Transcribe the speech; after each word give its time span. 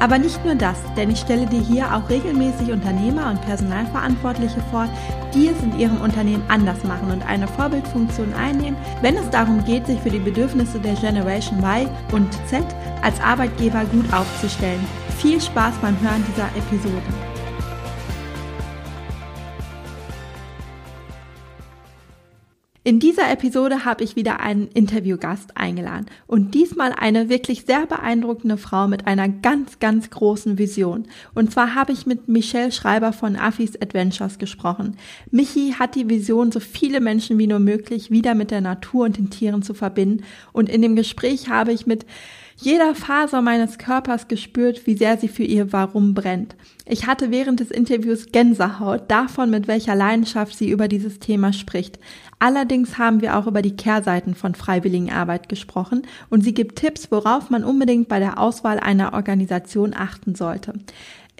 Aber 0.00 0.18
nicht 0.18 0.44
nur 0.44 0.54
das, 0.54 0.76
denn 0.96 1.10
ich 1.10 1.18
stelle 1.18 1.46
dir 1.46 1.60
hier 1.60 1.94
auch 1.94 2.08
regelmäßig 2.08 2.70
Unternehmer 2.70 3.30
und 3.30 3.42
Personalverantwortliche 3.42 4.60
vor, 4.70 4.88
die 5.34 5.48
es 5.48 5.60
in 5.62 5.78
ihrem 5.78 6.00
Unternehmen 6.00 6.44
anders 6.48 6.84
machen 6.84 7.10
und 7.10 7.26
eine 7.26 7.48
Vorbildfunktion 7.48 8.32
einnehmen, 8.34 8.76
wenn 9.02 9.16
es 9.16 9.28
darum 9.30 9.64
geht, 9.64 9.86
sich 9.86 10.00
für 10.00 10.10
die 10.10 10.18
Bedürfnisse 10.18 10.78
der 10.78 10.94
Generation 10.94 11.58
Y 11.58 11.88
und 12.12 12.32
Z 12.46 12.64
als 13.02 13.20
Arbeitgeber 13.20 13.84
gut 13.86 14.12
aufzustellen. 14.12 14.84
Viel 15.18 15.40
Spaß 15.40 15.74
beim 15.82 16.00
Hören 16.00 16.24
dieser 16.28 16.48
Episode. 16.56 17.27
In 22.88 23.00
dieser 23.00 23.30
Episode 23.30 23.84
habe 23.84 24.02
ich 24.02 24.16
wieder 24.16 24.40
einen 24.40 24.68
Interviewgast 24.68 25.58
eingeladen 25.58 26.06
und 26.26 26.54
diesmal 26.54 26.94
eine 26.94 27.28
wirklich 27.28 27.66
sehr 27.66 27.84
beeindruckende 27.84 28.56
Frau 28.56 28.88
mit 28.88 29.06
einer 29.06 29.28
ganz, 29.28 29.78
ganz 29.78 30.08
großen 30.08 30.56
Vision. 30.56 31.06
Und 31.34 31.52
zwar 31.52 31.74
habe 31.74 31.92
ich 31.92 32.06
mit 32.06 32.28
Michelle 32.28 32.72
Schreiber 32.72 33.12
von 33.12 33.36
Affis 33.36 33.76
Adventures 33.78 34.38
gesprochen. 34.38 34.96
Michi 35.30 35.74
hat 35.78 35.96
die 35.96 36.08
Vision, 36.08 36.50
so 36.50 36.60
viele 36.60 37.02
Menschen 37.02 37.36
wie 37.36 37.46
nur 37.46 37.58
möglich 37.58 38.10
wieder 38.10 38.34
mit 38.34 38.50
der 38.50 38.62
Natur 38.62 39.04
und 39.04 39.18
den 39.18 39.28
Tieren 39.28 39.60
zu 39.60 39.74
verbinden. 39.74 40.24
Und 40.54 40.70
in 40.70 40.80
dem 40.80 40.96
Gespräch 40.96 41.50
habe 41.50 41.74
ich 41.74 41.86
mit 41.86 42.06
jeder 42.60 42.96
Faser 42.96 43.40
meines 43.40 43.78
Körpers 43.78 44.26
gespürt, 44.26 44.86
wie 44.86 44.96
sehr 44.96 45.16
sie 45.16 45.28
für 45.28 45.44
ihr 45.44 45.72
Warum 45.72 46.14
brennt. 46.14 46.56
Ich 46.86 47.06
hatte 47.06 47.30
während 47.30 47.60
des 47.60 47.70
Interviews 47.70 48.32
Gänsehaut 48.32 49.08
davon, 49.08 49.50
mit 49.50 49.68
welcher 49.68 49.94
Leidenschaft 49.94 50.56
sie 50.56 50.68
über 50.70 50.88
dieses 50.88 51.20
Thema 51.20 51.52
spricht. 51.52 52.00
Allerdings 52.40 52.98
haben 52.98 53.20
wir 53.20 53.36
auch 53.36 53.46
über 53.46 53.62
die 53.62 53.76
Kehrseiten 53.76 54.34
von 54.34 54.56
Freiwilligenarbeit 54.56 55.48
gesprochen 55.48 56.02
und 56.30 56.42
sie 56.42 56.54
gibt 56.54 56.76
Tipps, 56.76 57.12
worauf 57.12 57.48
man 57.50 57.62
unbedingt 57.62 58.08
bei 58.08 58.18
der 58.18 58.38
Auswahl 58.38 58.80
einer 58.80 59.12
Organisation 59.12 59.94
achten 59.96 60.34
sollte. 60.34 60.74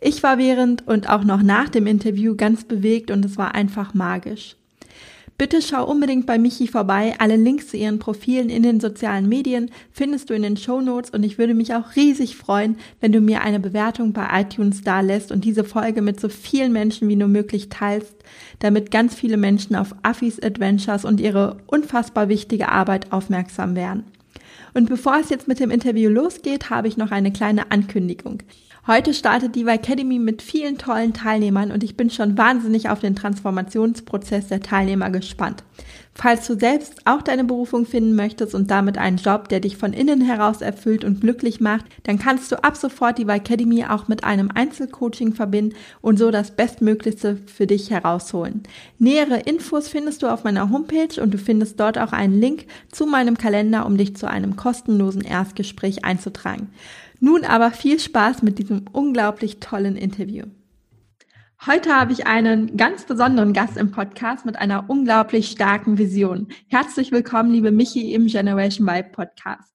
Ich 0.00 0.22
war 0.22 0.39
während 0.39 0.86
und 0.86 1.08
auch 1.08 1.24
noch 1.24 1.42
nach 1.42 1.69
dem 1.69 1.89
Interview 1.89 2.36
ganz 2.36 2.64
bewegt 2.64 3.11
und 3.11 3.24
es 3.24 3.36
war 3.36 3.56
einfach 3.56 3.92
magisch. 3.92 4.55
Bitte 5.39 5.62
schau 5.62 5.89
unbedingt 5.89 6.27
bei 6.27 6.36
Michi 6.36 6.67
vorbei. 6.67 7.14
Alle 7.19 7.36
Links 7.36 7.69
zu 7.69 7.77
ihren 7.77 8.00
Profilen 8.00 8.50
in 8.50 8.64
den 8.64 8.81
sozialen 8.81 9.28
Medien 9.28 9.70
findest 9.92 10.28
du 10.28 10.34
in 10.34 10.42
den 10.42 10.56
Show 10.56 10.80
Notes 10.80 11.11
und 11.11 11.22
ich 11.22 11.39
würde 11.39 11.55
mich 11.55 11.75
auch 11.75 11.95
riesig 11.95 12.36
freuen, 12.36 12.77
wenn 13.00 13.12
du 13.12 13.20
mir 13.20 13.42
eine 13.42 13.61
Bewertung 13.61 14.12
bei 14.12 14.27
iTunes 14.41 14.83
da 14.83 15.00
lässt 15.00 15.30
und 15.30 15.45
diese 15.45 15.62
Folge 15.62 16.03
mit 16.03 16.19
so 16.19 16.28
vielen 16.28 16.72
Menschen 16.72 17.08
wie 17.08 17.14
nur 17.14 17.28
möglich 17.28 17.69
teilst, 17.69 18.17
damit 18.58 18.91
ganz 18.91 19.14
viele 19.14 19.36
Menschen 19.36 19.77
auf 19.77 19.95
Affis 20.03 20.42
Adventures 20.42 21.05
und 21.05 21.20
ihre 21.20 21.58
unfassbar 21.67 22.28
wichtige 22.28 22.70
Arbeit 22.70 23.12
aufmerksam 23.12 23.77
werden. 23.77 24.06
Und 24.75 24.89
bevor 24.89 25.20
es 25.20 25.30
jetzt 25.30 25.47
mit 25.47 25.61
dem 25.61 25.70
Interview 25.70 26.11
losgeht, 26.11 26.69
habe 26.69 26.89
ich 26.89 26.97
noch 26.97 27.12
eine 27.12 27.33
kleine 27.33 27.70
Ankündigung. 27.70 28.42
Heute 28.89 29.12
startet 29.12 29.55
die 29.55 29.67
Academy 29.67 30.19
mit 30.19 30.41
vielen 30.41 30.79
tollen 30.79 31.12
Teilnehmern 31.12 31.73
und 31.73 31.85
ich 31.85 31.95
bin 31.95 32.08
schon 32.08 32.39
wahnsinnig 32.39 32.89
auf 32.89 33.01
den 33.01 33.14
Transformationsprozess 33.14 34.48
der 34.48 34.61
Teilnehmer 34.61 35.11
gespannt. 35.11 35.62
Falls 36.20 36.48
du 36.48 36.58
selbst 36.58 37.06
auch 37.06 37.23
deine 37.23 37.45
Berufung 37.45 37.86
finden 37.86 38.17
möchtest 38.17 38.52
und 38.52 38.73
damit 38.73 38.98
einen 38.98 39.18
Job, 39.18 39.48
der 39.48 39.61
dich 39.61 39.77
von 39.77 39.92
innen 39.92 40.20
heraus 40.20 40.62
erfüllt 40.62 41.05
und 41.05 41.20
glücklich 41.20 41.61
macht, 41.61 41.84
dann 42.02 42.18
kannst 42.18 42.51
du 42.51 42.61
ab 42.64 42.77
sofort 42.77 43.18
die 43.18 43.29
Academy 43.29 43.84
auch 43.84 44.08
mit 44.08 44.24
einem 44.24 44.51
Einzelcoaching 44.52 45.33
verbinden 45.34 45.77
und 46.01 46.18
so 46.18 46.33
das 46.33 46.51
Bestmöglichste 46.51 47.36
für 47.46 47.68
dich 47.68 47.90
herausholen. 47.90 48.64
Nähere 48.98 49.39
Infos 49.39 49.86
findest 49.86 50.24
du 50.24 50.27
auf 50.27 50.42
meiner 50.42 50.70
Homepage 50.70 51.23
und 51.23 51.33
du 51.33 51.39
findest 51.39 51.79
dort 51.79 51.98
auch 51.98 52.12
einen 52.12 52.40
Link 52.40 52.67
zu 52.90 53.06
meinem 53.06 53.39
Kalender, 53.39 53.86
um 53.86 53.96
dich 53.96 54.17
zu 54.17 54.29
einem 54.29 54.56
kostenlosen 54.56 55.23
Erstgespräch 55.23 56.05
einzutragen. 56.05 56.70
Nun 57.20 57.45
aber 57.45 57.70
viel 57.70 58.00
Spaß 58.00 58.42
mit 58.42 58.58
diesem 58.58 58.86
unglaublich 58.90 59.61
tollen 59.61 59.96
Interview. 59.96 60.46
Heute 61.67 61.92
habe 61.92 62.13
ich 62.13 62.24
einen 62.27 62.77
ganz 62.77 63.05
besonderen 63.05 63.52
Gast 63.52 63.77
im 63.77 63.91
Podcast 63.91 64.46
mit 64.46 64.57
einer 64.57 64.89
unglaublich 64.89 65.51
starken 65.51 65.98
Vision. 65.98 66.46
Herzlich 66.69 67.11
willkommen, 67.11 67.51
liebe 67.51 67.73
Michi 67.73 68.14
im 68.14 68.29
Generation 68.29 68.86
Vibe 68.86 69.08
Podcast. 69.11 69.73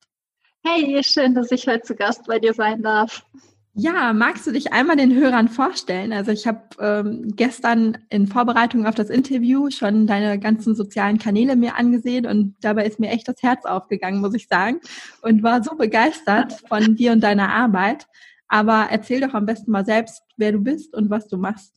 Hey, 0.64 1.04
schön, 1.04 1.36
dass 1.36 1.52
ich 1.52 1.68
heute 1.68 1.82
zu 1.82 1.96
Gast 1.96 2.26
bei 2.26 2.40
dir 2.40 2.54
sein 2.54 2.82
darf. 2.82 3.26
Ja, 3.74 4.14
magst 4.14 4.48
du 4.48 4.52
dich 4.52 4.72
einmal 4.72 4.96
den 4.96 5.14
Hörern 5.14 5.50
vorstellen? 5.50 6.14
Also 6.14 6.32
ich 6.32 6.48
habe 6.48 6.62
ähm, 6.80 7.34
gestern 7.36 7.98
in 8.10 8.28
Vorbereitung 8.28 8.86
auf 8.86 8.96
das 8.96 9.10
Interview 9.10 9.70
schon 9.70 10.08
deine 10.08 10.40
ganzen 10.40 10.76
sozialen 10.76 11.18
Kanäle 11.18 11.58
mir 11.58 11.76
angesehen 11.76 12.26
und 12.26 12.56
dabei 12.62 12.86
ist 12.86 13.02
mir 13.02 13.10
echt 13.10 13.28
das 13.28 13.44
Herz 13.44 13.66
aufgegangen, 13.66 14.22
muss 14.22 14.36
ich 14.36 14.48
sagen, 14.48 14.80
und 15.22 15.44
war 15.44 15.62
so 15.62 15.76
begeistert 15.76 16.54
von 16.70 16.96
dir 16.96 17.12
und 17.12 17.22
deiner 17.22 17.50
Arbeit. 17.50 18.08
Aber 18.54 18.90
erzähl 18.92 19.20
doch 19.20 19.34
am 19.34 19.48
besten 19.48 19.72
mal 19.72 19.84
selbst, 19.84 20.22
wer 20.38 20.52
du 20.52 20.60
bist 20.60 20.94
und 20.94 21.10
was 21.10 21.28
du 21.28 21.38
machst. 21.38 21.74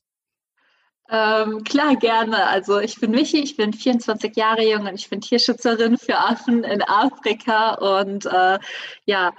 Ähm, 1.09 1.64
klar, 1.64 1.97
gerne. 1.97 2.48
Also 2.48 2.81
ich 2.81 3.00
bin 3.00 3.12
Michi, 3.12 3.38
ich 3.38 3.56
bin 3.56 3.72
24 3.72 4.37
Jahre 4.37 4.62
jung 4.62 4.86
und 4.86 4.94
ich 4.94 5.09
bin 5.09 5.22
Tierschützerin 5.22 5.97
für 5.97 6.19
Affen 6.19 6.65
in 6.65 6.82
Afrika 6.82 7.76
und 7.76 8.26
äh, 8.26 8.59
ja, 9.06 9.32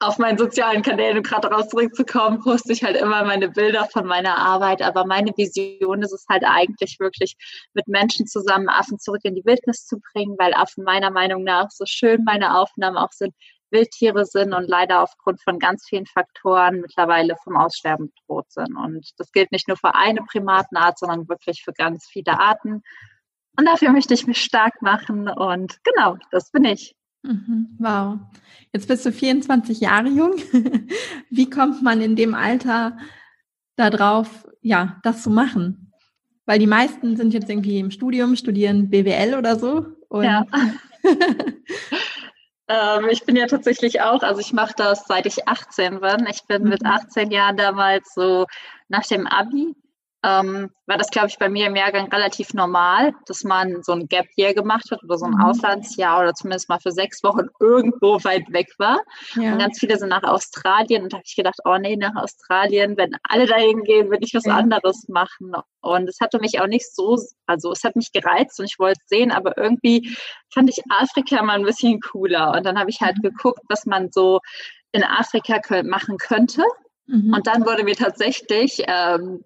auf 0.00 0.18
meinen 0.18 0.36
sozialen 0.36 0.82
Kanälen, 0.82 1.16
um 1.16 1.22
gerade 1.22 1.48
daraus 1.48 1.70
zurückzukommen, 1.70 2.40
poste 2.40 2.74
ich 2.74 2.84
halt 2.84 2.96
immer 2.96 3.24
meine 3.24 3.48
Bilder 3.48 3.88
von 3.90 4.04
meiner 4.04 4.36
Arbeit. 4.36 4.82
Aber 4.82 5.06
meine 5.06 5.32
Vision 5.34 6.02
ist 6.02 6.12
es 6.12 6.26
halt 6.28 6.42
eigentlich 6.44 7.00
wirklich, 7.00 7.36
mit 7.72 7.88
Menschen 7.88 8.26
zusammen 8.26 8.68
Affen 8.68 8.98
zurück 8.98 9.22
in 9.22 9.34
die 9.34 9.46
Wildnis 9.46 9.86
zu 9.86 9.98
bringen, 10.12 10.36
weil 10.38 10.52
Affen 10.52 10.84
meiner 10.84 11.10
Meinung 11.10 11.42
nach 11.42 11.70
so 11.70 11.86
schön 11.86 12.22
meine 12.24 12.58
Aufnahmen 12.58 12.98
auch 12.98 13.12
sind, 13.12 13.32
Wildtiere 13.72 14.24
sind 14.24 14.52
und 14.52 14.68
leider 14.68 15.02
aufgrund 15.02 15.42
von 15.42 15.58
ganz 15.58 15.84
vielen 15.88 16.06
Faktoren 16.06 16.80
mittlerweile 16.80 17.36
vom 17.42 17.56
Aussterben 17.56 18.12
bedroht 18.14 18.52
sind. 18.52 18.76
Und 18.76 19.10
das 19.18 19.32
gilt 19.32 19.50
nicht 19.50 19.68
nur 19.68 19.76
für 19.76 19.94
eine 19.94 20.20
Primatenart, 20.22 20.98
sondern 20.98 21.28
wirklich 21.28 21.62
für 21.64 21.72
ganz 21.72 22.06
viele 22.06 22.38
Arten. 22.38 22.82
Und 23.58 23.66
dafür 23.66 23.90
möchte 23.90 24.14
ich 24.14 24.26
mich 24.26 24.42
stark 24.42 24.80
machen. 24.82 25.28
Und 25.28 25.78
genau, 25.82 26.16
das 26.30 26.50
bin 26.50 26.64
ich. 26.64 26.94
Mhm. 27.22 27.76
Wow. 27.78 28.18
Jetzt 28.72 28.88
bist 28.88 29.06
du 29.06 29.12
24 29.12 29.80
Jahre 29.80 30.08
jung. 30.08 30.34
Wie 31.30 31.50
kommt 31.50 31.82
man 31.82 32.00
in 32.00 32.16
dem 32.16 32.34
Alter 32.34 32.96
darauf, 33.76 34.48
ja, 34.60 35.00
das 35.02 35.22
zu 35.22 35.30
machen? 35.30 35.92
Weil 36.44 36.58
die 36.58 36.66
meisten 36.66 37.16
sind 37.16 37.32
jetzt 37.32 37.48
irgendwie 37.48 37.78
im 37.78 37.90
Studium, 37.90 38.36
studieren 38.36 38.90
BWL 38.90 39.34
oder 39.36 39.58
so. 39.58 39.86
ja. 40.20 40.44
ähm, 42.68 43.08
ich 43.10 43.24
bin 43.24 43.36
ja 43.36 43.46
tatsächlich 43.46 44.00
auch, 44.00 44.22
also 44.22 44.40
ich 44.40 44.52
mache 44.52 44.74
das 44.76 45.04
seit 45.06 45.26
ich 45.26 45.48
18 45.48 46.00
bin. 46.00 46.26
Ich 46.30 46.44
bin 46.44 46.62
mhm. 46.62 46.70
mit 46.70 46.84
18 46.84 47.30
Jahren 47.30 47.56
damals 47.56 48.14
so 48.14 48.46
nach 48.88 49.04
dem 49.04 49.26
Abi 49.26 49.74
ähm, 50.24 50.70
war 50.86 50.98
das, 50.98 51.10
glaube 51.10 51.28
ich, 51.28 51.38
bei 51.38 51.48
mir 51.48 51.66
im 51.66 51.74
Jahrgang 51.74 52.08
relativ 52.12 52.54
normal, 52.54 53.12
dass 53.26 53.42
man 53.42 53.82
so 53.82 53.92
ein 53.92 54.06
Gap 54.06 54.26
Year 54.36 54.54
gemacht 54.54 54.90
hat 54.90 55.02
oder 55.02 55.18
so 55.18 55.24
ein 55.24 55.32
mhm. 55.32 55.42
Auslandsjahr 55.42 56.20
oder 56.20 56.32
zumindest 56.34 56.68
mal 56.68 56.78
für 56.78 56.92
sechs 56.92 57.24
Wochen 57.24 57.48
irgendwo 57.60 58.22
weit 58.22 58.52
weg 58.52 58.68
war. 58.78 59.00
Ja. 59.34 59.52
Und 59.52 59.58
ganz 59.58 59.80
viele 59.80 59.98
sind 59.98 60.10
nach 60.10 60.22
Australien 60.22 61.02
und 61.02 61.12
da 61.12 61.16
habe 61.16 61.24
ich 61.26 61.34
gedacht, 61.34 61.58
oh 61.64 61.76
nee, 61.76 61.96
nach 61.96 62.14
Australien, 62.14 62.96
wenn 62.96 63.16
alle 63.24 63.46
dahin 63.46 63.82
gehen, 63.82 64.10
würde 64.10 64.24
ich 64.24 64.34
was 64.34 64.44
ja. 64.44 64.54
anderes 64.54 65.08
machen. 65.08 65.52
Und 65.80 66.08
es 66.08 66.20
hatte 66.20 66.38
mich 66.38 66.60
auch 66.60 66.68
nicht 66.68 66.94
so, 66.94 67.18
also 67.46 67.72
es 67.72 67.82
hat 67.82 67.96
mich 67.96 68.12
gereizt 68.12 68.60
und 68.60 68.66
ich 68.66 68.78
wollte 68.78 69.00
es 69.02 69.08
sehen, 69.08 69.32
aber 69.32 69.58
irgendwie 69.58 70.16
fand 70.54 70.70
ich 70.70 70.80
Afrika 70.88 71.42
mal 71.42 71.58
ein 71.58 71.64
bisschen 71.64 72.00
cooler. 72.00 72.52
Und 72.52 72.64
dann 72.64 72.78
habe 72.78 72.90
ich 72.90 73.00
halt 73.00 73.16
mhm. 73.18 73.22
geguckt, 73.22 73.62
was 73.68 73.86
man 73.86 74.10
so 74.12 74.38
in 74.92 75.02
Afrika 75.02 75.60
machen 75.82 76.18
könnte. 76.18 76.62
Mhm. 77.06 77.34
Und 77.34 77.46
dann 77.46 77.66
wurde 77.66 77.82
mir 77.82 77.96
tatsächlich 77.96 78.84
ähm, 78.86 79.44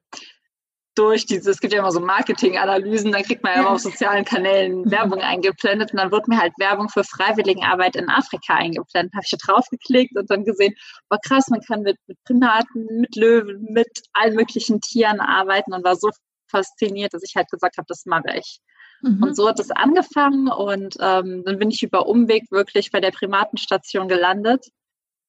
durch 0.97 1.27
diese, 1.27 1.51
es 1.51 1.61
gibt 1.61 1.73
ja 1.73 1.79
immer 1.81 1.93
so 1.93 2.01
Marketinganalysen, 2.01 3.13
dann 3.13 3.23
kriegt 3.23 3.43
man 3.43 3.53
ja 3.53 3.61
immer 3.61 3.71
auf 3.71 3.81
sozialen 3.81 4.25
Kanälen. 4.25 4.91
Werbung 4.91 5.21
eingeblendet 5.21 5.93
und 5.93 5.99
dann 5.99 6.11
wird 6.11 6.27
mir 6.27 6.39
halt 6.39 6.53
Werbung 6.59 6.89
für 6.89 7.05
Freiwilligenarbeit 7.05 7.97
in 7.97 8.09
Afrika 8.09 8.55
eingeblendet. 8.55 9.15
Habe 9.15 9.25
ich 9.25 9.31
da 9.31 9.53
drauf 9.53 9.67
geklickt 9.71 10.17
und 10.17 10.31
dann 10.31 10.45
gesehen, 10.45 10.75
war 11.09 11.19
krass, 11.21 11.49
man 11.49 11.61
kann 11.61 11.83
mit, 11.83 11.99
mit 12.07 12.19
Primaten, 12.25 12.87
mit 13.01 13.15
Löwen, 13.15 13.63
mit 13.71 14.03
allen 14.15 14.35
möglichen 14.35 14.81
Tieren 14.81 15.21
arbeiten 15.21 15.73
und 15.73 15.85
war 15.85 15.97
so 15.97 16.11
fasziniert, 16.51 17.13
dass 17.15 17.23
ich 17.23 17.37
halt 17.37 17.51
gesagt 17.51 17.77
habe, 17.77 17.87
das 17.89 18.07
mache 18.07 18.37
ich. 18.37 18.61
Mhm. 19.03 19.23
Und 19.23 19.37
so 19.37 19.49
hat 19.49 19.61
es 19.61 19.71
angefangen 19.71 20.49
und 20.49 20.97
ähm, 21.01 21.43
dann 21.45 21.59
bin 21.59 21.71
ich 21.71 21.83
über 21.83 22.07
Umweg 22.07 22.51
wirklich 22.51 22.91
bei 22.91 23.01
der 23.01 23.11
Primatenstation 23.11 24.09
gelandet 24.09 24.67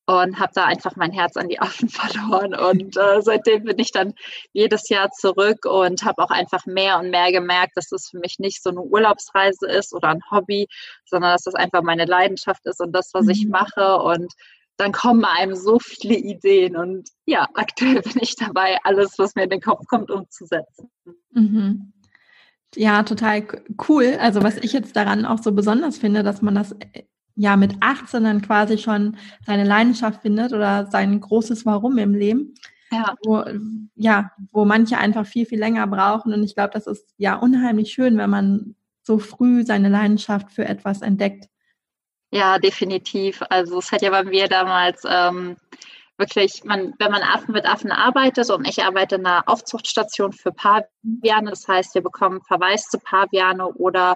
und 0.07 0.39
habe 0.39 0.53
da 0.55 0.63
einfach 0.63 0.95
mein 0.95 1.11
Herz 1.11 1.35
an 1.35 1.49
die 1.49 1.59
Affen 1.59 1.89
verloren. 1.89 2.55
Und 2.55 2.95
äh, 2.97 3.21
seitdem 3.21 3.65
bin 3.65 3.77
ich 3.77 3.91
dann 3.91 4.13
jedes 4.53 4.87
Jahr 4.89 5.11
zurück 5.11 5.65
und 5.65 6.03
habe 6.03 6.23
auch 6.23 6.29
einfach 6.29 6.65
mehr 6.65 6.97
und 6.97 7.09
mehr 7.09 7.31
gemerkt, 7.31 7.75
dass 7.75 7.91
es 7.91 8.09
für 8.09 8.19
mich 8.19 8.39
nicht 8.39 8.63
so 8.63 8.69
eine 8.69 8.81
Urlaubsreise 8.81 9.67
ist 9.67 9.93
oder 9.93 10.09
ein 10.09 10.21
Hobby, 10.31 10.67
sondern 11.05 11.33
dass 11.33 11.43
das 11.43 11.55
einfach 11.55 11.83
meine 11.83 12.05
Leidenschaft 12.05 12.65
ist 12.65 12.79
und 12.79 12.93
das, 12.93 13.09
was 13.13 13.25
mhm. 13.25 13.31
ich 13.31 13.47
mache. 13.47 13.97
Und 13.97 14.33
dann 14.77 14.93
kommen 14.93 15.25
einem 15.25 15.55
so 15.55 15.77
viele 15.79 16.15
Ideen. 16.15 16.77
Und 16.77 17.09
ja, 17.25 17.45
aktuell 17.53 18.01
bin 18.01 18.19
ich 18.21 18.35
dabei, 18.37 18.77
alles, 18.83 19.19
was 19.19 19.35
mir 19.35 19.43
in 19.43 19.49
den 19.49 19.61
Kopf 19.61 19.85
kommt, 19.87 20.09
umzusetzen. 20.09 20.89
Mhm. 21.31 21.91
Ja, 22.75 23.03
total 23.03 23.45
cool. 23.89 24.17
Also 24.21 24.41
was 24.41 24.55
ich 24.57 24.71
jetzt 24.71 24.95
daran 24.95 25.25
auch 25.25 25.39
so 25.39 25.51
besonders 25.51 25.97
finde, 25.97 26.23
dass 26.23 26.41
man 26.41 26.55
das 26.55 26.73
äh, 26.73 27.03
ja 27.37 27.55
mit 27.55 27.75
18 27.79 28.23
dann 28.23 28.41
quasi 28.41 28.77
schon 28.77 29.15
seine 29.45 29.63
Leidenschaft 29.63 30.21
findet 30.21 30.51
oder 30.53 30.87
sein 30.87 31.19
großes 31.21 31.65
Warum 31.65 31.97
im 31.97 32.13
Leben. 32.13 32.55
Ja. 32.91 33.15
Wo, 33.23 33.43
ja, 33.95 34.31
wo 34.51 34.65
manche 34.65 34.97
einfach 34.97 35.25
viel, 35.25 35.45
viel 35.45 35.59
länger 35.59 35.87
brauchen. 35.87 36.33
Und 36.33 36.43
ich 36.43 36.55
glaube, 36.55 36.71
das 36.73 36.87
ist 36.87 37.13
ja 37.17 37.35
unheimlich 37.35 37.91
schön, 37.91 38.17
wenn 38.17 38.29
man 38.29 38.75
so 39.03 39.19
früh 39.19 39.63
seine 39.63 39.89
Leidenschaft 39.89 40.51
für 40.51 40.65
etwas 40.65 41.01
entdeckt. 41.01 41.47
Ja, 42.31 42.59
definitiv. 42.59 43.41
Also 43.49 43.79
es 43.79 43.91
hat 43.91 44.01
ja 44.01 44.09
bei 44.09 44.23
mir 44.23 44.47
damals 44.47 45.03
ähm, 45.07 45.57
wirklich, 46.17 46.63
man, 46.63 46.93
wenn 46.97 47.11
man 47.11 47.21
Affen 47.21 47.53
mit 47.53 47.65
Affen 47.65 47.91
arbeitet 47.91 48.49
und 48.49 48.67
ich 48.67 48.83
arbeite 48.83 49.15
in 49.15 49.25
einer 49.25 49.43
Aufzuchtstation 49.45 50.33
für 50.33 50.51
Paviane, 50.51 51.49
das 51.49 51.67
heißt, 51.67 51.93
wir 51.93 52.01
bekommen 52.01 52.41
verwaiste 52.41 52.97
Paviane 52.97 53.67
oder 53.67 54.15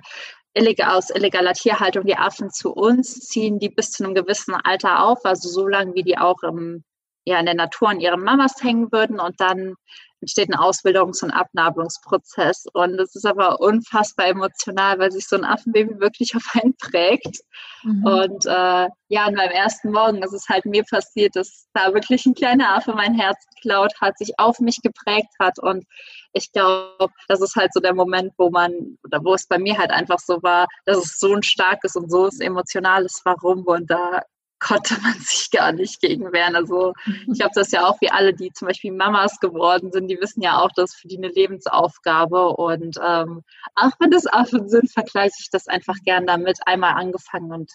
illegal, 0.53 0.97
aus 0.97 1.09
illegaler 1.09 1.53
Tierhaltung 1.53 2.05
die 2.05 2.17
Affen 2.17 2.49
zu 2.49 2.73
uns, 2.73 3.19
ziehen 3.19 3.59
die 3.59 3.69
bis 3.69 3.91
zu 3.91 4.03
einem 4.03 4.13
gewissen 4.13 4.55
Alter 4.55 5.03
auf, 5.03 5.25
also 5.25 5.49
so 5.49 5.67
lange, 5.67 5.93
wie 5.93 6.03
die 6.03 6.17
auch 6.17 6.43
im, 6.43 6.83
ja, 7.25 7.39
in 7.39 7.45
der 7.45 7.55
Natur 7.55 7.89
an 7.89 7.99
ihren 7.99 8.23
Mamas 8.23 8.63
hängen 8.63 8.91
würden 8.91 9.19
und 9.19 9.39
dann 9.39 9.75
entsteht 10.21 10.49
ein 10.49 10.59
Ausbildungs- 10.59 11.23
und 11.23 11.31
Abnabelungsprozess. 11.31 12.65
Und 12.73 12.99
es 12.99 13.15
ist 13.15 13.25
aber 13.25 13.59
unfassbar 13.59 14.27
emotional, 14.27 14.99
weil 14.99 15.11
sich 15.11 15.27
so 15.27 15.35
ein 15.35 15.43
Affenbaby 15.43 15.99
wirklich 15.99 16.35
auf 16.35 16.43
einen 16.53 16.75
prägt. 16.77 17.39
Mhm. 17.83 18.05
Und 18.05 18.45
äh, 18.45 18.87
ja, 19.07 19.25
an 19.25 19.33
meinem 19.33 19.51
ersten 19.51 19.91
Morgen 19.91 20.21
ist 20.23 20.33
es 20.33 20.47
halt 20.47 20.65
mir 20.65 20.83
passiert, 20.83 21.35
dass 21.35 21.67
da 21.73 21.93
wirklich 21.93 22.25
ein 22.25 22.35
kleiner 22.35 22.75
Affe 22.75 22.93
mein 22.93 23.15
Herz 23.15 23.43
geklaut 23.55 23.93
hat, 23.99 24.17
sich 24.17 24.37
auf 24.37 24.59
mich 24.59 24.77
geprägt 24.83 25.33
hat. 25.39 25.57
Und 25.59 25.85
ich 26.33 26.51
glaube, 26.51 27.11
das 27.27 27.41
ist 27.41 27.55
halt 27.55 27.73
so 27.73 27.79
der 27.79 27.95
Moment, 27.95 28.33
wo 28.37 28.51
man, 28.51 28.97
oder 29.03 29.23
wo 29.23 29.33
es 29.33 29.47
bei 29.47 29.57
mir 29.57 29.77
halt 29.77 29.91
einfach 29.91 30.19
so 30.19 30.41
war, 30.43 30.67
dass 30.85 30.97
es 30.97 31.19
so 31.19 31.33
ein 31.33 31.43
starkes 31.43 31.95
und 31.95 32.11
so 32.11 32.25
ein 32.25 32.41
emotionales 32.41 33.21
Warum. 33.25 33.63
Und 33.65 33.89
da 33.89 34.21
konnte 34.61 34.95
man 35.01 35.13
sich 35.19 35.49
gar 35.51 35.73
nicht 35.73 35.99
gegen 35.99 36.31
wehren. 36.31 36.55
Also 36.55 36.93
ich 37.05 37.39
glaube, 37.39 37.51
das 37.55 37.71
ja 37.71 37.85
auch 37.85 37.99
wie 37.99 38.11
alle, 38.11 38.33
die 38.33 38.53
zum 38.53 38.67
Beispiel 38.67 38.93
Mamas 38.93 39.39
geworden 39.39 39.91
sind, 39.91 40.07
die 40.07 40.19
wissen 40.21 40.41
ja 40.41 40.59
auch, 40.59 40.69
das 40.75 40.91
ist 40.91 41.01
für 41.01 41.07
die 41.07 41.17
eine 41.17 41.29
Lebensaufgabe. 41.29 42.49
Und 42.49 42.97
ähm, 43.03 43.41
auch 43.75 43.91
wenn 43.99 44.11
das 44.11 44.27
Affen 44.27 44.69
sind, 44.69 44.89
vergleiche 44.91 45.35
ich 45.39 45.49
das 45.51 45.67
einfach 45.67 45.95
gern 46.05 46.27
damit. 46.27 46.59
Einmal 46.65 46.93
angefangen 46.93 47.51
und 47.51 47.71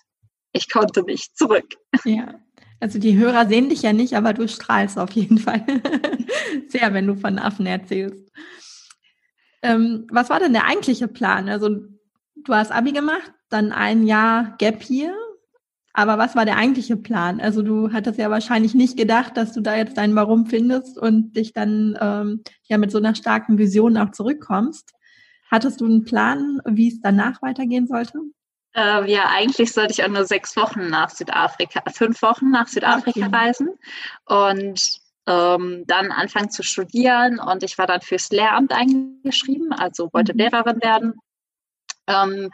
ich 0.52 0.70
konnte 0.70 1.02
nicht 1.02 1.36
zurück. 1.36 1.66
Ja. 2.04 2.34
Also 2.78 2.98
die 2.98 3.16
Hörer 3.16 3.46
sehen 3.46 3.68
dich 3.68 3.82
ja 3.82 3.92
nicht, 3.92 4.14
aber 4.14 4.32
du 4.32 4.46
strahlst 4.48 4.98
auf 4.98 5.10
jeden 5.12 5.38
Fall 5.38 5.64
sehr, 6.68 6.92
wenn 6.92 7.06
du 7.06 7.16
von 7.16 7.38
Affen 7.38 7.66
erzählst. 7.66 8.30
Ähm, 9.62 10.06
was 10.10 10.30
war 10.30 10.40
denn 10.40 10.52
der 10.52 10.66
eigentliche 10.66 11.08
Plan? 11.08 11.48
Also 11.48 11.70
du 11.70 12.54
hast 12.54 12.70
Abi 12.70 12.92
gemacht, 12.92 13.32
dann 13.48 13.72
ein 13.72 14.06
Jahr 14.06 14.54
Gap 14.58 14.82
hier 14.82 15.16
aber 15.96 16.18
was 16.18 16.36
war 16.36 16.44
der 16.44 16.58
eigentliche 16.58 16.94
Plan? 16.94 17.40
Also 17.40 17.62
du 17.62 17.90
hattest 17.90 18.18
ja 18.18 18.28
wahrscheinlich 18.28 18.74
nicht 18.74 18.98
gedacht, 18.98 19.34
dass 19.38 19.54
du 19.54 19.62
da 19.62 19.76
jetzt 19.76 19.96
dein 19.96 20.14
Warum 20.14 20.44
findest 20.44 20.98
und 20.98 21.34
dich 21.34 21.54
dann 21.54 21.96
ähm, 21.98 22.42
ja 22.64 22.76
mit 22.76 22.90
so 22.90 22.98
einer 22.98 23.14
starken 23.14 23.56
Vision 23.56 23.96
auch 23.96 24.10
zurückkommst. 24.10 24.92
Hattest 25.50 25.80
du 25.80 25.86
einen 25.86 26.04
Plan, 26.04 26.60
wie 26.66 26.88
es 26.88 27.00
danach 27.00 27.40
weitergehen 27.40 27.86
sollte? 27.86 28.20
Äh, 28.74 29.10
ja, 29.10 29.30
eigentlich 29.30 29.72
sollte 29.72 29.92
ich 29.92 30.04
auch 30.04 30.08
nur 30.08 30.26
sechs 30.26 30.54
Wochen 30.56 30.88
nach 30.88 31.08
Südafrika, 31.08 31.82
fünf 31.90 32.20
Wochen 32.20 32.50
nach 32.50 32.68
Südafrika 32.68 33.28
okay. 33.28 33.34
reisen 33.34 33.70
und 34.26 35.00
ähm, 35.26 35.84
dann 35.86 36.12
anfangen 36.12 36.50
zu 36.50 36.62
studieren. 36.62 37.38
Und 37.38 37.62
ich 37.62 37.78
war 37.78 37.86
dann 37.86 38.02
fürs 38.02 38.28
Lehramt 38.28 38.70
eingeschrieben, 38.70 39.72
also 39.72 40.10
wollte 40.12 40.34
mhm. 40.34 40.40
Lehrerin 40.40 40.82
werden. 40.82 41.14
Ähm, 42.06 42.50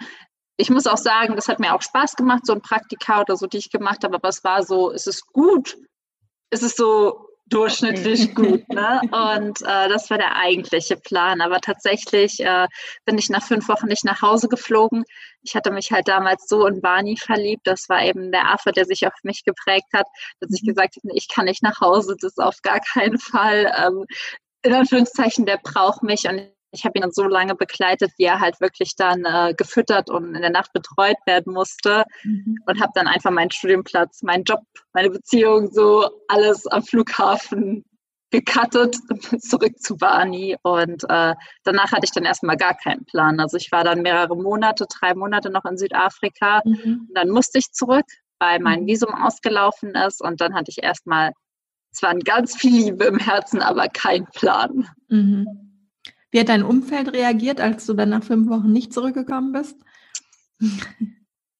ich 0.56 0.70
muss 0.70 0.86
auch 0.86 0.98
sagen, 0.98 1.34
das 1.36 1.48
hat 1.48 1.60
mir 1.60 1.74
auch 1.74 1.82
Spaß 1.82 2.16
gemacht, 2.16 2.46
so 2.46 2.52
ein 2.52 2.60
Praktika 2.60 3.20
oder 3.20 3.36
so, 3.36 3.46
die 3.46 3.58
ich 3.58 3.70
gemacht 3.70 4.04
habe, 4.04 4.16
aber 4.16 4.28
es 4.28 4.44
war 4.44 4.62
so, 4.62 4.92
es 4.92 5.06
ist 5.06 5.26
gut, 5.32 5.76
es 6.50 6.62
ist 6.62 6.76
so 6.76 7.28
durchschnittlich 7.52 8.34
gut. 8.34 8.66
Ne? 8.68 9.00
Und 9.12 9.62
äh, 9.62 9.88
das 9.88 10.10
war 10.10 10.18
der 10.18 10.36
eigentliche 10.36 10.96
Plan. 10.96 11.40
Aber 11.40 11.60
tatsächlich 11.60 12.40
äh, 12.40 12.66
bin 13.04 13.18
ich 13.18 13.28
nach 13.28 13.42
fünf 13.42 13.68
Wochen 13.68 13.86
nicht 13.86 14.04
nach 14.04 14.22
Hause 14.22 14.48
geflogen. 14.48 15.04
Ich 15.42 15.54
hatte 15.54 15.70
mich 15.70 15.92
halt 15.92 16.08
damals 16.08 16.48
so 16.48 16.66
in 16.66 16.80
Barney 16.80 17.16
verliebt. 17.16 17.62
Das 17.66 17.88
war 17.88 18.02
eben 18.02 18.32
der 18.32 18.50
Affe, 18.50 18.72
der 18.72 18.84
sich 18.84 19.06
auf 19.06 19.12
mich 19.22 19.44
geprägt 19.44 19.88
hat, 19.92 20.06
dass 20.40 20.54
ich 20.54 20.62
mhm. 20.62 20.68
gesagt 20.68 20.96
habe, 20.96 21.14
ich 21.14 21.28
kann 21.28 21.44
nicht 21.44 21.62
nach 21.62 21.80
Hause, 21.80 22.16
das 22.20 22.38
auf 22.38 22.56
gar 22.62 22.80
keinen 22.80 23.18
Fall. 23.18 23.72
Ähm, 23.76 24.06
in 24.62 24.74
Anführungszeichen, 24.74 25.44
der 25.44 25.58
braucht 25.58 26.02
mich 26.02 26.28
und 26.28 26.48
ich 26.72 26.84
habe 26.84 26.98
ihn 26.98 27.02
dann 27.02 27.12
so 27.12 27.24
lange 27.24 27.54
begleitet, 27.54 28.10
wie 28.16 28.24
er 28.24 28.40
halt 28.40 28.60
wirklich 28.60 28.96
dann 28.96 29.24
äh, 29.24 29.54
gefüttert 29.54 30.10
und 30.10 30.34
in 30.34 30.40
der 30.40 30.50
Nacht 30.50 30.72
betreut 30.72 31.18
werden 31.26 31.52
musste 31.52 32.04
mhm. 32.24 32.56
und 32.66 32.80
habe 32.80 32.92
dann 32.94 33.06
einfach 33.06 33.30
meinen 33.30 33.50
Studienplatz, 33.50 34.22
meinen 34.22 34.44
Job, 34.44 34.60
meine 34.92 35.10
Beziehung, 35.10 35.70
so 35.70 36.08
alles 36.28 36.66
am 36.66 36.82
Flughafen 36.82 37.84
gecuttet 38.30 38.96
zurück 39.40 39.78
zu 39.78 39.96
Barney 39.96 40.56
und 40.62 41.04
äh, 41.04 41.34
danach 41.64 41.92
hatte 41.92 42.04
ich 42.04 42.12
dann 42.12 42.24
erstmal 42.24 42.56
gar 42.56 42.74
keinen 42.74 43.04
Plan. 43.04 43.38
Also 43.38 43.58
ich 43.58 43.70
war 43.70 43.84
dann 43.84 44.00
mehrere 44.00 44.36
Monate, 44.36 44.86
drei 44.88 45.14
Monate 45.14 45.50
noch 45.50 45.66
in 45.66 45.76
Südafrika 45.76 46.62
mhm. 46.64 47.06
und 47.08 47.14
dann 47.14 47.28
musste 47.28 47.58
ich 47.58 47.70
zurück, 47.72 48.06
weil 48.38 48.58
mein 48.60 48.82
mhm. 48.82 48.86
Visum 48.86 49.14
ausgelaufen 49.14 49.94
ist 49.94 50.22
und 50.22 50.40
dann 50.40 50.54
hatte 50.54 50.70
ich 50.70 50.82
erstmal 50.82 51.32
zwar 51.92 52.14
ganz 52.16 52.56
viel 52.56 52.84
Liebe 52.84 53.04
im 53.04 53.18
Herzen, 53.18 53.60
aber 53.60 53.88
keinen 53.88 54.26
Plan. 54.32 54.88
Mhm. 55.08 55.71
Wie 56.32 56.40
hat 56.40 56.48
dein 56.48 56.64
Umfeld 56.64 57.12
reagiert, 57.12 57.60
als 57.60 57.86
du 57.86 57.92
dann 57.92 58.08
nach 58.08 58.24
fünf 58.24 58.48
Wochen 58.48 58.72
nicht 58.72 58.92
zurückgekommen 58.92 59.52
bist? 59.52 59.76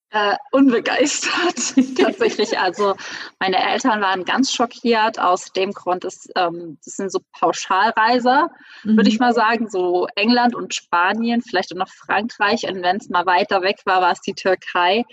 Äh, 0.09 0.35
unbegeistert 0.51 1.75
tatsächlich. 1.97 2.59
Also 2.59 2.95
meine 3.39 3.57
Eltern 3.57 4.01
waren 4.01 4.25
ganz 4.25 4.51
schockiert. 4.51 5.19
Aus 5.19 5.51
dem 5.53 5.71
Grund, 5.73 6.05
ist, 6.05 6.31
ähm, 6.35 6.77
das 6.85 6.95
sind 6.95 7.11
so 7.11 7.19
Pauschalreiser, 7.33 8.49
mhm. 8.83 8.97
würde 8.97 9.09
ich 9.09 9.19
mal 9.19 9.33
sagen, 9.33 9.69
so 9.69 10.07
England 10.15 10.55
und 10.55 10.73
Spanien, 10.73 11.41
vielleicht 11.41 11.71
auch 11.73 11.77
noch 11.77 11.89
Frankreich. 11.89 12.67
Und 12.67 12.81
wenn 12.81 12.97
es 12.97 13.09
mal 13.09 13.27
weiter 13.27 13.61
weg 13.61 13.77
war, 13.85 14.01
war 14.01 14.11
es 14.11 14.21
die 14.21 14.35
Türkei. 14.35 15.03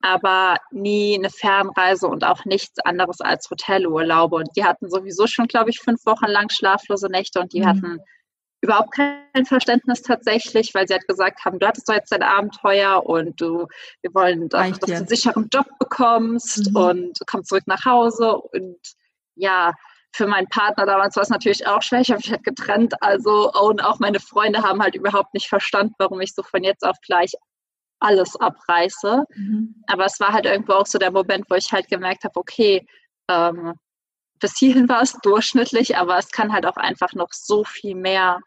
Aber 0.00 0.56
nie 0.70 1.14
eine 1.16 1.30
Fernreise 1.30 2.08
und 2.08 2.24
auch 2.24 2.44
nichts 2.44 2.78
anderes 2.80 3.20
als 3.20 3.48
Hotelurlaube. 3.48 4.36
Und 4.36 4.50
die 4.56 4.64
hatten 4.64 4.90
sowieso 4.90 5.26
schon, 5.26 5.46
glaube 5.46 5.70
ich, 5.70 5.80
fünf 5.80 6.04
Wochen 6.04 6.26
lang 6.26 6.50
schlaflose 6.50 7.08
Nächte 7.08 7.40
und 7.40 7.52
die 7.52 7.60
mhm. 7.60 7.66
hatten 7.66 7.98
überhaupt 8.62 8.92
kein 8.92 9.44
Verständnis 9.44 10.02
tatsächlich, 10.02 10.72
weil 10.72 10.86
sie 10.86 10.94
hat 10.94 11.06
gesagt 11.08 11.44
haben, 11.44 11.58
du 11.58 11.66
hattest 11.66 11.88
doch 11.88 11.94
jetzt 11.94 12.12
dein 12.12 12.22
Abenteuer 12.22 13.04
und 13.04 13.40
du, 13.40 13.66
wir 14.02 14.14
wollen, 14.14 14.48
dass, 14.48 14.70
dass 14.70 14.78
du 14.80 14.94
einen 14.94 15.08
sicheren 15.08 15.48
Job 15.52 15.66
bekommst 15.78 16.70
mhm. 16.70 16.76
und 16.76 17.18
kommst 17.26 17.48
zurück 17.48 17.66
nach 17.66 17.84
Hause 17.84 18.36
und 18.36 18.78
ja, 19.34 19.72
für 20.14 20.26
meinen 20.26 20.48
Partner 20.48 20.86
damals 20.86 21.16
war 21.16 21.22
es 21.22 21.30
natürlich 21.30 21.66
auch 21.66 21.82
schwer. 21.82 22.00
Ich 22.00 22.10
habe 22.10 22.18
mich 22.18 22.30
halt 22.30 22.44
getrennt, 22.44 22.94
also 23.02 23.50
und 23.52 23.82
auch 23.82 23.98
meine 23.98 24.20
Freunde 24.20 24.62
haben 24.62 24.82
halt 24.82 24.94
überhaupt 24.94 25.34
nicht 25.34 25.48
verstanden, 25.48 25.94
warum 25.98 26.20
ich 26.20 26.34
so 26.34 26.42
von 26.42 26.62
jetzt 26.62 26.86
auf 26.86 26.96
gleich 27.00 27.32
alles 27.98 28.36
abreiße. 28.36 29.24
Mhm. 29.34 29.82
Aber 29.86 30.04
es 30.04 30.20
war 30.20 30.32
halt 30.32 30.44
irgendwo 30.44 30.74
auch 30.74 30.86
so 30.86 30.98
der 30.98 31.10
Moment, 31.10 31.46
wo 31.48 31.54
ich 31.54 31.72
halt 31.72 31.88
gemerkt 31.88 32.24
habe, 32.24 32.38
okay, 32.38 32.86
ähm, 33.28 33.74
bis 34.38 34.58
hierhin 34.58 34.88
war 34.88 35.02
es 35.02 35.14
durchschnittlich, 35.22 35.96
aber 35.96 36.18
es 36.18 36.30
kann 36.30 36.52
halt 36.52 36.66
auch 36.66 36.76
einfach 36.76 37.14
noch 37.14 37.32
so 37.32 37.64
viel 37.64 37.94
mehr 37.94 38.40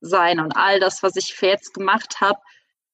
sein. 0.00 0.40
Und 0.40 0.52
all 0.56 0.80
das, 0.80 1.02
was 1.02 1.16
ich 1.16 1.36
jetzt 1.40 1.74
gemacht 1.74 2.20
habe, 2.20 2.38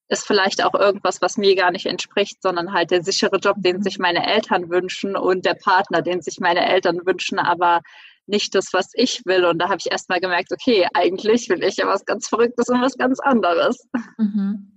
ist 0.09 0.27
vielleicht 0.27 0.65
auch 0.65 0.75
irgendwas, 0.75 1.21
was 1.21 1.37
mir 1.37 1.57
gar 1.57 1.73
nicht 1.73 1.87
entspricht, 1.87 2.41
sondern 2.43 2.73
halt 2.73 2.91
der 2.91 3.03
sichere 3.03 3.39
Job, 3.39 3.57
den 3.59 3.83
sich 3.83 3.99
meine 3.99 4.25
Eltern 4.25 4.71
wünschen 4.71 5.17
und 5.17 5.45
der 5.45 5.55
Partner, 5.55 6.03
den 6.03 6.23
sich 6.23 6.39
meine 6.39 6.65
Eltern 6.65 7.01
wünschen, 7.05 7.39
aber 7.39 7.81
nicht 8.27 8.55
das, 8.55 8.73
was 8.73 8.91
ich 8.95 9.23
will. 9.25 9.45
Und 9.45 9.59
da 9.59 9.69
habe 9.69 9.79
ich 9.79 9.91
erst 9.91 10.09
mal 10.09 10.21
gemerkt, 10.21 10.53
okay, 10.53 10.87
eigentlich 10.95 11.49
will 11.49 11.63
ich 11.63 11.77
ja 11.77 11.87
was 11.87 12.05
ganz 12.05 12.29
Verrücktes 12.29 12.69
und 12.69 12.81
was 12.81 12.97
ganz 12.97 13.19
anderes. 13.21 13.89
Mhm. 14.19 14.73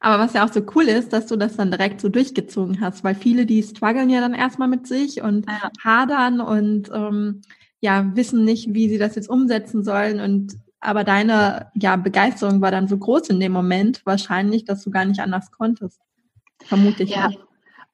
Aber 0.00 0.22
was 0.22 0.32
ja 0.32 0.44
auch 0.44 0.52
so 0.52 0.62
cool 0.74 0.84
ist, 0.84 1.12
dass 1.12 1.26
du 1.26 1.36
das 1.36 1.56
dann 1.56 1.70
direkt 1.70 2.00
so 2.00 2.08
durchgezogen 2.08 2.80
hast, 2.80 3.04
weil 3.04 3.14
viele, 3.14 3.46
die 3.46 3.62
strugglen 3.62 4.10
ja 4.10 4.20
dann 4.20 4.34
erstmal 4.34 4.68
mit 4.68 4.86
sich 4.86 5.22
und 5.22 5.46
ja. 5.48 5.70
hadern 5.82 6.40
und 6.40 6.90
ähm, 6.92 7.42
ja, 7.80 8.10
wissen 8.16 8.44
nicht, 8.44 8.74
wie 8.74 8.88
sie 8.88 8.98
das 8.98 9.14
jetzt 9.14 9.28
umsetzen 9.28 9.84
sollen 9.84 10.20
und 10.20 10.54
aber 10.82 11.04
deine 11.04 11.70
ja, 11.74 11.96
Begeisterung 11.96 12.60
war 12.60 12.72
dann 12.72 12.88
so 12.88 12.98
groß 12.98 13.28
in 13.30 13.40
dem 13.40 13.52
Moment, 13.52 14.04
wahrscheinlich, 14.04 14.64
dass 14.64 14.82
du 14.82 14.90
gar 14.90 15.04
nicht 15.04 15.20
anders 15.20 15.50
konntest. 15.52 16.00
Vermute 16.64 17.04
ich. 17.04 17.10
Ja. 17.10 17.30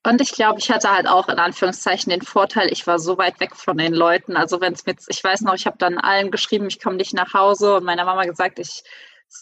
Und 0.07 0.21
ich 0.23 0.33
glaube, 0.33 0.59
ich 0.59 0.71
hatte 0.71 0.91
halt 0.91 1.07
auch 1.07 1.29
in 1.29 1.39
Anführungszeichen 1.39 2.11
den 2.11 2.23
Vorteil, 2.23 2.73
ich 2.73 2.87
war 2.87 2.99
so 2.99 3.19
weit 3.19 3.41
weg 3.41 3.55
von 3.55 3.77
den 3.77 3.93
Leuten. 3.93 4.37
Also 4.37 4.61
wenn 4.61 4.73
es 4.73 4.87
mit, 4.87 5.01
ich 5.09 5.23
weiß 5.23 5.43
noch, 5.43 5.55
ich 5.55 5.67
habe 5.67 5.77
dann 5.79 5.99
allen 5.99 6.31
geschrieben, 6.31 6.67
ich 6.67 6.81
komme 6.81 6.97
nicht 6.97 7.13
nach 7.13 7.35
Hause 7.35 7.77
und 7.77 7.85
meiner 7.85 8.07
Mama 8.07 8.25
gesagt, 8.25 8.59
ich 8.59 8.85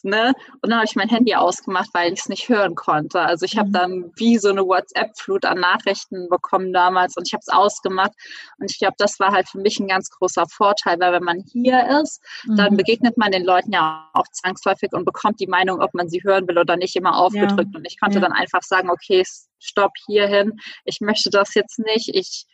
Ne? 0.02 0.32
Und 0.62 0.70
dann 0.70 0.76
habe 0.76 0.84
ich 0.84 0.96
mein 0.96 1.08
Handy 1.08 1.34
ausgemacht, 1.34 1.88
weil 1.92 2.12
ich 2.12 2.20
es 2.20 2.28
nicht 2.28 2.48
hören 2.48 2.74
konnte. 2.74 3.20
Also 3.20 3.44
ich 3.44 3.56
habe 3.56 3.68
mhm. 3.68 3.72
dann 3.72 4.12
wie 4.16 4.38
so 4.38 4.48
eine 4.48 4.62
WhatsApp-Flut 4.62 5.44
an 5.44 5.60
Nachrichten 5.60 6.28
bekommen 6.28 6.72
damals 6.72 7.16
und 7.16 7.26
ich 7.26 7.32
habe 7.32 7.42
es 7.46 7.52
ausgemacht. 7.52 8.12
Und 8.58 8.70
ich 8.70 8.78
glaube, 8.78 8.94
das 8.98 9.18
war 9.20 9.32
halt 9.32 9.48
für 9.48 9.58
mich 9.58 9.78
ein 9.78 9.88
ganz 9.88 10.10
großer 10.10 10.46
Vorteil, 10.48 10.98
weil 11.00 11.12
wenn 11.12 11.24
man 11.24 11.44
hier 11.52 12.00
ist, 12.02 12.22
mhm. 12.46 12.56
dann 12.56 12.76
begegnet 12.76 13.16
man 13.16 13.32
den 13.32 13.44
Leuten 13.44 13.72
ja 13.72 14.10
auch 14.12 14.26
zwangsläufig 14.32 14.92
und 14.92 15.04
bekommt 15.04 15.40
die 15.40 15.46
Meinung, 15.46 15.80
ob 15.80 15.94
man 15.94 16.08
sie 16.08 16.22
hören 16.22 16.46
will 16.48 16.58
oder 16.58 16.76
nicht, 16.76 16.96
immer 16.96 17.16
aufgedrückt. 17.16 17.70
Ja. 17.72 17.78
Und 17.78 17.86
ich 17.86 17.98
konnte 18.00 18.16
ja. 18.16 18.22
dann 18.22 18.32
einfach 18.32 18.62
sagen, 18.62 18.90
okay, 18.90 19.22
stopp 19.58 19.92
hierhin, 20.06 20.58
ich 20.84 21.00
möchte 21.00 21.30
das 21.30 21.54
jetzt 21.54 21.78
nicht, 21.78 22.14
ich 22.14 22.46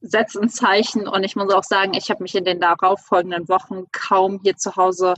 setze 0.00 0.40
ein 0.40 0.48
Zeichen 0.48 1.06
und 1.06 1.24
ich 1.24 1.36
muss 1.36 1.52
auch 1.52 1.62
sagen, 1.62 1.94
ich 1.94 2.10
habe 2.10 2.22
mich 2.22 2.34
in 2.34 2.44
den 2.44 2.60
darauffolgenden 2.60 3.48
Wochen 3.48 3.84
kaum 3.92 4.40
hier 4.42 4.56
zu 4.56 4.76
Hause 4.76 5.14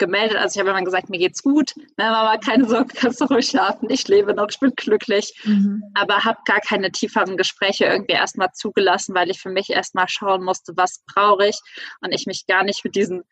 gemeldet. 0.00 0.36
Also 0.36 0.56
ich 0.56 0.60
habe 0.60 0.70
immer 0.70 0.84
gesagt, 0.84 1.08
mir 1.08 1.18
geht's 1.18 1.44
gut. 1.44 1.76
Ne, 1.76 1.84
Mama, 1.98 2.36
keine 2.38 2.66
Sorge, 2.66 2.92
kannst 2.96 3.20
du 3.20 3.26
ruhig 3.26 3.48
schlafen. 3.48 3.88
Ich 3.88 4.08
lebe 4.08 4.34
noch, 4.34 4.48
ich 4.50 4.58
bin 4.58 4.72
glücklich. 4.74 5.32
Mhm. 5.44 5.84
Aber 5.94 6.24
habe 6.24 6.38
gar 6.44 6.58
keine 6.60 6.90
tieferen 6.90 7.36
Gespräche 7.36 7.84
irgendwie 7.84 8.14
erstmal 8.14 8.50
zugelassen, 8.52 9.14
weil 9.14 9.30
ich 9.30 9.40
für 9.40 9.50
mich 9.50 9.70
erstmal 9.70 10.08
schauen 10.08 10.42
musste, 10.42 10.72
was 10.76 11.04
brauche 11.06 11.46
ich. 11.46 11.60
Und 12.00 12.12
ich 12.12 12.26
mich 12.26 12.46
gar 12.46 12.64
nicht 12.64 12.84
mit 12.84 12.96
diesen 12.96 13.22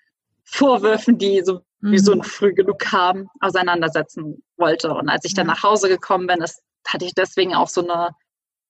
Vorwürfen, 0.44 1.18
die 1.18 1.42
so 1.44 1.62
mhm. 1.80 1.92
wie 1.92 1.98
so 1.98 2.12
ein 2.12 2.22
früh 2.22 2.54
genug 2.54 2.78
kamen, 2.78 3.28
auseinandersetzen 3.40 4.42
wollte. 4.56 4.94
Und 4.94 5.08
als 5.08 5.24
ich 5.24 5.34
dann 5.34 5.48
nach 5.48 5.64
Hause 5.64 5.88
gekommen 5.88 6.28
bin, 6.28 6.40
ist, 6.40 6.62
hatte 6.86 7.04
ich 7.04 7.14
deswegen 7.14 7.54
auch 7.54 7.68
so 7.68 7.82
eine 7.82 8.10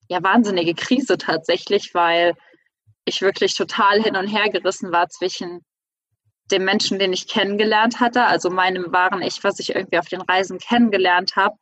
ja, 0.09 0.23
wahnsinnige 0.23 0.75
Krise 0.75 1.19
tatsächlich, 1.19 1.93
weil 1.93 2.35
ich 3.05 3.21
wirklich 3.21 3.55
total 3.55 4.03
hin 4.03 4.17
und 4.17 4.27
her 4.27 4.51
gerissen 4.51 4.93
war 4.93 5.09
zwischen 5.09 5.65
dem 6.51 6.65
Menschen, 6.65 6.99
den 6.99 7.13
ich 7.13 7.29
kennengelernt 7.29 8.01
hatte, 8.01 8.25
also 8.25 8.51
meinem 8.51 8.93
wahren 8.93 9.23
Ich, 9.23 9.43
was 9.45 9.59
ich 9.59 9.75
irgendwie 9.75 9.99
auf 9.99 10.09
den 10.09 10.23
Reisen 10.23 10.59
kennengelernt 10.59 11.37
habe 11.37 11.57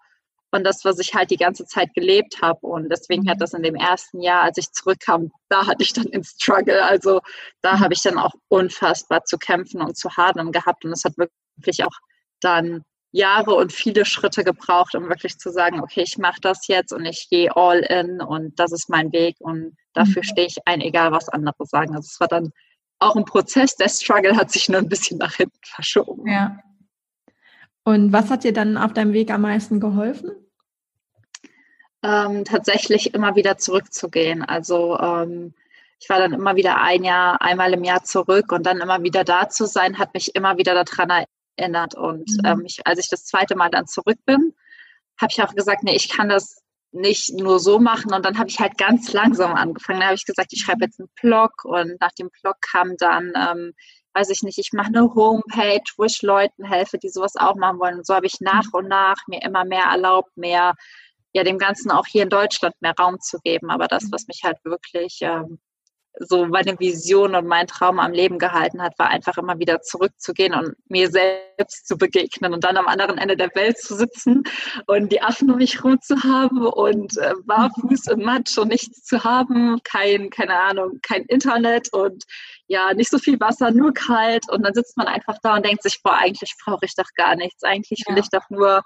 und 0.53 0.65
das, 0.65 0.85
was 0.85 0.99
ich 0.99 1.15
halt 1.15 1.31
die 1.31 1.37
ganze 1.37 1.67
Zeit 1.67 1.93
gelebt 1.95 2.41
habe. 2.41 2.61
Und 2.67 2.89
deswegen 2.89 3.29
hat 3.29 3.37
mhm. 3.37 3.41
das 3.41 3.53
in 3.53 3.63
dem 3.63 3.75
ersten 3.75 4.21
Jahr, 4.21 4.43
als 4.43 4.59
ich 4.59 4.71
zurückkam, 4.73 5.31
da 5.49 5.67
hatte 5.67 5.83
ich 5.83 5.93
dann 5.93 6.11
den 6.11 6.25
Struggle. 6.25 6.85
Also 6.85 7.21
da 7.63 7.79
habe 7.81 7.95
ich 7.95 8.03
dann 8.03 8.19
auch 8.19 8.33
unfassbar 8.49 9.25
zu 9.25 9.39
kämpfen 9.39 9.81
und 9.83 9.97
zu 9.97 10.17
hadern 10.17 10.53
gehabt. 10.53 10.85
Und 10.85 10.93
es 10.93 11.05
hat 11.05 11.15
wirklich 11.17 11.85
auch 11.85 11.99
dann 12.41 12.83
Jahre 13.13 13.55
und 13.55 13.73
viele 13.73 14.05
Schritte 14.05 14.45
gebraucht, 14.45 14.95
um 14.95 15.09
wirklich 15.09 15.39
zu 15.39 15.51
sagen, 15.51 15.81
okay, 15.81 16.03
ich 16.03 16.19
mache 16.19 16.41
das 16.41 16.67
jetzt 16.69 16.93
und 16.93 17.05
ich 17.07 17.29
gehe 17.31 17.55
all 17.57 17.79
in 17.79 18.21
und 18.21 18.59
das 18.59 18.73
ist 18.73 18.91
mein 18.91 19.13
Weg 19.13 19.37
und 19.39 19.77
dafür 19.95 20.23
mhm. 20.23 20.27
stehe 20.27 20.47
ich 20.47 20.57
ein, 20.67 20.81
egal 20.81 21.13
was 21.13 21.29
andere 21.29 21.65
sagen. 21.65 21.95
Also 21.95 22.09
es 22.13 22.21
war 22.21 22.29
dann 22.29 22.51
auch 22.99 23.17
ein 23.17 23.25
Prozess. 23.25 23.77
Der 23.77 23.89
Struggle 23.89 24.37
hat 24.37 24.51
sich 24.51 24.69
nur 24.69 24.79
ein 24.79 24.89
bisschen 24.89 25.19
nach 25.19 25.35
hinten 25.35 25.59
verschoben. 25.63 26.29
Ja. 26.29 26.59
Und 27.85 28.13
was 28.13 28.31
hat 28.31 28.45
dir 28.45 28.53
dann 28.53 28.77
auf 28.77 28.93
deinem 28.93 29.13
Weg 29.13 29.31
am 29.31 29.43
meisten 29.43 29.81
geholfen? 29.81 30.33
Ähm, 32.03 32.45
tatsächlich 32.45 33.15
immer 33.15 33.37
wieder 33.37 33.59
zurückzugehen. 33.59 34.43
Also 34.43 34.99
ähm, 34.99 35.55
ich 36.01 36.09
war 36.09 36.19
dann 36.19 36.33
immer 36.33 36.57
wieder 36.57 36.81
ein 36.81 37.05
Jahr, 37.05 37.41
einmal 37.41 37.73
im 37.73 37.85
Jahr 37.85 38.03
zurück 38.03 38.53
und 38.53 38.67
dann 38.67 38.81
immer 38.81 39.03
wieder 39.03 39.25
da 39.25 39.49
zu 39.49 39.67
sein, 39.67 39.99
hat 39.99 40.15
mich 40.15 40.35
immer 40.35 40.59
wieder 40.59 40.75
daran 40.85 41.25
erinnert. 41.57 41.95
Und 41.95 42.29
mhm. 42.29 42.45
ähm, 42.45 42.63
ich, 42.67 42.87
als 42.87 42.99
ich 42.99 43.09
das 43.09 43.25
zweite 43.25 43.57
Mal 43.57 43.71
dann 43.71 43.87
zurück 43.87 44.19
bin, 44.27 44.55
habe 45.21 45.31
ich 45.31 45.43
auch 45.43 45.55
gesagt, 45.55 45.83
nee, 45.83 45.97
ich 45.97 46.09
kann 46.09 46.29
das 46.29 46.63
nicht 46.97 47.35
nur 47.35 47.61
so 47.61 47.79
machen. 47.79 48.13
Und 48.13 48.25
dann 48.25 48.39
habe 48.39 48.49
ich 48.49 48.59
halt 48.59 48.79
ganz 48.79 49.13
langsam 49.13 49.55
angefangen. 49.55 50.01
Da 50.01 50.07
habe 50.07 50.17
ich 50.17 50.25
gesagt, 50.25 50.53
ich 50.53 50.61
schreibe 50.61 50.85
jetzt 50.85 50.99
einen 50.99 51.11
Blog 51.21 51.65
und 51.65 52.01
nach 52.01 52.13
dem 52.19 52.31
Blog 52.43 52.57
kam 52.61 52.97
dann, 52.99 53.33
ähm, 53.37 53.73
weiß 54.15 54.31
ich 54.31 54.43
nicht, 54.43 54.59
ich 54.59 54.73
mache 54.73 54.89
eine 54.89 55.15
Homepage, 55.15 55.85
wo 55.97 56.05
ich 56.05 56.23
Leuten 56.23 56.65
helfe, 56.65 56.99
die 56.99 57.09
sowas 57.09 57.37
auch 57.37 57.55
machen 57.55 57.79
wollen. 57.79 57.99
Und 57.99 58.07
so 58.07 58.15
habe 58.15 58.27
ich 58.27 58.41
nach 58.41 58.73
und 58.73 58.89
nach 58.89 59.17
mir 59.29 59.43
immer 59.43 59.65
mehr 59.65 59.85
erlaubt, 59.85 60.37
mehr 60.37 60.75
ja 61.33 61.45
dem 61.45 61.59
Ganzen 61.59 61.91
auch 61.91 62.07
hier 62.07 62.23
in 62.23 62.31
Deutschland 62.31 62.75
mehr 62.81 62.95
Raum 62.99 63.21
zu 63.21 63.39
geben. 63.45 63.71
Aber 63.71 63.89
das, 63.89 64.11
was 64.11 64.27
mich 64.27 64.41
halt 64.43 64.59
wirklich 64.65 65.19
ähm, 65.21 65.59
so 66.19 66.47
meine 66.47 66.79
Vision 66.79 67.35
und 67.35 67.47
mein 67.47 67.67
Traum 67.67 67.99
am 67.99 68.13
Leben 68.13 68.39
gehalten 68.39 68.83
hat, 68.83 68.99
war 68.99 69.09
einfach 69.09 69.37
immer 69.37 69.59
wieder 69.59 69.83
zurückzugehen 69.83 70.55
und 70.55 70.75
mir 70.89 71.11
selbst 71.11 71.87
zu 71.87 71.97
begegnen 71.99 72.55
und 72.55 72.65
dann 72.65 72.77
am 72.77 72.89
anderen 72.89 73.19
Ende 73.19 73.37
der 73.37 73.55
Welt 73.55 73.79
zu 73.79 73.95
sitzen 73.95 74.43
und 74.87 75.13
die 75.13 75.23
Affen 75.23 75.51
um 75.51 75.59
mich 75.59 75.85
rum 75.85 76.01
zu 76.01 76.23
haben 76.23 76.67
und 76.67 77.17
äh, 77.19 77.35
barfuß 77.45 78.09
und 78.13 78.25
Matsch 78.25 78.57
und 78.59 78.69
nichts 78.69 79.05
zu 79.05 79.25
haben, 79.25 79.79
kein, 79.85 80.31
keine 80.31 80.59
Ahnung, 80.59 81.01
kein 81.03 81.25
Internet 81.25 81.93
und 81.93 82.25
ja, 82.69 82.95
nicht 82.95 83.11
so 83.11 83.19
viel 83.19 83.39
Wasser, 83.39 83.71
nur 83.71 83.93
kalt. 83.93 84.51
Und 84.51 84.63
dann 84.65 84.75
sitzt 84.75 84.97
man 84.97 85.07
einfach 85.07 85.37
da 85.43 85.57
und 85.57 85.67
denkt 85.67 85.83
sich, 85.83 86.03
boah, 86.03 86.15
eigentlich 86.15 86.55
brauche 86.65 86.85
ich 86.85 86.95
doch 86.97 87.09
gar 87.15 87.37
nichts, 87.37 87.63
eigentlich 87.63 88.03
will 88.07 88.17
ja. 88.17 88.23
ich 88.23 88.31
doch 88.31 88.49
nur 88.51 88.83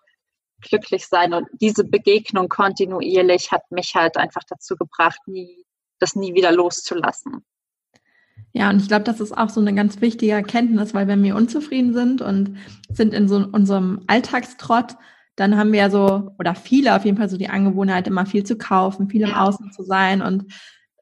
glücklich 0.61 1.07
sein. 1.07 1.33
Und 1.33 1.47
diese 1.61 1.85
Begegnung 1.85 2.49
kontinuierlich 2.49 3.51
hat 3.53 3.63
mich 3.71 3.95
halt 3.95 4.17
einfach 4.17 4.43
dazu 4.49 4.77
gebracht, 4.77 5.21
nie 5.27 5.65
das 6.00 6.16
nie 6.16 6.35
wieder 6.35 6.52
loszulassen. 6.52 7.45
Ja, 8.52 8.71
und 8.71 8.80
ich 8.83 8.88
glaube, 8.88 9.04
das 9.04 9.21
ist 9.21 9.37
auch 9.37 9.49
so 9.49 9.61
eine 9.61 9.75
ganz 9.75 10.00
wichtige 10.00 10.33
Erkenntnis, 10.33 10.92
weil 10.92 11.07
wenn 11.07 11.23
wir 11.23 11.37
unzufrieden 11.37 11.95
sind 11.95 12.21
und 12.21 12.57
sind 12.88 13.14
in 13.14 13.28
so 13.28 13.37
unserem 13.37 14.02
Alltagstrott, 14.09 14.97
dann 15.37 15.57
haben 15.57 15.73
wir 15.73 15.80
ja 15.80 15.90
so, 15.90 16.33
oder 16.38 16.54
viele 16.54 16.97
auf 16.97 17.04
jeden 17.04 17.16
Fall 17.16 17.28
so 17.28 17.37
die 17.37 17.49
Angewohnheit, 17.49 18.09
immer 18.09 18.26
viel 18.26 18.45
zu 18.45 18.59
kaufen, 18.59 19.09
viel 19.09 19.23
im 19.23 19.35
Außen 19.35 19.71
zu 19.73 19.85
sein 19.85 20.21
und 20.21 20.52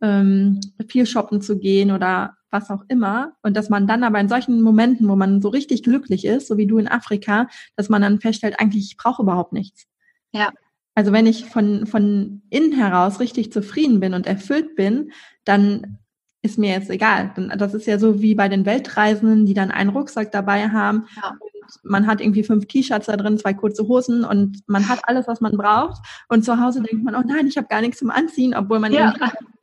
ähm, 0.03 0.61
viel 0.89 1.07
shoppen 1.07 1.41
zu 1.41 1.59
gehen 1.59 1.91
oder 1.91 2.37
was 2.51 2.71
auch 2.71 2.83
immer. 2.89 3.33
Und 3.43 3.57
dass 3.57 3.69
man 3.69 3.87
dann 3.87 4.05
aber 4.05 4.21
in 4.21 4.29
solchen 4.29 4.63
Momenten, 4.63 5.09
wo 5.09 5.17
man 5.17 5.43
so 5.43 5.49
richtig 5.49 5.83
glücklich 5.83 6.25
ist, 6.25 6.49
so 6.49 6.57
wie 6.57 6.67
du 6.67 6.79
in 6.79 6.89
Afrika, 6.89 7.49
dass 7.77 7.89
man 7.89 8.03
dann 8.03 8.21
feststellt, 8.21 8.61
eigentlich, 8.61 8.93
ich 8.93 8.97
brauche 8.97 9.23
überhaupt 9.23 9.53
nichts. 9.53 9.87
Ja. 10.33 10.53
Also 10.99 11.13
wenn 11.13 11.27
ich 11.27 11.45
von, 11.45 11.87
von 11.87 12.43
innen 12.51 12.73
heraus 12.73 13.21
richtig 13.21 13.53
zufrieden 13.53 14.01
bin 14.01 14.15
und 14.15 14.27
erfüllt 14.27 14.75
bin, 14.75 15.13
dann 15.45 15.99
ist 16.43 16.59
mir 16.59 16.73
jetzt 16.73 16.91
egal. 16.91 17.33
Das 17.57 17.73
ist 17.73 17.87
ja 17.87 18.01
so 18.01 18.21
wie 18.21 18.35
bei 18.35 18.49
den 18.49 18.67
Weltreisenden, 18.67 19.47
die 19.47 19.55
dann 19.55 19.71
einen 19.71 19.91
Rucksack 19.91 20.33
dabei 20.33 20.71
haben. 20.71 21.07
Ja. 21.15 21.37
man 21.85 22.09
hat 22.09 22.21
irgendwie 22.21 22.43
fünf 22.43 22.67
T-Shirts 22.67 23.07
da 23.07 23.17
drin, 23.17 23.39
zwei 23.39 23.55
kurze 23.55 23.87
Hosen 23.87 24.25
und 24.25 24.59
man 24.67 24.89
hat 24.89 24.99
alles, 25.05 25.29
was 25.29 25.41
man 25.41 25.57
braucht. 25.57 26.05
Und 26.29 26.45
zu 26.45 26.61
Hause 26.61 26.83
denkt 26.83 27.05
man, 27.05 27.15
oh 27.15 27.23
nein, 27.25 27.47
ich 27.47 27.57
habe 27.57 27.69
gar 27.69 27.81
nichts 27.81 28.01
zum 28.01 28.11
Anziehen, 28.11 28.57
obwohl 28.57 28.81
man 28.81 28.93
ja. 28.93 29.15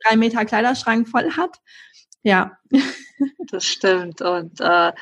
drei 0.08 0.16
Meter 0.16 0.46
Kleiderschrank 0.46 1.06
voll 1.06 1.32
hat. 1.32 1.58
Ja. 2.22 2.56
Das 3.50 3.64
stimmt. 3.66 4.22
Und 4.22 4.58
äh, 4.62 4.92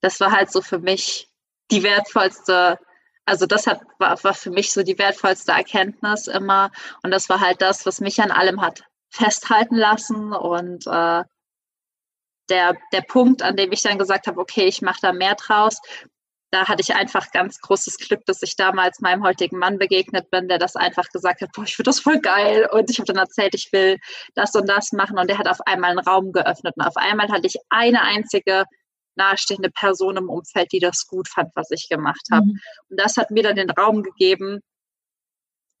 das 0.00 0.18
war 0.18 0.32
halt 0.32 0.50
so 0.50 0.60
für 0.60 0.80
mich 0.80 1.28
die 1.70 1.84
wertvollste 1.84 2.80
also 3.26 3.46
das 3.46 3.66
hat, 3.66 3.80
war, 3.98 4.22
war 4.22 4.34
für 4.34 4.50
mich 4.50 4.72
so 4.72 4.82
die 4.82 4.98
wertvollste 4.98 5.52
Erkenntnis 5.52 6.26
immer. 6.26 6.70
Und 7.02 7.10
das 7.10 7.28
war 7.28 7.40
halt 7.40 7.62
das, 7.62 7.86
was 7.86 8.00
mich 8.00 8.20
an 8.20 8.30
allem 8.30 8.60
hat 8.60 8.84
festhalten 9.10 9.76
lassen. 9.76 10.32
Und 10.32 10.86
äh, 10.86 11.24
der, 12.50 12.76
der 12.92 13.00
Punkt, 13.08 13.42
an 13.42 13.56
dem 13.56 13.72
ich 13.72 13.82
dann 13.82 13.98
gesagt 13.98 14.26
habe, 14.26 14.40
okay, 14.40 14.66
ich 14.66 14.82
mache 14.82 15.00
da 15.00 15.12
mehr 15.12 15.34
draus, 15.34 15.80
da 16.50 16.68
hatte 16.68 16.82
ich 16.82 16.94
einfach 16.94 17.32
ganz 17.32 17.60
großes 17.60 17.98
Glück, 17.98 18.24
dass 18.26 18.42
ich 18.42 18.54
damals 18.54 19.00
meinem 19.00 19.24
heutigen 19.24 19.58
Mann 19.58 19.76
begegnet 19.76 20.30
bin, 20.30 20.46
der 20.46 20.58
das 20.58 20.76
einfach 20.76 21.08
gesagt 21.08 21.40
hat, 21.40 21.50
boah, 21.52 21.64
ich 21.64 21.74
finde 21.74 21.88
das 21.88 21.98
voll 21.98 22.20
geil. 22.20 22.68
Und 22.70 22.90
ich 22.90 22.98
habe 22.98 23.12
dann 23.12 23.16
erzählt, 23.16 23.54
ich 23.54 23.72
will 23.72 23.98
das 24.34 24.54
und 24.54 24.68
das 24.68 24.92
machen. 24.92 25.18
Und 25.18 25.28
der 25.28 25.38
hat 25.38 25.48
auf 25.48 25.60
einmal 25.66 25.90
einen 25.90 26.06
Raum 26.06 26.32
geöffnet. 26.32 26.74
Und 26.76 26.84
auf 26.86 26.96
einmal 26.96 27.28
hatte 27.28 27.46
ich 27.46 27.56
eine 27.70 28.02
einzige 28.02 28.64
nahestehende 29.16 29.70
Person 29.70 30.16
im 30.16 30.28
Umfeld, 30.28 30.72
die 30.72 30.80
das 30.80 31.06
gut 31.06 31.28
fand, 31.28 31.50
was 31.54 31.70
ich 31.70 31.88
gemacht 31.88 32.26
habe. 32.32 32.46
Mhm. 32.46 32.60
Und 32.88 33.00
das 33.00 33.16
hat 33.16 33.30
mir 33.30 33.42
dann 33.42 33.56
den 33.56 33.70
Raum 33.70 34.02
gegeben, 34.02 34.60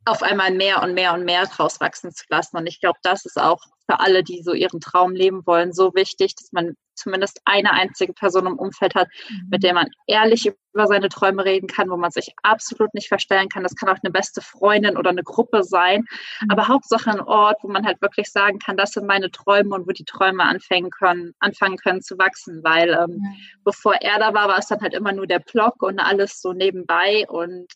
auf 0.06 0.22
einmal 0.22 0.52
mehr 0.52 0.82
und 0.82 0.94
mehr 0.94 1.14
und 1.14 1.24
mehr 1.24 1.46
draus 1.46 1.80
wachsen 1.80 2.12
zu 2.12 2.24
lassen. 2.28 2.56
Und 2.56 2.66
ich 2.66 2.80
glaube, 2.80 2.98
das 3.02 3.24
ist 3.24 3.40
auch 3.40 3.60
für 3.88 4.00
alle, 4.00 4.22
die 4.22 4.42
so 4.42 4.52
ihren 4.52 4.80
Traum 4.80 5.12
leben 5.12 5.46
wollen, 5.46 5.72
so 5.72 5.94
wichtig, 5.94 6.34
dass 6.34 6.52
man 6.52 6.74
zumindest 6.94 7.40
eine 7.44 7.72
einzige 7.72 8.12
Person 8.12 8.46
im 8.46 8.58
Umfeld 8.58 8.94
hat, 8.94 9.08
mhm. 9.28 9.48
mit 9.50 9.62
der 9.62 9.74
man 9.74 9.88
ehrlich 10.06 10.52
über 10.72 10.86
seine 10.86 11.08
Träume 11.08 11.44
reden 11.44 11.68
kann, 11.68 11.88
wo 11.88 11.96
man 11.96 12.10
sich 12.10 12.34
absolut 12.42 12.92
nicht 12.94 13.08
verstellen 13.08 13.48
kann. 13.48 13.62
Das 13.62 13.76
kann 13.76 13.88
auch 13.88 13.98
eine 14.02 14.10
beste 14.10 14.40
Freundin 14.40 14.96
oder 14.96 15.10
eine 15.10 15.22
Gruppe 15.22 15.62
sein, 15.62 16.00
mhm. 16.40 16.50
aber 16.50 16.68
Hauptsache 16.68 17.10
ein 17.10 17.20
Ort, 17.20 17.58
wo 17.62 17.68
man 17.68 17.86
halt 17.86 18.02
wirklich 18.02 18.30
sagen 18.30 18.58
kann, 18.58 18.76
das 18.76 18.92
sind 18.92 19.06
meine 19.06 19.30
Träume 19.30 19.74
und 19.74 19.86
wo 19.86 19.92
die 19.92 20.04
Träume 20.04 20.42
anfangen 20.44 20.90
können, 20.90 21.34
anfangen 21.38 21.76
können 21.76 22.02
zu 22.02 22.18
wachsen, 22.18 22.62
weil 22.64 22.90
ähm, 22.90 23.18
mhm. 23.18 23.36
bevor 23.64 23.94
er 23.94 24.18
da 24.18 24.34
war, 24.34 24.48
war 24.48 24.58
es 24.58 24.66
dann 24.66 24.80
halt 24.80 24.94
immer 24.94 25.12
nur 25.12 25.26
der 25.26 25.40
Blog 25.40 25.82
und 25.82 25.98
alles 25.98 26.40
so 26.40 26.52
nebenbei 26.52 27.24
und 27.28 27.72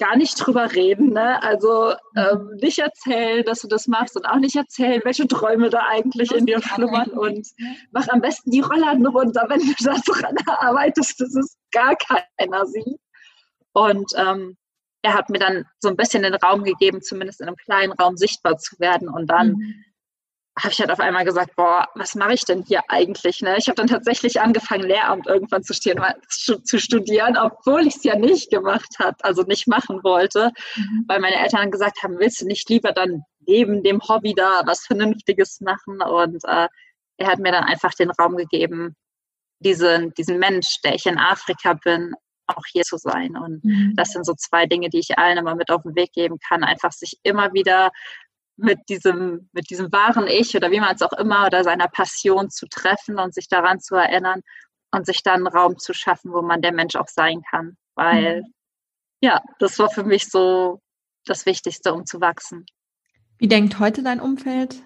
gar 0.00 0.16
nicht 0.16 0.34
drüber 0.34 0.72
reden. 0.72 1.12
Ne? 1.12 1.40
Also 1.42 1.94
ähm, 2.16 2.56
nicht 2.60 2.78
erzählen, 2.78 3.44
dass 3.44 3.60
du 3.60 3.68
das 3.68 3.86
machst 3.86 4.16
und 4.16 4.26
auch 4.26 4.38
nicht 4.38 4.56
erzählen, 4.56 5.00
welche 5.04 5.28
Träume 5.28 5.70
da 5.70 5.84
eigentlich 5.88 6.32
in 6.32 6.46
dir 6.46 6.60
schlummern 6.60 7.10
und 7.10 7.46
mach 7.92 8.08
am 8.08 8.20
besten 8.20 8.50
die 8.50 8.60
Rollladen 8.60 9.06
runter, 9.06 9.46
wenn 9.48 9.60
du 9.60 9.72
da 9.84 9.94
dran 10.04 10.36
arbeitest, 10.46 11.20
dass 11.20 11.36
es 11.36 11.56
gar 11.70 11.94
keiner 11.96 12.66
sieht. 12.66 12.98
Und 13.72 14.12
ähm, 14.16 14.56
er 15.02 15.14
hat 15.14 15.30
mir 15.30 15.38
dann 15.38 15.64
so 15.78 15.88
ein 15.88 15.96
bisschen 15.96 16.22
den 16.22 16.34
Raum 16.34 16.64
gegeben, 16.64 17.02
zumindest 17.02 17.40
in 17.40 17.46
einem 17.46 17.56
kleinen 17.56 17.92
Raum 17.92 18.16
sichtbar 18.16 18.58
zu 18.58 18.78
werden. 18.80 19.08
Und 19.08 19.28
dann 19.28 19.52
mhm. 19.52 19.84
Habe 20.60 20.72
ich 20.72 20.80
halt 20.80 20.90
auf 20.90 21.00
einmal 21.00 21.24
gesagt, 21.24 21.56
boah, 21.56 21.88
was 21.94 22.14
mache 22.14 22.34
ich 22.34 22.44
denn 22.44 22.62
hier 22.62 22.82
eigentlich? 22.88 23.40
Ne? 23.40 23.56
Ich 23.58 23.68
habe 23.68 23.76
dann 23.76 23.86
tatsächlich 23.86 24.40
angefangen, 24.40 24.84
Lehramt 24.84 25.26
irgendwann 25.26 25.62
zu, 25.62 25.74
studieren, 26.78 27.36
obwohl 27.36 27.86
ich 27.86 27.96
es 27.96 28.04
ja 28.04 28.16
nicht 28.16 28.50
gemacht 28.50 28.98
habe, 28.98 29.16
also 29.22 29.42
nicht 29.42 29.66
machen 29.66 30.00
wollte, 30.02 30.52
mhm. 30.76 31.04
weil 31.08 31.20
meine 31.20 31.36
Eltern 31.36 31.70
gesagt 31.70 32.02
haben, 32.02 32.18
willst 32.18 32.40
du 32.40 32.46
nicht 32.46 32.68
lieber 32.68 32.92
dann 32.92 33.22
neben 33.46 33.82
dem 33.82 34.00
Hobby 34.08 34.34
da 34.34 34.62
was 34.66 34.86
Vernünftiges 34.86 35.60
machen? 35.60 36.02
Und 36.02 36.44
äh, 36.44 36.68
er 37.16 37.26
hat 37.26 37.38
mir 37.38 37.52
dann 37.52 37.64
einfach 37.64 37.94
den 37.94 38.10
Raum 38.10 38.36
gegeben, 38.36 38.96
diesen, 39.60 40.12
diesen 40.14 40.38
Mensch, 40.38 40.80
der 40.84 40.94
ich 40.94 41.06
in 41.06 41.18
Afrika 41.18 41.74
bin, 41.74 42.14
auch 42.46 42.64
hier 42.72 42.82
zu 42.82 42.96
sein. 42.96 43.36
Und 43.36 43.64
mhm. 43.64 43.94
das 43.96 44.10
sind 44.10 44.26
so 44.26 44.34
zwei 44.34 44.66
Dinge, 44.66 44.88
die 44.88 44.98
ich 44.98 45.18
allen 45.18 45.38
immer 45.38 45.54
mit 45.54 45.70
auf 45.70 45.82
den 45.82 45.94
Weg 45.94 46.12
geben 46.12 46.38
kann. 46.46 46.64
Einfach 46.64 46.92
sich 46.92 47.18
immer 47.22 47.52
wieder 47.52 47.90
mit 48.60 48.88
diesem, 48.88 49.48
mit 49.52 49.70
diesem 49.70 49.92
wahren 49.92 50.26
Ich 50.26 50.56
oder 50.56 50.70
wie 50.70 50.80
man 50.80 50.94
es 50.94 51.02
auch 51.02 51.12
immer 51.14 51.46
oder 51.46 51.64
seiner 51.64 51.88
Passion 51.88 52.50
zu 52.50 52.66
treffen 52.66 53.18
und 53.18 53.34
sich 53.34 53.48
daran 53.48 53.80
zu 53.80 53.94
erinnern 53.94 54.40
und 54.92 55.06
sich 55.06 55.22
dann 55.22 55.46
einen 55.46 55.48
Raum 55.48 55.78
zu 55.78 55.94
schaffen, 55.94 56.32
wo 56.32 56.42
man 56.42 56.62
der 56.62 56.72
Mensch 56.72 56.96
auch 56.96 57.08
sein 57.08 57.42
kann. 57.50 57.76
Weil, 57.94 58.42
mhm. 58.42 58.54
ja, 59.20 59.42
das 59.58 59.78
war 59.78 59.90
für 59.90 60.04
mich 60.04 60.28
so 60.28 60.80
das 61.24 61.46
Wichtigste, 61.46 61.92
um 61.92 62.06
zu 62.06 62.20
wachsen. 62.20 62.66
Wie 63.38 63.48
denkt 63.48 63.78
heute 63.78 64.02
dein 64.02 64.20
Umfeld 64.20 64.82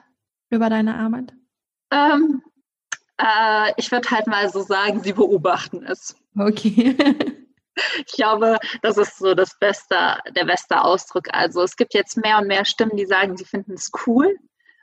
über 0.51 0.71
deine 0.71 0.97
Arbeit? 0.97 1.33
Ähm, 1.91 2.43
äh, 3.19 3.73
ich 3.77 3.91
würde 3.91 4.11
halt 4.11 4.27
mal 4.27 4.49
so 4.51 4.63
sagen, 4.63 5.03
sie 5.03 5.13
beobachten 5.13 5.85
es. 5.85 6.17
Okay. 6.37 6.97
ich 8.07 8.13
glaube, 8.13 8.59
das 8.83 8.99
ist 8.99 9.19
so 9.19 9.35
das 9.35 9.59
beste, 9.59 10.19
der 10.37 10.45
beste 10.45 10.83
Ausdruck. 10.83 11.29
Also 11.33 11.63
es 11.63 11.77
gibt 11.77 11.95
jetzt 11.95 12.17
mehr 12.17 12.39
und 12.39 12.47
mehr 12.47 12.65
Stimmen, 12.65 12.97
die 12.97 13.07
sagen, 13.07 13.37
sie 13.37 13.45
finden 13.45 13.75
es 13.75 13.91
cool. 14.07 14.37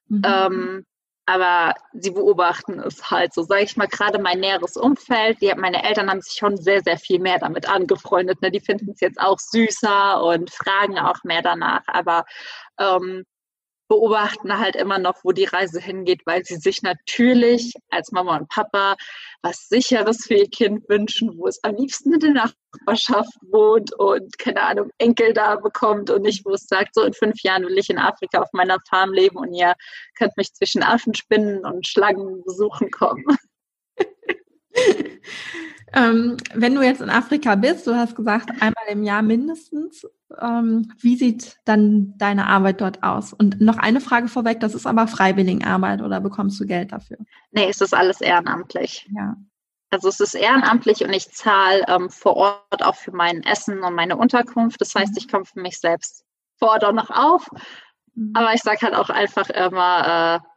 Mhm. 0.07 0.21
Ähm, 0.25 0.85
aber 1.25 1.75
sie 1.93 2.11
beobachten 2.11 2.79
es 2.79 3.09
halt 3.09 3.33
so, 3.33 3.43
sage 3.43 3.63
ich 3.63 3.77
mal, 3.77 3.87
gerade 3.87 4.19
mein 4.19 4.39
näheres 4.39 4.75
Umfeld. 4.75 5.41
Die, 5.41 5.53
meine 5.55 5.83
Eltern 5.83 6.09
haben 6.09 6.21
sich 6.21 6.33
schon 6.33 6.57
sehr, 6.57 6.81
sehr 6.81 6.97
viel 6.97 7.19
mehr 7.19 7.39
damit 7.39 7.69
angefreundet. 7.69 8.41
Ne? 8.41 8.51
Die 8.51 8.59
finden 8.59 8.91
es 8.91 8.99
jetzt 8.99 9.19
auch 9.19 9.37
süßer 9.39 10.21
und 10.23 10.51
fragen 10.51 10.97
auch 10.99 11.23
mehr 11.23 11.41
danach. 11.41 11.83
Aber 11.87 12.25
ähm, 12.79 13.23
beobachten 13.91 14.57
halt 14.57 14.77
immer 14.77 14.99
noch, 14.99 15.15
wo 15.25 15.33
die 15.33 15.43
Reise 15.43 15.81
hingeht, 15.81 16.21
weil 16.25 16.45
sie 16.45 16.55
sich 16.55 16.81
natürlich 16.81 17.73
als 17.89 18.13
Mama 18.13 18.37
und 18.37 18.47
Papa 18.47 18.95
was 19.41 19.67
Sicheres 19.67 20.25
für 20.25 20.35
ihr 20.35 20.49
Kind 20.49 20.87
wünschen, 20.87 21.37
wo 21.37 21.45
es 21.47 21.61
am 21.65 21.75
liebsten 21.75 22.13
in 22.13 22.21
der 22.21 22.31
Nachbarschaft 22.31 23.33
wohnt 23.51 23.91
und 23.99 24.37
keine 24.37 24.61
Ahnung, 24.61 24.91
Enkel 24.97 25.33
da 25.33 25.57
bekommt 25.57 26.09
und 26.09 26.21
nicht, 26.21 26.45
wo 26.45 26.53
es 26.53 26.67
sagt, 26.67 26.95
so 26.95 27.03
in 27.03 27.11
fünf 27.11 27.41
Jahren 27.41 27.63
will 27.63 27.77
ich 27.77 27.89
in 27.89 27.97
Afrika 27.97 28.39
auf 28.39 28.53
meiner 28.53 28.77
Farm 28.89 29.11
leben 29.11 29.35
und 29.35 29.53
ihr 29.53 29.73
könnt 30.17 30.37
mich 30.37 30.53
zwischen 30.53 30.83
Affenspinnen 30.83 31.65
und 31.65 31.85
Schlangen 31.85 32.43
besuchen 32.45 32.91
kommen. 32.91 33.25
Ähm, 35.93 36.37
wenn 36.53 36.73
du 36.73 36.81
jetzt 36.81 37.01
in 37.01 37.09
Afrika 37.09 37.55
bist, 37.55 37.85
du 37.85 37.95
hast 37.95 38.15
gesagt, 38.15 38.49
einmal 38.61 38.85
im 38.89 39.03
Jahr 39.03 39.21
mindestens, 39.21 40.07
ähm, 40.39 40.93
wie 40.99 41.17
sieht 41.17 41.57
dann 41.65 42.13
deine 42.17 42.47
Arbeit 42.47 42.79
dort 42.79 43.03
aus? 43.03 43.33
Und 43.33 43.59
noch 43.59 43.77
eine 43.77 43.99
Frage 43.99 44.29
vorweg, 44.29 44.61
das 44.61 44.73
ist 44.73 44.87
aber 44.87 45.07
Freiwilligenarbeit 45.07 46.01
oder 46.01 46.21
bekommst 46.21 46.59
du 46.61 46.65
Geld 46.65 46.93
dafür? 46.93 47.17
Nee, 47.51 47.67
es 47.69 47.81
ist 47.81 47.93
alles 47.93 48.21
ehrenamtlich. 48.21 49.09
Ja. 49.13 49.35
Also 49.89 50.07
es 50.07 50.21
ist 50.21 50.33
ehrenamtlich 50.33 51.03
und 51.03 51.11
ich 51.11 51.29
zahle 51.29 51.83
ähm, 51.89 52.09
vor 52.09 52.37
Ort 52.37 52.83
auch 52.83 52.95
für 52.95 53.11
mein 53.11 53.43
Essen 53.43 53.83
und 53.83 53.93
meine 53.93 54.15
Unterkunft. 54.15 54.79
Das 54.79 54.95
heißt, 54.95 55.11
mhm. 55.11 55.17
ich 55.17 55.27
komme 55.27 55.43
für 55.43 55.59
mich 55.59 55.77
selbst 55.77 56.23
vor 56.57 56.69
Ort 56.69 56.85
auch 56.85 56.93
noch 56.93 57.09
auf. 57.09 57.49
Mhm. 58.15 58.31
Aber 58.33 58.53
ich 58.53 58.61
sage 58.61 58.79
halt 58.83 58.95
auch 58.95 59.09
einfach 59.09 59.49
immer, 59.49 60.39
äh, 60.39 60.47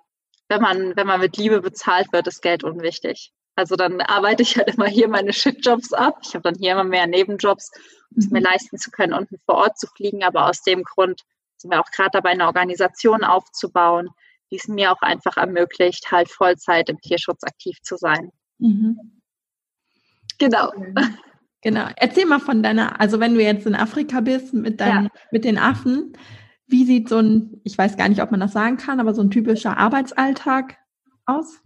wenn 0.48 0.62
man, 0.62 0.94
wenn 0.94 1.08
man 1.08 1.20
mit 1.20 1.36
Liebe 1.36 1.60
bezahlt 1.60 2.12
wird, 2.12 2.28
ist 2.28 2.40
Geld 2.40 2.62
unwichtig. 2.62 3.32
Also 3.56 3.76
dann 3.76 4.00
arbeite 4.00 4.42
ich 4.42 4.56
halt 4.56 4.74
immer 4.74 4.86
hier 4.86 5.08
meine 5.08 5.32
Shitjobs 5.32 5.92
ab. 5.92 6.18
Ich 6.22 6.34
habe 6.34 6.42
dann 6.42 6.56
hier 6.56 6.72
immer 6.72 6.84
mehr 6.84 7.06
Nebenjobs, 7.06 7.70
um 8.10 8.18
es 8.18 8.30
mir 8.30 8.40
mhm. 8.40 8.46
leisten 8.46 8.78
zu 8.78 8.90
können, 8.90 9.12
unten 9.12 9.38
vor 9.46 9.56
Ort 9.56 9.78
zu 9.78 9.86
fliegen. 9.86 10.24
Aber 10.24 10.48
aus 10.48 10.62
dem 10.62 10.82
Grund 10.82 11.22
sind 11.56 11.70
wir 11.70 11.80
auch 11.80 11.90
gerade 11.90 12.10
dabei, 12.12 12.30
eine 12.30 12.46
Organisation 12.46 13.22
aufzubauen, 13.22 14.10
die 14.50 14.56
es 14.56 14.68
mir 14.68 14.92
auch 14.92 15.02
einfach 15.02 15.36
ermöglicht, 15.36 16.10
halt 16.10 16.30
Vollzeit 16.30 16.88
im 16.88 17.00
Tierschutz 17.00 17.44
aktiv 17.44 17.76
zu 17.82 17.96
sein. 17.96 18.30
Mhm. 18.58 19.20
Genau. 20.38 20.72
Genau. 21.64 21.88
Erzähl 21.96 22.26
mal 22.26 22.40
von 22.40 22.62
deiner, 22.62 23.00
also 23.00 23.20
wenn 23.20 23.32
du 23.32 23.42
jetzt 23.42 23.66
in 23.66 23.74
Afrika 23.74 24.20
bist 24.20 24.52
mit 24.52 24.82
deinen, 24.82 25.04
ja. 25.04 25.10
mit 25.30 25.46
den 25.46 25.56
Affen, 25.56 26.12
wie 26.66 26.84
sieht 26.84 27.08
so 27.08 27.16
ein, 27.16 27.62
ich 27.64 27.78
weiß 27.78 27.96
gar 27.96 28.06
nicht, 28.10 28.20
ob 28.20 28.30
man 28.30 28.40
das 28.40 28.52
sagen 28.52 28.76
kann, 28.76 29.00
aber 29.00 29.14
so 29.14 29.22
ein 29.22 29.30
typischer 29.30 29.78
Arbeitsalltag 29.78 30.76
aus? 31.24 31.62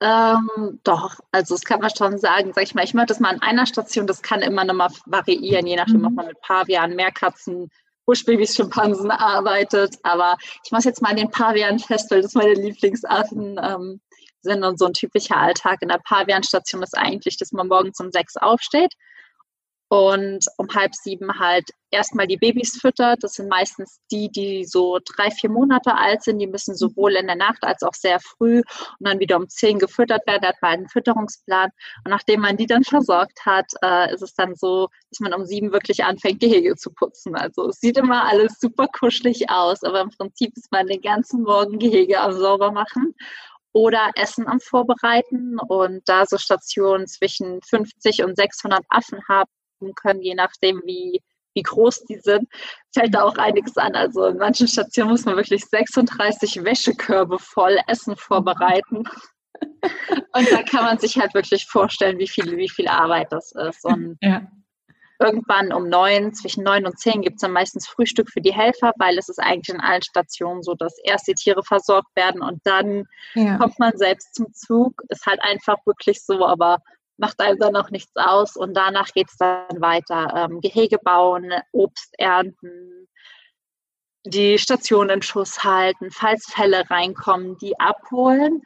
Ähm, 0.00 0.78
doch, 0.84 1.18
also 1.32 1.54
das 1.54 1.64
kann 1.64 1.80
man 1.80 1.90
schon 1.90 2.18
sagen, 2.18 2.52
sag 2.52 2.62
ich 2.62 2.74
mal, 2.74 2.84
ich 2.84 2.94
mache 2.94 3.06
das 3.06 3.18
mal 3.18 3.30
an 3.30 3.42
einer 3.42 3.66
Station, 3.66 4.06
das 4.06 4.22
kann 4.22 4.42
immer 4.42 4.64
noch 4.64 4.74
mal 4.74 4.90
variieren, 5.06 5.66
je 5.66 5.76
nachdem, 5.76 6.00
mhm. 6.00 6.06
ob 6.06 6.12
man 6.12 6.26
mit 6.26 6.40
Pavian, 6.40 6.94
Meerkatzen, 6.94 7.68
Buschbabys, 8.06 8.54
Schimpansen 8.54 9.10
arbeitet. 9.10 9.96
Aber 10.04 10.36
ich 10.64 10.70
mache 10.70 10.84
jetzt 10.84 11.02
mal 11.02 11.14
den 11.14 11.30
Pavian 11.30 11.78
fest, 11.78 12.10
weil 12.10 12.22
das 12.22 12.34
meine 12.34 12.54
Lieblingsaffen 12.54 13.60
ähm, 13.62 14.00
sind 14.40 14.62
und 14.62 14.78
so 14.78 14.86
ein 14.86 14.94
typischer 14.94 15.36
Alltag 15.36 15.82
in 15.82 15.88
der 15.88 16.00
Pavianstation 16.04 16.82
ist 16.82 16.96
eigentlich, 16.96 17.36
dass 17.36 17.52
man 17.52 17.66
morgens 17.66 17.98
um 17.98 18.12
sechs 18.12 18.36
aufsteht 18.36 18.94
und 19.88 20.44
um 20.58 20.68
halb 20.74 20.94
sieben 20.94 21.38
halt 21.38 21.70
erstmal 21.90 22.26
die 22.26 22.36
Babys 22.36 22.78
füttert. 22.78 23.22
Das 23.22 23.34
sind 23.34 23.48
meistens 23.48 24.00
die, 24.10 24.30
die 24.30 24.64
so 24.66 24.98
drei, 25.04 25.30
vier 25.30 25.50
Monate 25.50 25.96
alt 25.96 26.22
sind. 26.22 26.38
Die 26.38 26.46
müssen 26.46 26.74
sowohl 26.74 27.14
in 27.14 27.26
der 27.26 27.36
Nacht 27.36 27.62
als 27.62 27.82
auch 27.82 27.94
sehr 27.94 28.20
früh 28.20 28.58
und 28.58 29.08
dann 29.08 29.18
wieder 29.18 29.36
um 29.36 29.48
zehn 29.48 29.78
gefüttert 29.78 30.26
werden. 30.26 30.42
Da 30.42 30.48
hat 30.48 30.62
man 30.62 30.72
einen 30.72 30.88
Fütterungsplan. 30.88 31.70
Und 32.04 32.10
nachdem 32.10 32.40
man 32.40 32.58
die 32.58 32.66
dann 32.66 32.84
versorgt 32.84 33.46
hat, 33.46 33.66
äh, 33.82 34.12
ist 34.12 34.22
es 34.22 34.34
dann 34.34 34.54
so, 34.54 34.88
dass 35.10 35.20
man 35.20 35.32
um 35.32 35.46
sieben 35.46 35.72
wirklich 35.72 36.04
anfängt, 36.04 36.40
Gehege 36.40 36.76
zu 36.76 36.90
putzen. 36.90 37.34
Also 37.34 37.68
es 37.68 37.80
sieht 37.80 37.96
immer 37.96 38.24
alles 38.24 38.58
super 38.60 38.88
kuschelig 38.88 39.48
aus, 39.48 39.82
aber 39.84 40.02
im 40.02 40.10
Prinzip 40.10 40.54
ist 40.56 40.70
man 40.70 40.86
den 40.86 41.00
ganzen 41.00 41.42
Morgen 41.42 41.78
Gehege 41.78 42.20
am 42.20 42.32
sauber 42.32 42.72
machen 42.72 43.14
oder 43.72 44.10
Essen 44.16 44.46
am 44.48 44.60
Vorbereiten 44.60 45.58
und 45.68 46.02
da 46.06 46.26
so 46.26 46.38
Stationen 46.38 47.06
zwischen 47.06 47.60
50 47.62 48.24
und 48.24 48.36
600 48.36 48.84
Affen 48.88 49.20
haben, 49.28 49.50
können, 49.94 50.22
je 50.22 50.34
nachdem, 50.34 50.82
wie, 50.84 51.22
wie 51.54 51.62
groß 51.62 52.04
die 52.04 52.18
sind, 52.20 52.48
fällt 52.94 53.14
da 53.14 53.22
auch 53.22 53.36
einiges 53.36 53.76
an. 53.76 53.94
Also 53.94 54.26
in 54.26 54.38
manchen 54.38 54.68
Stationen 54.68 55.10
muss 55.10 55.24
man 55.24 55.36
wirklich 55.36 55.64
36 55.64 56.64
Wäschekörbe 56.64 57.38
voll 57.38 57.78
Essen 57.86 58.16
vorbereiten. 58.16 59.04
Und 60.34 60.52
da 60.52 60.62
kann 60.62 60.84
man 60.84 60.98
sich 60.98 61.18
halt 61.18 61.34
wirklich 61.34 61.66
vorstellen, 61.66 62.18
wie 62.18 62.28
viel, 62.28 62.56
wie 62.56 62.68
viel 62.68 62.86
Arbeit 62.86 63.32
das 63.32 63.52
ist. 63.52 63.84
Und 63.84 64.16
ja. 64.22 64.42
irgendwann 65.18 65.72
um 65.72 65.88
neun, 65.88 66.32
zwischen 66.32 66.62
neun 66.62 66.86
und 66.86 66.98
zehn 66.98 67.22
gibt 67.22 67.36
es 67.36 67.40
dann 67.40 67.50
meistens 67.50 67.88
Frühstück 67.88 68.30
für 68.30 68.40
die 68.40 68.54
Helfer, 68.54 68.92
weil 68.98 69.18
es 69.18 69.28
ist 69.28 69.40
eigentlich 69.40 69.74
in 69.74 69.80
allen 69.80 70.02
Stationen 70.02 70.62
so, 70.62 70.74
dass 70.74 70.96
erst 71.02 71.26
die 71.26 71.34
Tiere 71.34 71.64
versorgt 71.64 72.14
werden 72.14 72.40
und 72.40 72.60
dann 72.64 73.04
ja. 73.34 73.58
kommt 73.58 73.80
man 73.80 73.96
selbst 73.96 74.34
zum 74.34 74.52
Zug. 74.52 75.02
Ist 75.08 75.26
halt 75.26 75.40
einfach 75.42 75.78
wirklich 75.86 76.24
so, 76.24 76.46
aber 76.46 76.78
macht 77.18 77.40
einem 77.40 77.58
dann 77.58 77.72
noch 77.72 77.90
nichts 77.90 78.12
aus 78.16 78.56
und 78.56 78.74
danach 78.74 79.08
geht 79.08 79.28
es 79.28 79.36
dann 79.36 79.80
weiter. 79.80 80.32
Ähm, 80.36 80.60
Gehege 80.60 80.98
bauen, 80.98 81.52
Obst 81.72 82.14
ernten, 82.18 83.08
die 84.24 84.58
Station 84.58 85.10
in 85.10 85.22
Schuss 85.22 85.64
halten, 85.64 86.10
falls 86.10 86.46
Fälle 86.46 86.88
reinkommen, 86.88 87.58
die 87.58 87.78
abholen. 87.78 88.62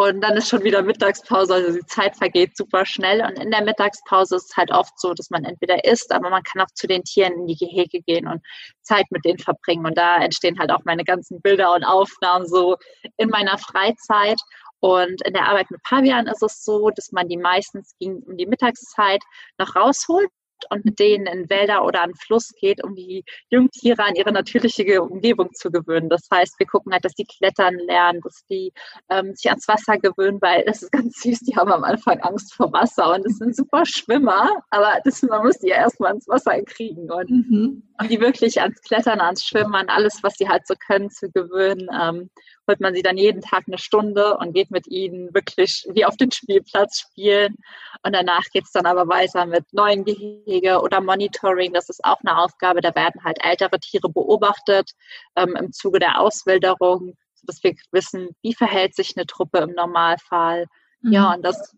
Und 0.00 0.20
dann 0.20 0.36
ist 0.36 0.48
schon 0.48 0.62
wieder 0.62 0.82
Mittagspause, 0.82 1.54
also 1.54 1.72
die 1.76 1.86
Zeit 1.86 2.16
vergeht 2.16 2.56
super 2.56 2.86
schnell. 2.86 3.20
Und 3.20 3.36
in 3.36 3.50
der 3.50 3.64
Mittagspause 3.64 4.36
ist 4.36 4.50
es 4.50 4.56
halt 4.56 4.70
oft 4.70 4.92
so, 5.00 5.12
dass 5.12 5.28
man 5.28 5.44
entweder 5.44 5.84
isst, 5.84 6.12
aber 6.12 6.30
man 6.30 6.44
kann 6.44 6.62
auch 6.62 6.72
zu 6.72 6.86
den 6.86 7.02
Tieren 7.02 7.32
in 7.32 7.46
die 7.48 7.56
Gehege 7.56 8.00
gehen 8.02 8.28
und 8.28 8.40
Zeit 8.80 9.06
mit 9.10 9.24
denen 9.24 9.40
verbringen. 9.40 9.84
Und 9.84 9.98
da 9.98 10.18
entstehen 10.18 10.56
halt 10.60 10.70
auch 10.70 10.84
meine 10.84 11.02
ganzen 11.02 11.40
Bilder 11.40 11.74
und 11.74 11.82
Aufnahmen 11.82 12.46
so 12.46 12.76
in 13.16 13.28
meiner 13.28 13.58
Freizeit. 13.58 14.40
Und 14.80 15.26
in 15.26 15.32
der 15.32 15.48
Arbeit 15.48 15.70
mit 15.70 15.82
Pavian 15.82 16.26
ist 16.26 16.42
es 16.42 16.64
so, 16.64 16.90
dass 16.90 17.12
man 17.12 17.28
die 17.28 17.36
meistens 17.36 17.94
gegen, 17.98 18.22
um 18.24 18.36
die 18.36 18.46
Mittagszeit 18.46 19.22
noch 19.58 19.74
rausholt 19.74 20.30
und 20.70 20.84
mit 20.84 20.98
denen 20.98 21.26
in 21.26 21.50
Wälder 21.50 21.84
oder 21.84 22.02
an 22.02 22.14
Fluss 22.14 22.52
geht, 22.60 22.82
um 22.82 22.94
die 22.94 23.24
Jungtiere 23.50 24.02
an 24.02 24.14
ihre 24.14 24.32
natürliche 24.32 25.02
Umgebung 25.02 25.52
zu 25.54 25.70
gewöhnen. 25.70 26.08
Das 26.08 26.26
heißt, 26.32 26.58
wir 26.58 26.66
gucken 26.66 26.92
halt, 26.92 27.04
dass 27.04 27.14
die 27.14 27.26
klettern 27.26 27.74
lernen, 27.78 28.20
dass 28.22 28.44
die 28.50 28.72
ähm, 29.08 29.34
sich 29.34 29.48
ans 29.50 29.68
Wasser 29.68 29.98
gewöhnen, 29.98 30.40
weil 30.40 30.64
das 30.64 30.82
ist 30.82 30.92
ganz 30.92 31.20
süß, 31.20 31.40
die 31.40 31.56
haben 31.56 31.72
am 31.72 31.84
Anfang 31.84 32.20
Angst 32.20 32.54
vor 32.54 32.72
Wasser 32.72 33.14
und 33.14 33.24
das 33.24 33.34
sind 33.34 33.54
super 33.54 33.84
Schwimmer, 33.86 34.62
aber 34.70 34.98
das, 35.04 35.22
man 35.22 35.44
muss 35.44 35.58
die 35.58 35.68
ja 35.68 35.76
erstmal 35.76 36.14
ins 36.14 36.28
Wasser 36.28 36.60
kriegen 36.62 37.10
und, 37.10 37.30
mhm. 37.30 37.82
und 38.00 38.10
die 38.10 38.20
wirklich 38.20 38.60
ans 38.60 38.80
Klettern, 38.82 39.20
ans 39.20 39.44
Schwimmen, 39.44 39.74
an 39.74 39.88
alles, 39.88 40.22
was 40.22 40.34
sie 40.34 40.48
halt 40.48 40.66
so 40.66 40.74
können, 40.86 41.10
zu 41.10 41.30
gewöhnen. 41.30 41.88
Ähm, 42.00 42.30
holt 42.68 42.80
man 42.80 42.94
sie 42.94 43.02
dann 43.02 43.16
jeden 43.16 43.40
Tag 43.40 43.64
eine 43.66 43.78
Stunde 43.78 44.36
und 44.36 44.52
geht 44.52 44.70
mit 44.70 44.86
ihnen 44.86 45.34
wirklich 45.34 45.86
wie 45.92 46.04
auf 46.04 46.16
den 46.16 46.30
Spielplatz 46.30 47.00
spielen. 47.00 47.56
Und 48.04 48.14
danach 48.14 48.44
geht 48.52 48.64
es 48.64 48.72
dann 48.72 48.86
aber 48.86 49.08
weiter 49.08 49.46
mit 49.46 49.64
neuen 49.72 50.04
Gehege 50.04 50.80
oder 50.80 51.00
Monitoring. 51.00 51.72
Das 51.72 51.88
ist 51.88 52.04
auch 52.04 52.20
eine 52.24 52.38
Aufgabe. 52.38 52.80
Da 52.80 52.94
werden 52.94 53.24
halt 53.24 53.38
ältere 53.42 53.80
Tiere 53.80 54.08
beobachtet 54.08 54.92
ähm, 55.34 55.56
im 55.56 55.72
Zuge 55.72 55.98
der 55.98 56.20
Auswilderung, 56.20 57.14
sodass 57.34 57.62
wir 57.62 57.74
wissen, 57.90 58.28
wie 58.42 58.54
verhält 58.54 58.94
sich 58.94 59.16
eine 59.16 59.26
Truppe 59.26 59.58
im 59.58 59.72
Normalfall. 59.72 60.66
Mhm. 61.00 61.12
Ja, 61.12 61.32
und 61.32 61.42
das 61.42 61.74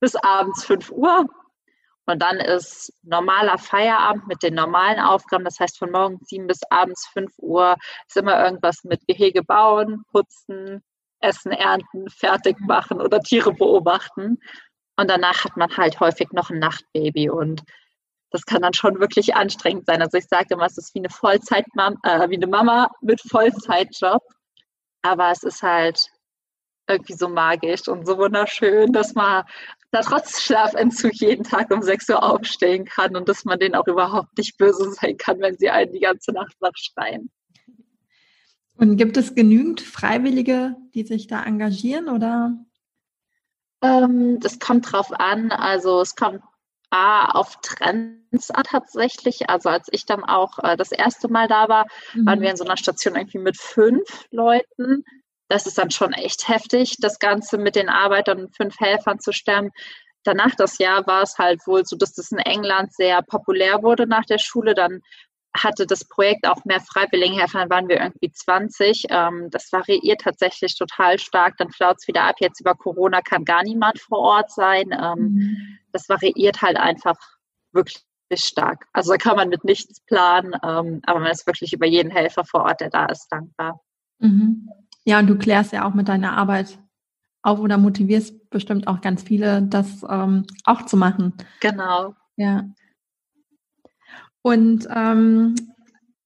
bis 0.00 0.14
abends 0.14 0.64
5 0.64 0.92
Uhr. 0.92 1.26
Und 2.08 2.20
dann 2.20 2.38
ist 2.38 2.90
normaler 3.02 3.58
Feierabend 3.58 4.26
mit 4.28 4.42
den 4.42 4.54
normalen 4.54 4.98
Aufgaben. 4.98 5.44
Das 5.44 5.60
heißt, 5.60 5.78
von 5.78 5.90
morgens 5.90 6.26
7 6.28 6.46
bis 6.46 6.60
abends 6.70 7.06
5 7.08 7.30
Uhr 7.36 7.76
ist 8.06 8.16
immer 8.16 8.42
irgendwas 8.42 8.82
mit 8.84 9.06
Gehege 9.06 9.42
bauen, 9.42 10.04
putzen, 10.10 10.82
essen, 11.20 11.52
ernten, 11.52 12.08
fertig 12.08 12.58
machen 12.60 13.02
oder 13.02 13.20
Tiere 13.20 13.52
beobachten. 13.52 14.38
Und 14.96 15.10
danach 15.10 15.44
hat 15.44 15.58
man 15.58 15.76
halt 15.76 16.00
häufig 16.00 16.32
noch 16.32 16.48
ein 16.48 16.58
Nachtbaby 16.60 17.28
und 17.28 17.62
das 18.30 18.46
kann 18.46 18.62
dann 18.62 18.72
schon 18.72 19.00
wirklich 19.00 19.34
anstrengend 19.34 19.84
sein. 19.84 20.00
Also 20.00 20.16
ich 20.16 20.28
sage 20.28 20.54
immer, 20.54 20.64
es 20.64 20.78
ist 20.78 20.94
wie 20.94 21.00
eine 21.00 21.10
Vollzeitmama, 21.10 21.96
äh, 22.04 22.30
wie 22.30 22.36
eine 22.36 22.46
Mama 22.46 22.90
mit 23.02 23.20
Vollzeitjob. 23.20 24.22
Aber 25.02 25.30
es 25.30 25.42
ist 25.42 25.62
halt 25.62 26.08
irgendwie 26.88 27.14
so 27.14 27.28
magisch 27.28 27.86
und 27.86 28.06
so 28.06 28.16
wunderschön, 28.16 28.92
dass 28.92 29.14
man 29.14 29.44
da 29.90 30.00
trotz 30.00 30.42
Schlafentzug 30.42 31.14
jeden 31.14 31.44
Tag 31.44 31.70
um 31.70 31.82
6 31.82 32.10
Uhr 32.10 32.22
aufstehen 32.22 32.84
kann 32.84 33.16
und 33.16 33.28
dass 33.28 33.44
man 33.44 33.58
denen 33.58 33.74
auch 33.74 33.86
überhaupt 33.86 34.36
nicht 34.36 34.58
böse 34.58 34.92
sein 34.92 35.16
kann, 35.16 35.40
wenn 35.40 35.56
sie 35.56 35.70
einen 35.70 35.92
die 35.92 36.00
ganze 36.00 36.32
Nacht 36.32 36.56
wach 36.60 36.72
schreien. 36.74 37.30
Und 38.76 38.96
gibt 38.96 39.16
es 39.16 39.34
genügend 39.34 39.80
Freiwillige, 39.80 40.76
die 40.94 41.04
sich 41.04 41.26
da 41.26 41.42
engagieren 41.42 42.08
oder? 42.08 42.56
Ähm, 43.82 44.38
das 44.40 44.60
kommt 44.60 44.92
drauf 44.92 45.12
an. 45.12 45.50
Also 45.50 46.00
es 46.00 46.14
kommt 46.14 46.42
A, 46.90 47.30
auf 47.32 47.58
Trends 47.60 48.52
tatsächlich. 48.64 49.50
Also 49.50 49.68
als 49.68 49.88
ich 49.90 50.06
dann 50.06 50.22
auch 50.24 50.58
äh, 50.60 50.76
das 50.76 50.92
erste 50.92 51.28
Mal 51.28 51.48
da 51.48 51.68
war, 51.68 51.86
mhm. 52.14 52.26
waren 52.26 52.40
wir 52.40 52.50
in 52.50 52.56
so 52.56 52.64
einer 52.64 52.76
Station 52.76 53.16
irgendwie 53.16 53.38
mit 53.38 53.56
fünf 53.56 54.26
Leuten 54.30 55.04
das 55.48 55.66
ist 55.66 55.78
dann 55.78 55.90
schon 55.90 56.12
echt 56.12 56.48
heftig, 56.48 56.96
das 56.98 57.18
Ganze 57.18 57.58
mit 57.58 57.76
den 57.76 57.88
Arbeitern 57.88 58.40
und 58.44 58.56
fünf 58.56 58.78
Helfern 58.78 59.18
zu 59.18 59.32
stemmen. 59.32 59.70
Danach 60.24 60.54
das 60.54 60.78
Jahr 60.78 61.06
war 61.06 61.22
es 61.22 61.38
halt 61.38 61.66
wohl 61.66 61.84
so, 61.86 61.96
dass 61.96 62.12
das 62.12 62.32
in 62.32 62.38
England 62.38 62.92
sehr 62.92 63.22
populär 63.22 63.82
wurde 63.82 64.06
nach 64.06 64.24
der 64.24 64.38
Schule. 64.38 64.74
Dann 64.74 65.00
hatte 65.56 65.86
das 65.86 66.04
Projekt 66.04 66.46
auch 66.46 66.64
mehr 66.64 66.80
Freiwilligenhelfer, 66.80 67.60
dann 67.60 67.70
waren 67.70 67.88
wir 67.88 68.00
irgendwie 68.00 68.30
20. 68.30 69.06
Ähm, 69.08 69.48
das 69.50 69.72
variiert 69.72 70.20
tatsächlich 70.20 70.76
total 70.76 71.18
stark. 71.18 71.56
Dann 71.56 71.70
flaut 71.70 71.96
es 71.98 72.08
wieder 72.08 72.24
ab. 72.24 72.36
Jetzt 72.40 72.60
über 72.60 72.74
Corona 72.74 73.22
kann 73.22 73.44
gar 73.44 73.62
niemand 73.62 74.00
vor 74.00 74.18
Ort 74.18 74.50
sein. 74.50 74.90
Ähm, 74.92 75.18
mhm. 75.18 75.78
Das 75.92 76.08
variiert 76.08 76.60
halt 76.60 76.76
einfach 76.76 77.16
wirklich 77.72 78.04
stark. 78.34 78.86
Also 78.92 79.12
da 79.12 79.16
kann 79.16 79.36
man 79.36 79.48
mit 79.48 79.64
nichts 79.64 80.00
planen, 80.04 80.52
ähm, 80.62 81.00
aber 81.06 81.20
man 81.20 81.30
ist 81.30 81.46
wirklich 81.46 81.72
über 81.72 81.86
jeden 81.86 82.10
Helfer 82.10 82.44
vor 82.44 82.64
Ort, 82.64 82.80
der 82.80 82.90
da 82.90 83.06
ist, 83.06 83.28
dankbar. 83.30 83.80
Mhm. 84.18 84.68
Ja, 85.08 85.20
und 85.20 85.26
du 85.26 85.38
klärst 85.38 85.72
ja 85.72 85.86
auch 85.86 85.94
mit 85.94 86.06
deiner 86.06 86.36
Arbeit 86.36 86.78
auf 87.40 87.60
oder 87.60 87.78
motivierst 87.78 88.50
bestimmt 88.50 88.86
auch 88.86 89.00
ganz 89.00 89.22
viele, 89.22 89.62
das 89.62 90.04
ähm, 90.06 90.44
auch 90.64 90.84
zu 90.84 90.98
machen. 90.98 91.32
Genau. 91.60 92.14
Ja. 92.36 92.68
Und 94.42 94.86
ähm, 94.94 95.54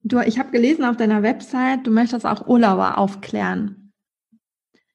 du, 0.03 0.19
ich 0.19 0.41
habe 0.41 0.51
gelesen 0.51 0.85
auf 0.85 0.97
deiner 0.97 1.23
Website, 1.23 1.87
du 1.87 1.93
möchtest 1.93 2.27
auch 2.27 2.49
Urlauber 2.49 2.99
aufklären. 2.99 3.93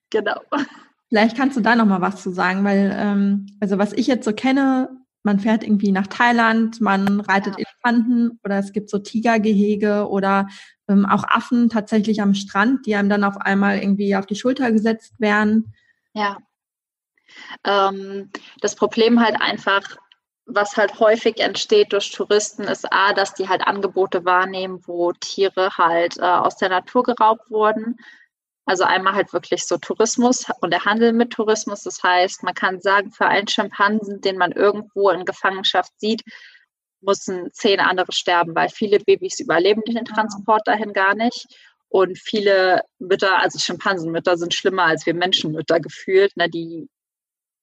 Genau. 0.09 0.41
Vielleicht 1.07 1.37
kannst 1.37 1.55
du 1.55 1.61
da 1.61 1.77
noch 1.77 1.85
mal 1.85 2.01
was 2.01 2.21
zu 2.21 2.31
sagen, 2.31 2.65
weil 2.65 2.93
ähm, 2.93 3.45
also 3.61 3.77
was 3.77 3.93
ich 3.93 4.07
jetzt 4.07 4.25
so 4.25 4.33
kenne, 4.33 4.89
man 5.27 5.39
fährt 5.41 5.63
irgendwie 5.63 5.91
nach 5.91 6.07
Thailand, 6.07 6.79
man 6.79 7.19
reitet 7.19 7.59
ja. 7.59 7.65
Elefanten 7.65 8.39
oder 8.43 8.57
es 8.57 8.71
gibt 8.71 8.89
so 8.89 8.97
Tigergehege 8.97 10.07
oder 10.07 10.47
ähm, 10.87 11.05
auch 11.05 11.25
Affen 11.25 11.69
tatsächlich 11.69 12.21
am 12.21 12.33
Strand, 12.33 12.85
die 12.85 12.95
einem 12.95 13.09
dann 13.09 13.25
auf 13.25 13.37
einmal 13.37 13.77
irgendwie 13.77 14.15
auf 14.15 14.25
die 14.25 14.37
Schulter 14.37 14.71
gesetzt 14.71 15.19
werden. 15.19 15.75
Ja. 16.13 16.37
Ähm, 17.65 18.31
das 18.61 18.75
Problem 18.75 19.19
halt 19.19 19.41
einfach, 19.41 19.81
was 20.45 20.77
halt 20.77 20.97
häufig 21.01 21.41
entsteht 21.41 21.91
durch 21.91 22.09
Touristen, 22.11 22.63
ist 22.63 22.91
A, 22.91 23.11
dass 23.11 23.33
die 23.33 23.49
halt 23.49 23.67
Angebote 23.67 24.23
wahrnehmen, 24.23 24.79
wo 24.85 25.11
Tiere 25.11 25.71
halt 25.77 26.17
äh, 26.17 26.21
aus 26.21 26.55
der 26.55 26.69
Natur 26.69 27.03
geraubt 27.03 27.51
wurden. 27.51 27.97
Also 28.67 28.83
einmal 28.83 29.13
halt 29.13 29.31
wirklich 29.31 29.65
so 29.65 29.77
Tourismus 29.77 30.45
und 30.59 30.71
der 30.71 30.83
Handel 30.83 31.13
mit 31.13 31.31
Tourismus. 31.31 31.83
Das 31.83 32.03
heißt, 32.03 32.43
man 32.43 32.53
kann 32.53 32.81
sagen, 32.81 33.11
für 33.11 33.25
einen 33.25 33.47
Schimpansen, 33.47 34.19
den 34.19 34.37
man 34.37 34.51
irgendwo 34.51 35.09
in 35.09 35.23
Gefangenschaft 35.23 35.97
sieht, 35.97 36.21
müssen 36.99 37.49
zehn 37.53 37.79
andere 37.79 38.11
sterben, 38.11 38.53
weil 38.55 38.67
viele 38.67 38.99
Babys 38.99 39.39
überleben 39.39 39.83
den 39.87 40.03
Transport 40.03 40.67
dahin 40.67 40.91
gar 40.91 41.15
nicht. 41.15 41.47
Und 41.87 42.19
viele 42.19 42.81
Mütter, 42.99 43.41
also 43.41 43.57
Schimpansenmütter, 43.57 44.37
sind 44.37 44.53
schlimmer 44.53 44.83
als 44.83 45.05
wir 45.05 45.13
Menschenmütter 45.13 45.79
gefühlt. 45.79 46.35
Ne? 46.35 46.49
Die, 46.49 46.89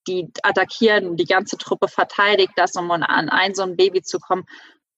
die 0.06 0.30
attackieren, 0.42 1.16
die 1.18 1.26
ganze 1.26 1.58
Truppe 1.58 1.88
verteidigt 1.88 2.52
das, 2.56 2.76
um 2.76 2.90
an 2.90 3.02
ein 3.02 3.54
so 3.54 3.62
ein 3.62 3.76
Baby 3.76 4.00
zu 4.00 4.18
kommen, 4.18 4.44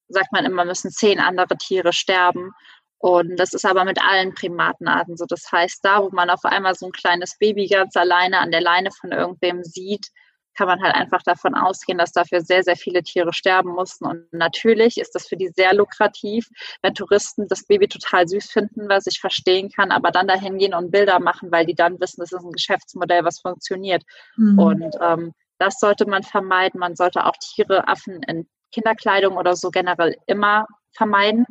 sagt 0.07 0.31
man 0.31 0.45
immer, 0.45 0.65
müssen 0.65 0.93
zehn 0.93 1.19
andere 1.19 1.57
Tiere 1.57 1.93
sterben. 1.93 2.53
Und 2.99 3.37
das 3.37 3.53
ist 3.53 3.67
aber 3.67 3.85
mit 3.85 4.03
allen 4.03 4.35
Primatenarten 4.35 5.17
so. 5.17 5.27
Das 5.27 5.51
heißt, 5.53 5.85
da, 5.85 6.03
wo 6.03 6.11
man 6.11 6.31
auf 6.31 6.45
einmal 6.45 6.75
so 6.75 6.87
ein 6.87 6.93
kleines 6.93 7.37
Baby 7.39 7.67
ganz 7.67 7.97
alleine 7.97 8.39
an 8.39 8.51
der 8.51 8.63
Leine 8.63 8.91
von 8.91 9.13
irgendwem 9.13 9.63
sieht, 9.65 10.09
kann 10.57 10.67
man 10.67 10.83
halt 10.83 10.95
einfach 10.95 11.23
davon 11.23 11.55
ausgehen, 11.55 11.99
dass 11.99 12.13
dafür 12.13 12.41
sehr, 12.41 12.63
sehr 12.63 12.77
viele 12.77 13.03
Tiere 13.03 13.33
sterben 13.33 13.71
mussten. 13.73 14.07
Und 14.07 14.33
natürlich 14.33 14.97
ist 14.99 15.15
das 15.15 15.29
für 15.29 15.37
die 15.37 15.49
sehr 15.49 15.75
lukrativ, 15.75 16.49
wenn 16.83 16.95
Touristen 16.95 17.47
das 17.49 17.67
Baby 17.67 17.89
total 17.89 18.27
süß 18.27 18.51
finden, 18.51 18.89
was 18.89 19.07
ich 19.07 19.21
verstehen 19.21 19.71
kann, 19.71 19.91
aber 19.91 20.11
dann 20.11 20.27
dahin 20.27 20.59
gehen 20.59 20.75
und 20.75 20.91
Bilder 20.91 21.21
machen, 21.21 21.53
weil 21.53 21.67
die 21.67 21.75
dann 21.75 22.01
wissen, 22.01 22.21
das 22.21 22.33
ist 22.33 22.45
ein 22.45 22.53
Geschäftsmodell, 22.53 23.25
was 23.25 23.41
funktioniert. 23.41 24.03
Mhm. 24.37 24.59
Und 24.59 24.97
ähm, 25.01 25.35
das 25.59 25.79
sollte 25.79 26.07
man 26.07 26.23
vermeiden. 26.23 26.81
Man 26.81 26.97
sollte 26.97 27.27
auch 27.27 27.37
Tiere, 27.37 27.87
Affen 27.87 28.23
in 28.23 28.49
Kinderkleidung 28.73 29.37
oder 29.37 29.57
so 29.57 29.71
generell 29.71 30.17
immer 30.27 30.67
vermeiden. 30.93 31.47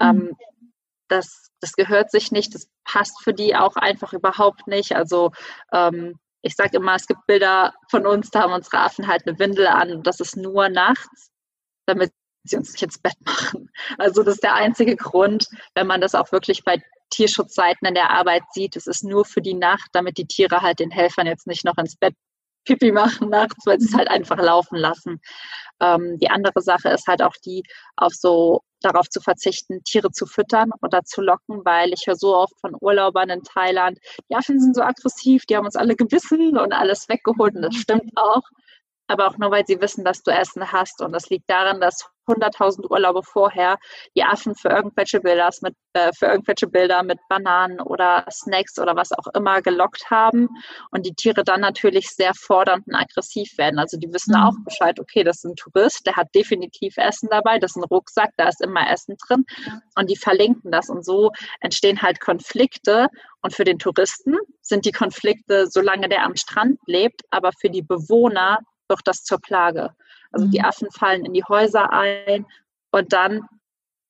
Mhm. 0.00 0.08
Ähm, 0.08 0.36
das, 1.08 1.50
das 1.60 1.72
gehört 1.72 2.10
sich 2.10 2.30
nicht, 2.32 2.54
das 2.54 2.68
passt 2.84 3.22
für 3.22 3.34
die 3.34 3.56
auch 3.56 3.76
einfach 3.76 4.12
überhaupt 4.12 4.66
nicht. 4.66 4.94
Also 4.94 5.32
ähm, 5.72 6.18
ich 6.42 6.54
sage 6.54 6.76
immer, 6.76 6.94
es 6.94 7.06
gibt 7.06 7.26
Bilder 7.26 7.74
von 7.90 8.06
uns, 8.06 8.30
da 8.30 8.42
haben 8.42 8.52
unsere 8.52 8.78
Affen 8.78 9.08
halt 9.08 9.26
eine 9.26 9.38
Windel 9.38 9.66
an 9.66 9.90
und 9.90 10.06
das 10.06 10.20
ist 10.20 10.36
nur 10.36 10.68
nachts, 10.68 11.30
damit 11.86 12.12
sie 12.44 12.56
uns 12.56 12.72
nicht 12.72 12.82
ins 12.82 12.98
Bett 12.98 13.16
machen. 13.24 13.70
Also 13.98 14.22
das 14.22 14.34
ist 14.34 14.44
der 14.44 14.54
einzige 14.54 14.96
Grund, 14.96 15.46
wenn 15.74 15.86
man 15.86 16.00
das 16.00 16.14
auch 16.14 16.32
wirklich 16.32 16.64
bei 16.64 16.82
Tierschutzseiten 17.10 17.86
in 17.86 17.94
der 17.94 18.10
Arbeit 18.10 18.42
sieht, 18.52 18.76
es 18.76 18.86
ist 18.86 19.02
nur 19.02 19.24
für 19.24 19.40
die 19.40 19.54
Nacht, 19.54 19.88
damit 19.92 20.18
die 20.18 20.26
Tiere 20.26 20.60
halt 20.60 20.78
den 20.78 20.90
Helfern 20.90 21.26
jetzt 21.26 21.46
nicht 21.46 21.64
noch 21.64 21.78
ins 21.78 21.96
Bett 21.96 22.14
Pipi 22.64 22.92
machen 22.92 23.30
nachts, 23.30 23.66
weil 23.66 23.80
sie 23.80 23.86
es 23.86 23.94
halt 23.94 24.08
einfach 24.08 24.38
laufen 24.38 24.76
lassen. 24.76 25.20
Ähm, 25.80 26.18
die 26.18 26.30
andere 26.30 26.60
Sache 26.60 26.88
ist 26.90 27.06
halt 27.06 27.22
auch 27.22 27.34
die, 27.44 27.62
auf 27.96 28.12
so 28.12 28.62
darauf 28.80 29.08
zu 29.08 29.20
verzichten, 29.20 29.82
Tiere 29.84 30.10
zu 30.10 30.26
füttern 30.26 30.70
oder 30.82 31.02
zu 31.04 31.20
locken, 31.20 31.64
weil 31.64 31.92
ich 31.92 32.06
höre 32.06 32.16
so 32.16 32.36
oft 32.36 32.58
von 32.60 32.76
Urlaubern 32.80 33.30
in 33.30 33.42
Thailand, 33.42 33.98
die 34.30 34.36
Affen 34.36 34.60
sind 34.60 34.76
so 34.76 34.82
aggressiv, 34.82 35.46
die 35.46 35.56
haben 35.56 35.64
uns 35.66 35.76
alle 35.76 35.96
gebissen 35.96 36.56
und 36.56 36.72
alles 36.72 37.08
weggeholt 37.08 37.56
und 37.56 37.62
das 37.62 37.74
stimmt 37.74 38.12
auch 38.16 38.42
aber 39.08 39.26
auch 39.26 39.38
nur, 39.38 39.50
weil 39.50 39.66
sie 39.66 39.80
wissen, 39.80 40.04
dass 40.04 40.22
du 40.22 40.30
Essen 40.30 40.70
hast. 40.70 41.02
Und 41.02 41.12
das 41.12 41.30
liegt 41.30 41.50
daran, 41.50 41.80
dass 41.80 42.08
100.000 42.28 42.90
Urlaube 42.90 43.22
vorher 43.22 43.78
die 44.14 44.22
Affen 44.22 44.54
für 44.54 44.68
irgendwelche 44.68 45.20
Bilder 45.20 45.48
mit, 45.62 45.74
äh, 45.94 46.12
für 46.12 46.26
irgendwelche 46.26 46.66
Bilder 46.66 47.02
mit 47.02 47.18
Bananen 47.28 47.80
oder 47.80 48.26
Snacks 48.30 48.78
oder 48.78 48.94
was 48.96 49.12
auch 49.12 49.26
immer 49.34 49.62
gelockt 49.62 50.10
haben 50.10 50.48
und 50.90 51.06
die 51.06 51.14
Tiere 51.14 51.42
dann 51.42 51.60
natürlich 51.60 52.08
sehr 52.08 52.32
fordernd 52.34 52.86
und 52.86 52.94
aggressiv 52.94 53.56
werden. 53.56 53.78
Also 53.78 53.96
die 53.96 54.12
wissen 54.12 54.34
mhm. 54.36 54.42
auch 54.42 54.54
Bescheid, 54.64 55.00
okay, 55.00 55.24
das 55.24 55.38
ist 55.38 55.44
ein 55.44 55.56
Tourist, 55.56 56.06
der 56.06 56.16
hat 56.16 56.28
definitiv 56.34 56.96
Essen 56.98 57.28
dabei, 57.30 57.58
das 57.58 57.72
ist 57.72 57.76
ein 57.76 57.84
Rucksack, 57.84 58.30
da 58.36 58.48
ist 58.48 58.60
immer 58.60 58.90
Essen 58.90 59.16
drin 59.26 59.44
und 59.96 60.10
die 60.10 60.16
verlinken 60.16 60.70
das 60.70 60.90
und 60.90 61.04
so 61.04 61.32
entstehen 61.60 62.02
halt 62.02 62.20
Konflikte 62.20 63.08
und 63.40 63.54
für 63.54 63.64
den 63.64 63.78
Touristen 63.78 64.36
sind 64.60 64.84
die 64.84 64.92
Konflikte, 64.92 65.66
solange 65.68 66.08
der 66.08 66.24
am 66.24 66.36
Strand 66.36 66.78
lebt, 66.86 67.22
aber 67.30 67.52
für 67.58 67.70
die 67.70 67.82
Bewohner 67.82 68.58
wird 68.88 69.00
das 69.04 69.24
zur 69.24 69.40
Plage. 69.40 69.94
Also 70.30 70.46
mhm. 70.46 70.50
die 70.50 70.62
Affen 70.62 70.90
fallen 70.90 71.24
in 71.24 71.32
die 71.32 71.44
Häuser 71.44 71.92
ein 71.92 72.46
und 72.90 73.12
dann 73.12 73.46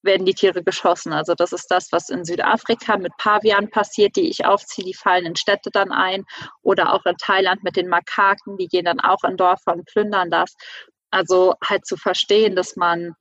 werden 0.03 0.27
die 0.27 0.35
Tiere 0.35 0.63
geschossen. 0.63 1.13
Also 1.13 1.35
das 1.35 1.53
ist 1.53 1.71
das, 1.71 1.91
was 1.93 2.09
in 2.09 2.25
Südafrika 2.25 2.97
mit 2.97 3.13
Pavian 3.19 3.69
passiert, 3.69 4.17
die 4.17 4.29
ich 4.29 4.45
aufziehe, 4.45 4.85
die 4.85 4.95
fallen 4.95 5.27
in 5.27 5.37
Städte 5.37 5.71
dann 5.73 5.93
ein. 5.93 6.25
Oder 6.63 6.93
auch 6.93 7.05
in 7.05 7.17
Thailand 7.17 7.65
mit 7.65 7.77
den 7.77 7.89
Makaken, 7.89 8.57
die 8.57 8.69
gehen 8.69 8.85
dann 8.85 9.01
auch 9.01 9.25
in 9.25 9.37
Dörfer 9.37 9.73
und 9.73 9.87
plündern 9.87 10.31
das. 10.31 10.55
Also 11.11 11.55
halt 11.65 11.87
zu 11.87 11.97
verstehen, 11.97 12.55
dass 12.55 12.77
man 12.77 13.15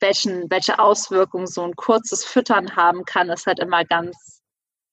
welchen, 0.00 0.50
welche 0.50 0.78
Auswirkungen 0.78 1.46
so 1.46 1.62
ein 1.62 1.74
kurzes 1.74 2.24
Füttern 2.24 2.76
haben 2.76 3.04
kann, 3.04 3.30
ist 3.30 3.46
halt 3.46 3.60
immer 3.60 3.84
ganz 3.84 4.41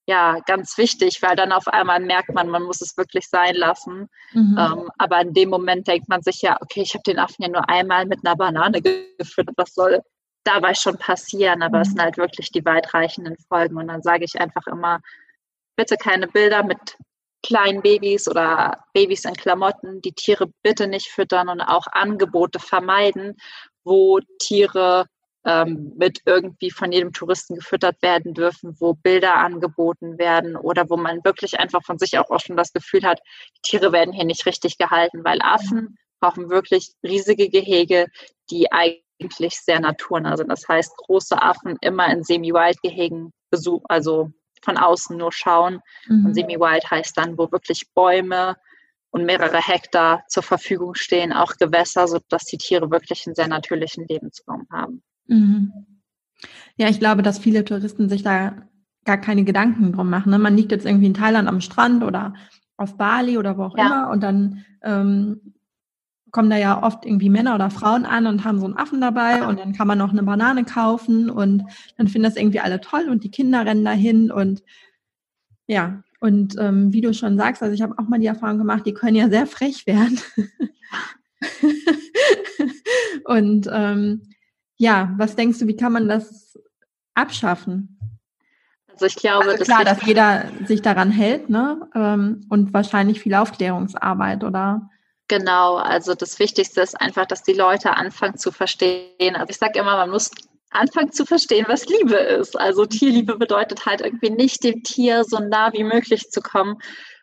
ja 0.09 0.39
ganz 0.47 0.77
wichtig, 0.77 1.21
weil 1.21 1.35
dann 1.35 1.51
auf 1.51 1.67
einmal 1.67 1.99
merkt 1.99 2.33
man, 2.33 2.49
man 2.49 2.63
muss 2.63 2.81
es 2.81 2.97
wirklich 2.97 3.27
sein 3.29 3.55
lassen. 3.55 4.09
Mhm. 4.33 4.57
Ähm, 4.59 4.89
aber 4.97 5.21
in 5.21 5.33
dem 5.33 5.49
Moment 5.49 5.87
denkt 5.87 6.09
man 6.09 6.21
sich 6.23 6.41
ja, 6.41 6.57
okay, 6.61 6.81
ich 6.81 6.93
habe 6.95 7.03
den 7.03 7.19
Affen 7.19 7.43
ja 7.43 7.47
nur 7.47 7.69
einmal 7.69 8.05
mit 8.05 8.25
einer 8.25 8.35
Banane 8.35 8.81
gefüttert, 8.81 9.55
was 9.55 9.73
soll 9.73 10.01
dabei 10.43 10.73
schon 10.73 10.97
passieren? 10.97 11.61
Aber 11.61 11.77
mhm. 11.77 11.81
es 11.83 11.89
sind 11.89 12.01
halt 12.01 12.17
wirklich 12.17 12.51
die 12.51 12.65
weitreichenden 12.65 13.37
Folgen. 13.47 13.77
Und 13.77 13.87
dann 13.87 14.01
sage 14.01 14.25
ich 14.25 14.41
einfach 14.41 14.65
immer, 14.65 14.99
bitte 15.77 15.95
keine 15.95 16.27
Bilder 16.27 16.63
mit 16.63 16.97
kleinen 17.45 17.81
Babys 17.81 18.27
oder 18.27 18.83
Babys 18.93 19.25
in 19.25 19.35
Klamotten, 19.35 20.01
die 20.01 20.11
Tiere 20.11 20.47
bitte 20.63 20.87
nicht 20.87 21.07
füttern 21.07 21.49
und 21.49 21.61
auch 21.61 21.85
Angebote 21.91 22.59
vermeiden, 22.59 23.37
wo 23.83 24.19
Tiere 24.39 25.05
ähm, 25.45 25.93
mit 25.97 26.21
irgendwie 26.25 26.71
von 26.71 26.91
jedem 26.91 27.13
Touristen 27.13 27.55
gefüttert 27.55 28.01
werden 28.01 28.33
dürfen, 28.33 28.75
wo 28.79 28.93
Bilder 28.93 29.35
angeboten 29.35 30.17
werden 30.17 30.55
oder 30.55 30.89
wo 30.89 30.97
man 30.97 31.23
wirklich 31.23 31.59
einfach 31.59 31.83
von 31.83 31.97
sich 31.97 32.17
auch, 32.17 32.29
auch 32.29 32.39
schon 32.39 32.57
das 32.57 32.73
Gefühl 32.73 33.03
hat, 33.03 33.21
die 33.57 33.61
Tiere 33.69 33.91
werden 33.91 34.13
hier 34.13 34.25
nicht 34.25 34.45
richtig 34.45 34.77
gehalten, 34.77 35.23
weil 35.23 35.39
Affen 35.41 35.97
brauchen 36.19 36.49
wirklich 36.49 36.93
riesige 37.03 37.49
Gehege, 37.49 38.07
die 38.51 38.71
eigentlich 38.71 39.59
sehr 39.59 39.79
naturnah 39.79 40.35
sind. 40.35 40.49
Das 40.49 40.67
heißt, 40.67 40.95
große 40.97 41.41
Affen 41.41 41.77
immer 41.81 42.11
in 42.11 42.23
Semi-Wild-Gehegen 42.23 43.31
besuchen, 43.49 43.85
also 43.87 44.31
von 44.61 44.77
außen 44.77 45.17
nur 45.17 45.31
schauen. 45.31 45.79
Mhm. 46.07 46.25
Und 46.25 46.33
Semi-Wild 46.33 46.91
heißt 46.91 47.17
dann, 47.17 47.37
wo 47.37 47.51
wirklich 47.51 47.83
Bäume 47.93 48.55
und 49.11 49.25
mehrere 49.25 49.65
Hektar 49.65 50.23
zur 50.27 50.43
Verfügung 50.43 50.95
stehen, 50.95 51.33
auch 51.33 51.53
Gewässer, 51.57 52.07
sodass 52.07 52.43
die 52.45 52.57
Tiere 52.57 52.91
wirklich 52.91 53.25
einen 53.25 53.35
sehr 53.35 53.47
natürlichen 53.47 54.05
Lebensraum 54.07 54.67
haben. 54.71 55.01
Mhm. 55.29 55.73
Ja, 56.77 56.89
ich 56.89 56.99
glaube, 56.99 57.21
dass 57.21 57.39
viele 57.39 57.65
Touristen 57.65 58.09
sich 58.09 58.23
da 58.23 58.53
gar 59.05 59.17
keine 59.17 59.43
Gedanken 59.43 59.91
drum 59.91 60.09
machen. 60.09 60.29
Ne? 60.29 60.39
Man 60.39 60.55
liegt 60.55 60.71
jetzt 60.71 60.85
irgendwie 60.85 61.07
in 61.07 61.13
Thailand 61.13 61.47
am 61.47 61.61
Strand 61.61 62.03
oder 62.03 62.33
auf 62.77 62.97
Bali 62.97 63.37
oder 63.37 63.57
wo 63.57 63.63
auch 63.63 63.77
ja. 63.77 63.85
immer 63.85 64.09
und 64.11 64.21
dann 64.21 64.65
ähm, 64.83 65.53
kommen 66.31 66.49
da 66.49 66.57
ja 66.57 66.83
oft 66.83 67.05
irgendwie 67.05 67.29
Männer 67.29 67.55
oder 67.55 67.69
Frauen 67.69 68.05
an 68.05 68.27
und 68.27 68.45
haben 68.45 68.59
so 68.59 68.65
einen 68.65 68.77
Affen 68.77 69.01
dabei 69.01 69.45
und 69.45 69.59
dann 69.59 69.73
kann 69.73 69.87
man 69.87 69.97
noch 69.97 70.11
eine 70.11 70.23
Banane 70.23 70.63
kaufen 70.63 71.29
und 71.29 71.63
dann 71.97 72.07
finden 72.07 72.23
das 72.23 72.35
irgendwie 72.35 72.59
alle 72.59 72.81
toll 72.81 73.09
und 73.09 73.23
die 73.23 73.31
Kinder 73.31 73.65
rennen 73.65 73.83
dahin 73.83 74.31
und 74.31 74.63
ja, 75.67 76.03
und 76.19 76.55
ähm, 76.59 76.93
wie 76.93 77.01
du 77.01 77.13
schon 77.13 77.37
sagst, 77.37 77.61
also 77.61 77.73
ich 77.73 77.81
habe 77.81 77.95
auch 77.97 78.07
mal 78.07 78.19
die 78.19 78.27
Erfahrung 78.27 78.57
gemacht, 78.57 78.85
die 78.85 78.93
können 78.93 79.15
ja 79.15 79.29
sehr 79.29 79.47
frech 79.47 79.87
werden. 79.87 80.19
und 83.25 83.69
ähm, 83.71 84.23
ja, 84.79 85.13
was 85.17 85.35
denkst 85.35 85.59
du, 85.59 85.67
wie 85.67 85.75
kann 85.75 85.91
man 85.91 86.07
das 86.07 86.57
abschaffen? 87.13 87.99
Also 88.93 89.05
ich 89.05 89.15
glaube, 89.15 89.51
also 89.51 89.63
klar, 89.63 89.83
dass 89.85 90.05
jeder 90.05 90.45
sich 90.65 90.81
daran 90.81 91.11
hält, 91.11 91.49
ne? 91.49 91.87
Ähm, 91.93 92.45
und 92.49 92.73
wahrscheinlich 92.73 93.19
viel 93.19 93.35
Aufklärungsarbeit, 93.35 94.43
oder? 94.43 94.89
Genau, 95.27 95.75
also 95.75 96.15
das 96.15 96.39
Wichtigste 96.39 96.81
ist 96.81 96.99
einfach, 96.99 97.25
dass 97.25 97.43
die 97.43 97.53
Leute 97.53 97.95
anfangen 97.95 98.37
zu 98.37 98.51
verstehen. 98.51 99.35
Also 99.35 99.51
ich 99.51 99.57
sage 99.57 99.79
immer, 99.79 99.95
man 99.95 100.09
muss 100.09 100.31
anfangen 100.71 101.11
zu 101.11 101.25
verstehen, 101.25 101.65
was 101.67 101.85
Liebe 101.85 102.15
ist. 102.15 102.59
Also 102.59 102.85
Tierliebe 102.85 103.37
bedeutet 103.37 103.85
halt 103.85 104.01
irgendwie 104.01 104.31
nicht 104.31 104.63
dem 104.63 104.81
Tier 104.83 105.23
so 105.23 105.39
nah 105.39 105.71
wie 105.73 105.83
möglich 105.83 106.29
zu 106.29 106.41
kommen, 106.41 106.77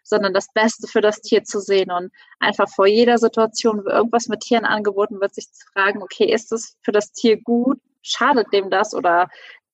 sondern 0.07 0.33
das 0.33 0.53
Beste 0.53 0.87
für 0.87 1.01
das 1.01 1.21
Tier 1.21 1.45
zu 1.45 1.61
sehen 1.61 1.90
und 1.90 2.12
einfach 2.38 2.69
vor 2.69 2.87
jeder 2.87 3.19
Situation, 3.19 3.85
wo 3.85 3.90
irgendwas 3.90 4.29
mit 4.29 4.40
Tieren 4.40 4.64
angeboten 4.64 5.21
wird, 5.21 5.35
sich 5.35 5.51
zu 5.53 5.66
fragen, 5.73 6.03
okay, 6.03 6.33
ist 6.33 6.53
es 6.53 6.77
für 6.83 6.92
das 6.92 7.12
Tier 7.12 7.40
gut? 7.40 7.79
Schadet 8.03 8.53
dem 8.53 8.71
das 8.71 8.95
oder 8.95 9.29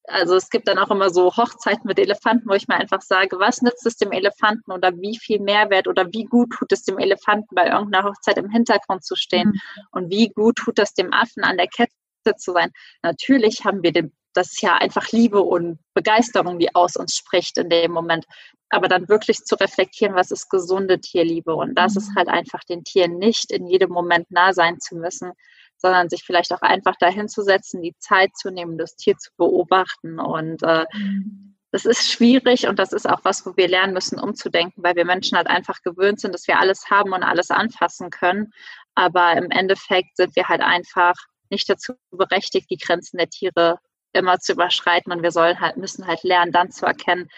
also 0.04 0.34
es 0.34 0.50
gibt 0.50 0.66
dann 0.66 0.78
auch 0.78 0.90
immer 0.90 1.10
so 1.10 1.36
Hochzeiten 1.36 1.86
mit 1.86 1.98
Elefanten, 1.98 2.48
wo 2.48 2.54
ich 2.54 2.66
mir 2.66 2.74
einfach 2.74 3.02
sage, 3.02 3.38
was 3.38 3.62
nützt 3.62 3.86
es 3.86 3.96
dem 3.96 4.10
Elefanten 4.10 4.72
oder 4.72 4.92
wie 4.98 5.16
viel 5.16 5.40
Mehrwert 5.40 5.86
oder 5.86 6.06
wie 6.12 6.24
gut 6.24 6.50
tut 6.50 6.72
es 6.72 6.82
dem 6.82 6.98
Elefanten 6.98 7.54
bei 7.54 7.68
irgendeiner 7.68 8.08
Hochzeit 8.08 8.38
im 8.38 8.50
Hintergrund 8.50 9.04
zu 9.04 9.14
stehen 9.14 9.50
mhm. 9.50 9.60
und 9.92 10.10
wie 10.10 10.28
gut 10.28 10.56
tut 10.56 10.78
es 10.78 10.94
dem 10.94 11.12
Affen 11.12 11.44
an 11.44 11.56
der 11.56 11.68
Kette 11.68 11.92
zu 12.36 12.52
sein. 12.52 12.70
Natürlich 13.02 13.64
haben 13.64 13.82
wir 13.82 13.92
den, 13.92 14.12
das 14.34 14.52
ist 14.52 14.62
ja 14.62 14.76
einfach 14.76 15.10
Liebe 15.12 15.42
und 15.42 15.78
Begeisterung, 15.94 16.58
die 16.58 16.74
aus 16.74 16.96
uns 16.96 17.14
spricht 17.14 17.58
in 17.58 17.68
dem 17.68 17.92
Moment. 17.92 18.24
Aber 18.70 18.88
dann 18.88 19.08
wirklich 19.08 19.38
zu 19.38 19.54
reflektieren, 19.56 20.14
was 20.14 20.30
ist 20.30 20.48
gesunde 20.48 21.00
Tierliebe 21.00 21.54
und 21.54 21.74
das 21.74 21.94
mhm. 21.94 21.98
ist 21.98 22.10
halt 22.16 22.28
einfach 22.28 22.64
den 22.64 22.84
Tieren 22.84 23.18
nicht 23.18 23.52
in 23.52 23.66
jedem 23.66 23.90
Moment 23.90 24.30
nah 24.30 24.52
sein 24.52 24.80
zu 24.80 24.96
müssen, 24.96 25.32
sondern 25.76 26.08
sich 26.08 26.22
vielleicht 26.24 26.52
auch 26.52 26.62
einfach 26.62 26.96
dahin 26.98 27.28
zu 27.28 27.42
setzen, 27.42 27.82
die 27.82 27.94
Zeit 27.98 28.30
zu 28.36 28.50
nehmen, 28.50 28.78
das 28.78 28.96
Tier 28.96 29.16
zu 29.18 29.30
beobachten. 29.36 30.18
Und 30.18 30.62
äh, 30.62 30.86
mhm. 30.94 31.56
das 31.70 31.84
ist 31.84 32.10
schwierig 32.10 32.66
und 32.68 32.78
das 32.78 32.92
ist 32.92 33.08
auch 33.08 33.20
was, 33.24 33.44
wo 33.44 33.56
wir 33.56 33.68
lernen 33.68 33.92
müssen, 33.92 34.18
umzudenken, 34.18 34.82
weil 34.82 34.94
wir 34.94 35.04
Menschen 35.04 35.36
halt 35.36 35.48
einfach 35.48 35.82
gewöhnt 35.82 36.20
sind, 36.20 36.34
dass 36.34 36.46
wir 36.46 36.58
alles 36.58 36.88
haben 36.88 37.12
und 37.12 37.24
alles 37.24 37.50
anfassen 37.50 38.10
können. 38.10 38.52
Aber 38.94 39.32
im 39.32 39.50
Endeffekt 39.50 40.16
sind 40.16 40.36
wir 40.36 40.48
halt 40.48 40.62
einfach 40.62 41.14
nicht 41.50 41.68
dazu 41.68 41.94
berechtigt, 42.10 42.70
die 42.70 42.78
Grenzen 42.78 43.18
der 43.18 43.28
Tiere 43.28 43.78
immer 44.12 44.38
zu 44.38 44.52
überschreiten. 44.52 45.12
Und 45.12 45.22
wir 45.22 45.30
sollen 45.30 45.60
halt, 45.60 45.76
müssen 45.76 46.06
halt 46.06 46.22
lernen, 46.22 46.52
dann 46.52 46.70
zu 46.70 46.86
erkennen, 46.86 47.28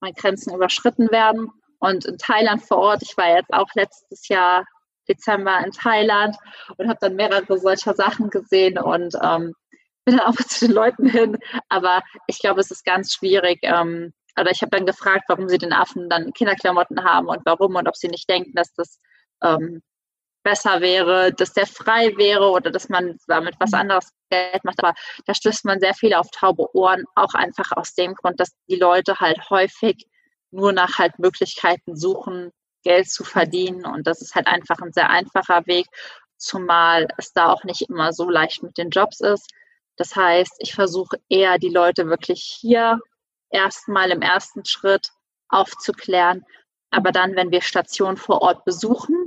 wann 0.00 0.12
Grenzen 0.14 0.54
überschritten 0.54 1.10
werden. 1.10 1.50
Und 1.78 2.04
in 2.04 2.18
Thailand 2.18 2.62
vor 2.62 2.78
Ort, 2.78 3.02
ich 3.02 3.16
war 3.16 3.36
jetzt 3.36 3.52
auch 3.52 3.68
letztes 3.74 4.28
Jahr 4.28 4.64
Dezember 5.08 5.58
in 5.64 5.72
Thailand 5.72 6.36
und 6.76 6.88
habe 6.88 6.98
dann 7.00 7.16
mehrere 7.16 7.58
solcher 7.58 7.94
Sachen 7.94 8.30
gesehen 8.30 8.78
und 8.78 9.16
ähm, 9.20 9.52
bin 10.04 10.16
dann 10.16 10.26
auch 10.26 10.36
zu 10.36 10.66
den 10.66 10.74
Leuten 10.74 11.08
hin. 11.08 11.38
Aber 11.68 12.02
ich 12.26 12.38
glaube, 12.38 12.60
es 12.60 12.70
ist 12.70 12.84
ganz 12.84 13.12
schwierig. 13.12 13.58
Ähm, 13.62 14.12
oder 14.38 14.50
ich 14.50 14.62
habe 14.62 14.70
dann 14.70 14.86
gefragt, 14.86 15.24
warum 15.28 15.48
sie 15.48 15.58
den 15.58 15.72
Affen 15.72 16.08
dann 16.08 16.32
Kinderklamotten 16.32 17.04
haben 17.04 17.28
und 17.28 17.42
warum 17.44 17.74
und 17.76 17.88
ob 17.88 17.96
sie 17.96 18.08
nicht 18.08 18.28
denken, 18.28 18.52
dass 18.54 18.72
das 18.74 18.98
ähm, 19.42 19.82
besser 20.42 20.80
wäre, 20.80 21.32
dass 21.32 21.52
der 21.52 21.66
frei 21.66 22.16
wäre 22.16 22.50
oder 22.50 22.70
dass 22.70 22.88
man 22.88 23.18
damit 23.26 23.54
was 23.58 23.72
anderes 23.72 24.12
Geld 24.30 24.64
macht. 24.64 24.82
Aber 24.82 24.94
da 25.26 25.34
stößt 25.34 25.64
man 25.64 25.80
sehr 25.80 25.94
viel 25.94 26.14
auf 26.14 26.28
taube 26.30 26.74
Ohren, 26.74 27.04
auch 27.14 27.34
einfach 27.34 27.72
aus 27.72 27.94
dem 27.94 28.14
Grund, 28.14 28.40
dass 28.40 28.50
die 28.68 28.76
Leute 28.76 29.20
halt 29.20 29.50
häufig 29.50 30.06
nur 30.50 30.72
nach 30.72 30.98
halt 30.98 31.18
Möglichkeiten 31.18 31.96
suchen, 31.96 32.50
Geld 32.82 33.10
zu 33.10 33.24
verdienen. 33.24 33.86
Und 33.86 34.06
das 34.06 34.20
ist 34.22 34.34
halt 34.34 34.46
einfach 34.46 34.78
ein 34.80 34.92
sehr 34.92 35.10
einfacher 35.10 35.66
Weg, 35.66 35.86
zumal 36.36 37.08
es 37.18 37.32
da 37.32 37.52
auch 37.52 37.64
nicht 37.64 37.82
immer 37.82 38.12
so 38.12 38.28
leicht 38.28 38.62
mit 38.62 38.76
den 38.76 38.90
Jobs 38.90 39.20
ist. 39.20 39.50
Das 39.96 40.16
heißt, 40.16 40.54
ich 40.58 40.74
versuche 40.74 41.18
eher 41.28 41.58
die 41.58 41.68
Leute 41.68 42.08
wirklich 42.08 42.42
hier 42.42 42.98
erstmal 43.50 44.10
im 44.10 44.22
ersten 44.22 44.64
Schritt 44.64 45.10
aufzuklären. 45.48 46.44
Aber 46.90 47.12
dann, 47.12 47.36
wenn 47.36 47.50
wir 47.50 47.62
Stationen 47.62 48.16
vor 48.16 48.42
Ort 48.42 48.64
besuchen 48.64 49.21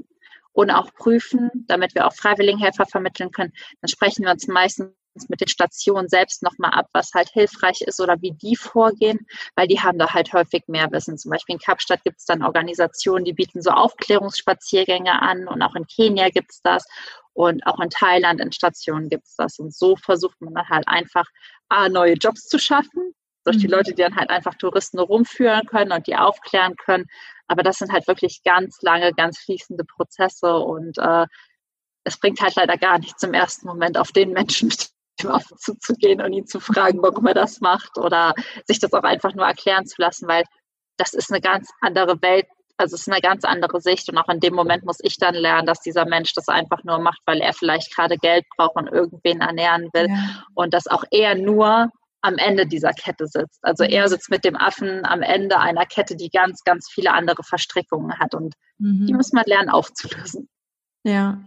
und 0.56 0.72
auch 0.72 0.94
prüfen, 0.94 1.52
damit 1.68 1.94
wir 1.96 2.08
auch 2.08 2.14
Freiwilligenhelfer 2.14 2.86
vermitteln 2.86 3.32
können, 3.32 3.52
dann 3.82 3.90
sprechen 3.90 4.24
wir 4.24 4.32
uns 4.32 4.48
meistens 4.48 4.94
mit 5.28 5.42
den 5.42 5.50
Stationen 5.50 6.08
selbst 6.08 6.44
nochmal 6.44 6.72
ab, 6.72 6.88
was 6.94 7.14
halt 7.14 7.30
hilfreich 7.30 7.82
ist 7.82 8.00
oder 8.00 8.22
wie 8.22 8.32
die 8.32 8.56
vorgehen, 8.56 9.20
weil 9.56 9.68
die 9.68 9.82
haben 9.82 10.00
da 10.00 10.14
halt 10.14 10.32
häufig 10.32 10.64
mehr 10.68 10.92
Wissen. 10.92 11.18
Zum 11.18 11.32
Beispiel 11.32 11.56
in 11.56 11.60
Kapstadt 11.60 12.04
gibt 12.04 12.20
es 12.20 12.26
dann 12.26 12.42
Organisationen, 12.42 13.26
die 13.26 13.34
bieten 13.34 13.62
so 13.62 13.72
Aufklärungsspaziergänge 13.72 15.22
an 15.22 15.48
und 15.48 15.62
auch 15.62 15.76
in 15.76 15.88
Kenia 15.88 16.30
gibt 16.30 16.52
es 16.52 16.62
das 16.62 16.86
und 17.34 17.68
auch 17.68 17.82
in 17.82 17.90
Thailand 17.90 18.40
in 18.40 18.54
Stationen 18.54 19.10
gibt 19.10 19.26
es 19.26 19.36
das. 19.36 19.60
Und 19.60 19.76
so 19.76 19.98
versucht 19.98 20.40
man 20.40 20.54
dann 20.54 20.70
halt 20.70 20.88
einfach 20.88 21.26
A, 21.68 21.90
neue 21.90 22.14
Jobs 22.14 22.48
zu 22.48 22.60
schaffen, 22.60 23.14
durch 23.46 23.58
die 23.58 23.68
mhm. 23.68 23.74
Leute, 23.74 23.94
die 23.94 24.02
dann 24.02 24.16
halt 24.16 24.30
einfach 24.30 24.56
Touristen 24.56 25.00
rumführen 25.00 25.66
können 25.68 25.92
und 25.92 26.08
die 26.08 26.16
aufklären 26.16 26.76
können. 26.76 27.06
Aber 27.48 27.64
das 27.64 27.78
sind 27.78 27.92
halt 27.92 28.08
wirklich 28.08 28.42
ganz 28.44 28.82
lange, 28.82 29.14
ganz 29.14 29.40
fließende 29.40 29.86
Prozesse 29.86 30.56
und 30.56 30.98
äh, 30.98 31.28
es 32.04 32.20
bringt 32.20 32.42
halt 32.42 32.56
leider 32.56 32.78
gar 32.78 33.00
nichts 33.00 33.22
im 33.24 33.34
ersten 33.34 33.68
Moment 33.68 33.98
auf 33.98 34.12
den 34.12 34.32
Menschen 34.32 34.68
mit 34.70 34.90
dem 35.22 35.32
Affen 35.32 35.58
zuzugehen 35.58 36.22
und 36.22 36.34
ihn 36.34 36.46
zu 36.48 36.60
fragen, 36.60 37.02
warum 37.02 37.26
er 37.28 37.34
das 37.34 37.62
macht 37.62 37.98
oder 37.98 38.34
sich 38.66 38.80
das 38.80 38.94
auch 38.94 39.04
einfach 39.04 39.34
nur 39.34 39.46
erklären 39.46 39.86
zu 39.86 40.02
lassen, 40.02 40.28
weil 40.28 40.44
das 40.98 41.14
ist 41.14 41.32
eine 41.32 41.42
ganz 41.42 41.70
andere 41.82 42.22
Welt, 42.22 42.48
also 42.78 42.96
es 42.96 43.02
ist 43.02 43.12
eine 43.12 43.22
ganz 43.22 43.46
andere 43.46 43.80
Sicht 43.80 44.10
und 44.10 44.18
auch 44.18 44.28
in 44.28 44.42
dem 44.42 44.54
Moment 44.54 44.86
muss 44.86 44.98
ich 45.02 45.18
dann 45.18 45.36
lernen, 45.36 45.68
dass 45.68 45.80
dieser 45.80 46.06
Mensch 46.06 46.34
das 46.34 46.50
einfach 46.50 46.84
nur 46.84 47.00
macht, 47.00 47.22
weil 47.26 47.40
er 47.40 47.54
vielleicht 47.54 47.96
gerade 47.96 48.18
Geld 48.18 48.46
braucht 48.58 48.76
und 48.76 48.88
irgendwen 48.88 49.40
ernähren 49.40 49.90
will 49.94 50.08
ja. 50.10 50.44
und 50.54 50.74
dass 50.74 50.88
auch 50.88 51.04
er 51.12 51.36
nur 51.36 51.90
am 52.26 52.38
Ende 52.38 52.66
dieser 52.68 52.92
Kette 52.92 53.28
sitzt. 53.28 53.60
Also 53.62 53.84
mhm. 53.84 53.92
er 53.92 54.10
sitzt 54.10 54.30
mit 54.30 54.44
dem 54.44 54.56
Affen 54.56 55.06
am 55.06 55.22
Ende 55.22 55.60
einer 55.60 55.86
Kette, 55.86 56.16
die 56.16 56.30
ganz, 56.30 56.64
ganz 56.64 56.90
viele 56.92 57.14
andere 57.14 57.44
Verstrickungen 57.44 58.20
hat 58.20 58.34
und 58.34 58.56
mhm. 58.78 59.06
die 59.06 59.14
muss 59.14 59.32
man 59.32 59.44
lernen 59.46 59.70
aufzulösen. 59.70 60.50
Ja, 61.04 61.40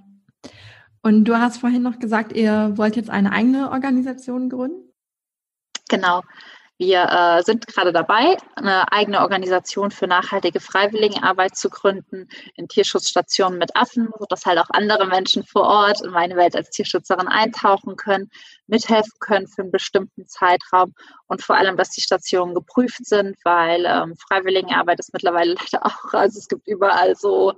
und 1.02 1.24
du 1.24 1.38
hast 1.38 1.58
vorhin 1.58 1.82
noch 1.82 1.98
gesagt, 1.98 2.32
ihr 2.32 2.72
wollt 2.76 2.96
jetzt 2.96 3.10
eine 3.10 3.32
eigene 3.32 3.70
Organisation 3.70 4.50
gründen? 4.50 4.92
Genau. 5.88 6.22
Wir 6.80 7.08
äh, 7.10 7.42
sind 7.42 7.66
gerade 7.66 7.92
dabei, 7.92 8.36
eine 8.54 8.92
eigene 8.92 9.20
Organisation 9.20 9.90
für 9.90 10.06
nachhaltige 10.06 10.60
Freiwilligenarbeit 10.60 11.56
zu 11.56 11.70
gründen 11.70 12.28
in 12.54 12.68
Tierschutzstationen 12.68 13.58
mit 13.58 13.74
Affen, 13.74 14.08
sodass 14.16 14.46
halt 14.46 14.58
auch 14.58 14.70
andere 14.70 15.08
Menschen 15.08 15.42
vor 15.42 15.62
Ort 15.62 16.00
in 16.04 16.12
meine 16.12 16.36
Welt 16.36 16.54
als 16.54 16.70
Tierschützerin 16.70 17.26
eintauchen 17.26 17.96
können, 17.96 18.30
mithelfen 18.68 19.18
können 19.18 19.48
für 19.48 19.62
einen 19.62 19.72
bestimmten 19.72 20.28
Zeitraum 20.28 20.94
und 21.26 21.42
vor 21.42 21.56
allem, 21.56 21.76
dass 21.76 21.90
die 21.90 22.00
Stationen 22.00 22.54
geprüft 22.54 23.04
sind, 23.04 23.36
weil 23.42 23.84
ähm, 23.84 24.14
Freiwilligenarbeit 24.28 25.00
ist 25.00 25.12
mittlerweile 25.12 25.54
leider 25.72 25.84
auch, 25.84 26.14
also 26.14 26.38
es 26.38 26.46
gibt 26.46 26.68
überall 26.68 27.16
so 27.16 27.54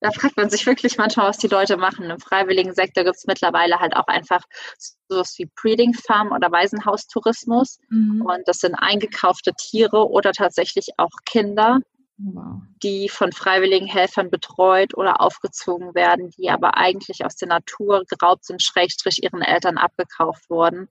da 0.00 0.10
fragt 0.10 0.36
man 0.36 0.48
sich 0.48 0.66
wirklich 0.66 0.96
manchmal, 0.96 1.28
was 1.28 1.38
die 1.38 1.48
Leute 1.48 1.76
machen. 1.76 2.10
Im 2.10 2.18
freiwilligen 2.18 2.74
Sektor 2.74 3.04
gibt 3.04 3.16
es 3.16 3.26
mittlerweile 3.26 3.78
halt 3.80 3.94
auch 3.94 4.06
einfach 4.06 4.42
sowas 5.08 5.34
wie 5.38 5.50
Breeding 5.60 5.94
Farm 5.94 6.32
oder 6.32 6.50
Waisenhaustourismus. 6.50 7.78
Mhm. 7.90 8.22
Und 8.22 8.48
das 8.48 8.58
sind 8.58 8.74
eingekaufte 8.74 9.52
Tiere 9.54 10.08
oder 10.08 10.32
tatsächlich 10.32 10.88
auch 10.96 11.10
Kinder, 11.26 11.80
wow. 12.16 12.62
die 12.82 13.10
von 13.10 13.32
freiwilligen 13.32 13.86
Helfern 13.86 14.30
betreut 14.30 14.96
oder 14.96 15.20
aufgezogen 15.20 15.94
werden, 15.94 16.30
die 16.30 16.48
aber 16.48 16.78
eigentlich 16.78 17.24
aus 17.24 17.36
der 17.36 17.48
Natur 17.48 18.04
geraubt 18.08 18.46
sind, 18.46 18.62
schrägstrich 18.62 19.22
ihren 19.22 19.42
Eltern 19.42 19.76
abgekauft 19.76 20.48
wurden. 20.48 20.88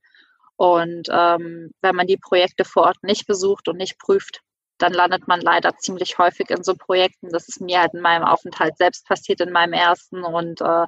Und 0.56 1.08
ähm, 1.10 1.72
wenn 1.80 1.96
man 1.96 2.06
die 2.06 2.18
Projekte 2.18 2.64
vor 2.64 2.84
Ort 2.84 3.02
nicht 3.02 3.26
besucht 3.26 3.66
und 3.66 3.76
nicht 3.76 3.98
prüft, 3.98 4.42
dann 4.80 4.94
landet 4.94 5.28
man 5.28 5.40
leider 5.40 5.76
ziemlich 5.76 6.16
häufig 6.18 6.48
in 6.50 6.64
so 6.64 6.74
Projekten. 6.74 7.28
Das 7.30 7.48
ist 7.48 7.60
mir 7.60 7.80
halt 7.80 7.92
in 7.92 8.00
meinem 8.00 8.24
Aufenthalt 8.24 8.78
selbst 8.78 9.06
passiert, 9.06 9.40
in 9.40 9.52
meinem 9.52 9.74
ersten. 9.74 10.24
Und 10.24 10.62
äh, 10.62 10.86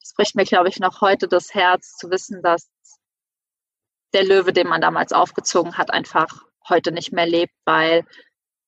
das 0.00 0.14
bricht 0.16 0.34
mir, 0.34 0.44
glaube 0.44 0.70
ich, 0.70 0.80
noch 0.80 1.02
heute 1.02 1.28
das 1.28 1.54
Herz 1.54 1.96
zu 1.96 2.10
wissen, 2.10 2.42
dass 2.42 2.70
der 4.14 4.24
Löwe, 4.24 4.54
den 4.54 4.66
man 4.66 4.80
damals 4.80 5.12
aufgezogen 5.12 5.76
hat, 5.76 5.92
einfach 5.92 6.44
heute 6.68 6.90
nicht 6.90 7.12
mehr 7.12 7.26
lebt, 7.26 7.52
weil 7.66 8.06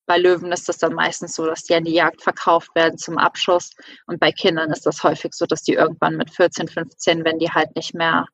bei 0.04 0.18
Löwen 0.18 0.52
ist 0.52 0.68
das 0.68 0.76
dann 0.76 0.92
meistens 0.92 1.34
so, 1.34 1.46
dass 1.46 1.64
die 1.64 1.74
an 1.74 1.84
die 1.84 1.94
Jagd 1.94 2.22
verkauft 2.22 2.74
werden 2.74 2.98
zum 2.98 3.16
Abschuss. 3.16 3.70
Und 4.06 4.20
bei 4.20 4.30
Kindern 4.30 4.70
ist 4.70 4.84
das 4.84 5.02
häufig 5.02 5.32
so, 5.32 5.46
dass 5.46 5.62
die 5.62 5.72
irgendwann 5.72 6.16
mit 6.16 6.30
14, 6.30 6.68
15, 6.68 7.24
wenn 7.24 7.38
die 7.38 7.50
halt 7.50 7.74
nicht 7.74 7.94
mehr 7.94 8.26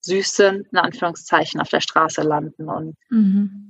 süß 0.00 0.34
sind, 0.34 0.66
in 0.72 0.78
Anführungszeichen, 0.78 1.60
auf 1.60 1.68
der 1.68 1.80
Straße 1.80 2.22
landen. 2.22 2.68
Und 2.68 2.96
mhm 3.08 3.69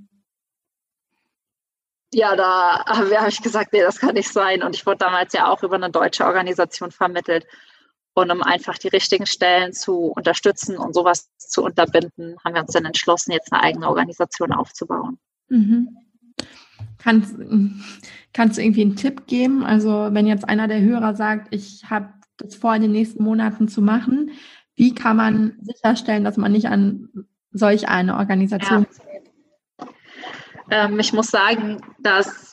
ja, 2.13 2.35
da 2.35 2.85
habe 2.87 3.29
ich 3.29 3.41
gesagt, 3.41 3.73
nee, 3.73 3.83
das 3.83 3.99
kann 3.99 4.15
nicht 4.15 4.33
sein. 4.33 4.63
Und 4.63 4.75
ich 4.75 4.87
wurde 4.87 4.99
damals 4.99 5.33
ja 5.33 5.49
auch 5.49 5.63
über 5.63 5.77
eine 5.77 5.91
deutsche 5.91 6.25
Organisation 6.25 6.91
vermittelt. 6.91 7.47
Und 8.15 8.31
um 8.31 8.43
einfach 8.43 8.77
die 8.79 8.89
richtigen 8.89 9.27
Stellen 9.27 9.73
zu 9.73 10.13
unterstützen 10.17 10.77
und 10.77 10.95
sowas 10.95 11.31
zu 11.39 11.63
unterbinden, 11.63 12.37
haben 12.45 12.55
wir 12.55 12.63
uns 12.63 12.73
dann 12.73 12.85
entschlossen, 12.85 13.33
jetzt 13.33 13.53
eine 13.53 13.63
eigene 13.63 13.89
Organisation 13.89 14.53
aufzubauen. 14.53 15.19
Mhm. 15.49 15.97
Kannst, 16.99 17.37
kannst 18.33 18.59
du 18.59 18.63
irgendwie 18.63 18.83
einen 18.83 18.97
Tipp 18.97 19.27
geben? 19.27 19.65
Also 19.65 20.09
wenn 20.11 20.27
jetzt 20.27 20.49
einer 20.49 20.67
der 20.67 20.81
Hörer 20.81 21.15
sagt, 21.15 21.55
ich 21.55 21.85
habe 21.89 22.13
das 22.37 22.57
vor, 22.57 22.75
in 22.75 22.83
den 22.83 22.93
nächsten 22.93 23.23
Monaten 23.23 23.69
zu 23.69 23.81
machen, 23.81 24.33
wie 24.75 24.95
kann 24.95 25.17
man 25.17 25.57
sicherstellen, 25.61 26.25
dass 26.25 26.37
man 26.37 26.53
nicht 26.53 26.67
an 26.67 27.09
solch 27.53 27.89
eine 27.89 28.17
Organisation 28.17 28.87
ja. 28.91 29.10
Ähm, 30.71 30.99
ich 30.99 31.13
muss 31.13 31.29
sagen, 31.29 31.81
dass 31.99 32.51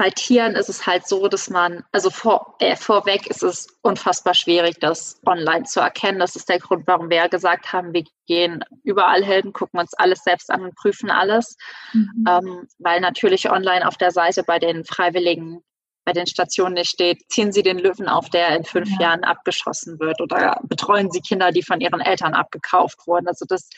bei 0.00 0.08
Tieren 0.08 0.54
ist 0.54 0.70
es 0.70 0.86
halt 0.86 1.06
so, 1.06 1.28
dass 1.28 1.50
man, 1.50 1.84
also 1.92 2.08
vor, 2.08 2.56
äh, 2.58 2.74
vorweg 2.74 3.26
ist 3.26 3.42
es 3.42 3.66
unfassbar 3.82 4.32
schwierig, 4.32 4.78
das 4.80 5.20
online 5.26 5.64
zu 5.64 5.80
erkennen. 5.80 6.18
Das 6.18 6.36
ist 6.36 6.48
der 6.48 6.58
Grund, 6.58 6.86
warum 6.86 7.10
wir 7.10 7.18
ja 7.18 7.26
gesagt 7.26 7.74
haben, 7.74 7.92
wir 7.92 8.04
gehen 8.26 8.64
überall 8.82 9.22
hin, 9.22 9.52
gucken 9.52 9.78
uns 9.78 9.92
alles 9.92 10.20
selbst 10.24 10.50
an 10.50 10.62
und 10.62 10.74
prüfen 10.74 11.10
alles. 11.10 11.54
Mhm. 11.92 12.24
Ähm, 12.26 12.68
weil 12.78 13.02
natürlich 13.02 13.50
online 13.50 13.86
auf 13.86 13.98
der 13.98 14.10
Seite 14.10 14.42
bei 14.42 14.58
den 14.58 14.86
Freiwilligen, 14.86 15.60
bei 16.06 16.14
den 16.14 16.26
Stationen 16.26 16.76
nicht 16.76 16.88
steht, 16.88 17.30
ziehen 17.30 17.52
Sie 17.52 17.62
den 17.62 17.78
Löwen 17.78 18.08
auf, 18.08 18.30
der 18.30 18.56
in 18.56 18.64
fünf 18.64 18.88
ja. 18.92 19.08
Jahren 19.08 19.22
abgeschossen 19.22 20.00
wird 20.00 20.22
oder 20.22 20.62
betreuen 20.62 21.10
Sie 21.10 21.20
Kinder, 21.20 21.52
die 21.52 21.62
von 21.62 21.82
ihren 21.82 22.00
Eltern 22.00 22.32
abgekauft 22.32 23.06
wurden. 23.06 23.28
Also 23.28 23.44
das 23.46 23.68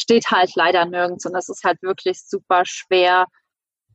steht 0.00 0.30
halt 0.30 0.54
leider 0.54 0.84
nirgends 0.84 1.26
und 1.26 1.34
es 1.34 1.48
ist 1.48 1.64
halt 1.64 1.82
wirklich 1.82 2.20
super 2.22 2.62
schwer, 2.64 3.26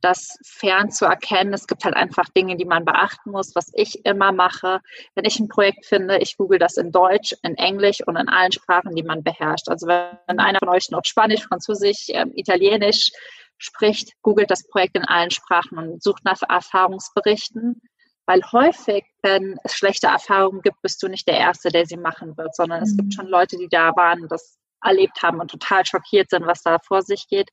das 0.04 0.36
fern 0.44 0.90
zu 0.90 1.06
erkennen. 1.06 1.54
Es 1.54 1.66
gibt 1.66 1.84
halt 1.84 1.96
einfach 1.96 2.28
Dinge, 2.36 2.56
die 2.56 2.66
man 2.66 2.84
beachten 2.84 3.30
muss. 3.30 3.54
Was 3.54 3.70
ich 3.72 4.04
immer 4.04 4.32
mache, 4.32 4.80
wenn 5.14 5.24
ich 5.24 5.40
ein 5.40 5.48
Projekt 5.48 5.86
finde, 5.86 6.18
ich 6.18 6.36
google 6.36 6.58
das 6.58 6.76
in 6.76 6.92
Deutsch, 6.92 7.34
in 7.42 7.56
Englisch 7.56 8.06
und 8.06 8.16
in 8.16 8.28
allen 8.28 8.52
Sprachen, 8.52 8.94
die 8.94 9.02
man 9.02 9.22
beherrscht. 9.22 9.68
Also 9.68 9.86
wenn 9.86 10.38
einer 10.38 10.58
von 10.58 10.68
euch 10.68 10.90
noch 10.90 11.04
Spanisch, 11.04 11.44
Französisch, 11.44 12.06
ähm, 12.08 12.32
Italienisch 12.34 13.12
spricht, 13.56 14.12
googelt 14.20 14.50
das 14.50 14.68
Projekt 14.68 14.96
in 14.96 15.04
allen 15.04 15.30
Sprachen 15.30 15.78
und 15.78 16.02
sucht 16.02 16.24
nach 16.24 16.42
Erfahrungsberichten. 16.46 17.80
Weil 18.26 18.42
häufig, 18.52 19.04
wenn 19.22 19.56
es 19.64 19.74
schlechte 19.74 20.08
Erfahrungen 20.08 20.60
gibt, 20.60 20.80
bist 20.82 21.02
du 21.02 21.08
nicht 21.08 21.26
der 21.28 21.38
Erste, 21.38 21.70
der 21.70 21.86
sie 21.86 21.96
machen 21.96 22.36
wird, 22.36 22.54
sondern 22.54 22.82
es 22.82 22.96
gibt 22.96 23.08
mhm. 23.08 23.12
schon 23.12 23.26
Leute, 23.28 23.56
die 23.56 23.68
da 23.68 23.94
waren, 23.96 24.28
das 24.28 24.58
erlebt 24.84 25.22
haben 25.22 25.40
und 25.40 25.50
total 25.50 25.84
schockiert 25.84 26.30
sind, 26.30 26.46
was 26.46 26.62
da 26.62 26.78
vor 26.78 27.02
sich 27.02 27.26
geht. 27.28 27.50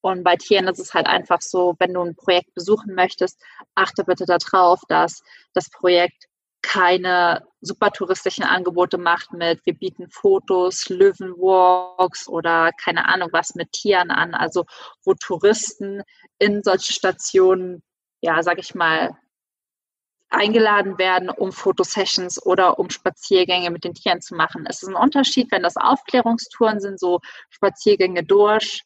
Und 0.00 0.24
bei 0.24 0.36
Tieren 0.36 0.66
ist 0.66 0.80
es 0.80 0.94
halt 0.94 1.06
einfach 1.06 1.40
so, 1.40 1.74
wenn 1.78 1.94
du 1.94 2.02
ein 2.02 2.16
Projekt 2.16 2.54
besuchen 2.54 2.94
möchtest, 2.94 3.40
achte 3.74 4.04
bitte 4.04 4.24
darauf, 4.24 4.80
dass 4.88 5.22
das 5.54 5.70
Projekt 5.70 6.26
keine 6.62 7.44
super 7.60 7.90
touristischen 7.90 8.44
Angebote 8.44 8.96
macht 8.96 9.32
mit, 9.32 9.60
wir 9.64 9.74
bieten 9.74 10.08
Fotos, 10.08 10.88
Löwenwalks 10.88 12.28
oder 12.28 12.70
keine 12.82 13.06
Ahnung 13.08 13.28
was 13.32 13.54
mit 13.54 13.72
Tieren 13.72 14.10
an. 14.10 14.34
Also 14.34 14.64
wo 15.04 15.14
Touristen 15.14 16.02
in 16.38 16.62
solche 16.62 16.92
Stationen, 16.92 17.82
ja, 18.20 18.42
sag 18.42 18.58
ich 18.58 18.74
mal, 18.74 19.10
eingeladen 20.32 20.98
werden, 20.98 21.30
um 21.30 21.52
Fotosessions 21.52 22.44
oder 22.44 22.78
um 22.78 22.90
Spaziergänge 22.90 23.70
mit 23.70 23.84
den 23.84 23.94
Tieren 23.94 24.20
zu 24.20 24.34
machen. 24.34 24.64
Es 24.68 24.82
ist 24.82 24.88
ein 24.88 24.94
Unterschied, 24.94 25.52
wenn 25.52 25.62
das 25.62 25.76
Aufklärungstouren 25.76 26.80
sind, 26.80 26.98
so 26.98 27.20
Spaziergänge 27.50 28.24
durch 28.24 28.82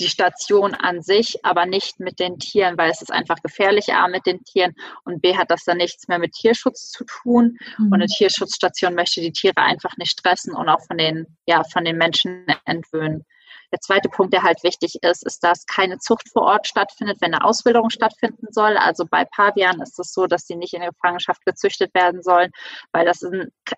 die 0.00 0.08
Station 0.08 0.74
an 0.74 1.02
sich, 1.02 1.44
aber 1.44 1.66
nicht 1.66 2.00
mit 2.00 2.18
den 2.18 2.38
Tieren, 2.38 2.78
weil 2.78 2.90
es 2.90 3.02
ist 3.02 3.12
einfach 3.12 3.42
gefährlich, 3.42 3.92
A, 3.92 4.08
mit 4.08 4.26
den 4.26 4.42
Tieren 4.44 4.74
und 5.04 5.20
B, 5.20 5.36
hat 5.36 5.50
das 5.50 5.64
dann 5.64 5.76
nichts 5.76 6.08
mehr 6.08 6.18
mit 6.18 6.32
Tierschutz 6.32 6.90
zu 6.90 7.04
tun. 7.04 7.58
Mhm. 7.78 7.86
Und 7.86 7.94
eine 7.94 8.06
Tierschutzstation 8.06 8.94
möchte 8.94 9.20
die 9.20 9.32
Tiere 9.32 9.58
einfach 9.58 9.96
nicht 9.98 10.12
stressen 10.18 10.54
und 10.54 10.68
auch 10.68 10.84
von 10.86 10.96
den, 10.96 11.36
ja, 11.46 11.62
von 11.64 11.84
den 11.84 11.98
Menschen 11.98 12.46
entwöhnen. 12.64 13.26
Der 13.72 13.80
zweite 13.80 14.08
Punkt, 14.08 14.32
der 14.32 14.42
halt 14.42 14.62
wichtig 14.62 14.98
ist, 15.02 15.24
ist, 15.24 15.44
dass 15.44 15.66
keine 15.66 15.98
Zucht 15.98 16.28
vor 16.32 16.42
Ort 16.42 16.66
stattfindet, 16.66 17.18
wenn 17.20 17.34
eine 17.34 17.44
Ausbildung 17.44 17.90
stattfinden 17.90 18.46
soll. 18.50 18.76
Also 18.76 19.04
bei 19.06 19.24
Pavian 19.24 19.80
ist 19.80 19.98
es 19.98 20.12
so, 20.12 20.26
dass 20.26 20.46
sie 20.46 20.56
nicht 20.56 20.74
in 20.74 20.82
Gefangenschaft 20.82 21.44
gezüchtet 21.44 21.94
werden 21.94 22.22
sollen, 22.22 22.50
weil 22.92 23.06
das 23.06 23.22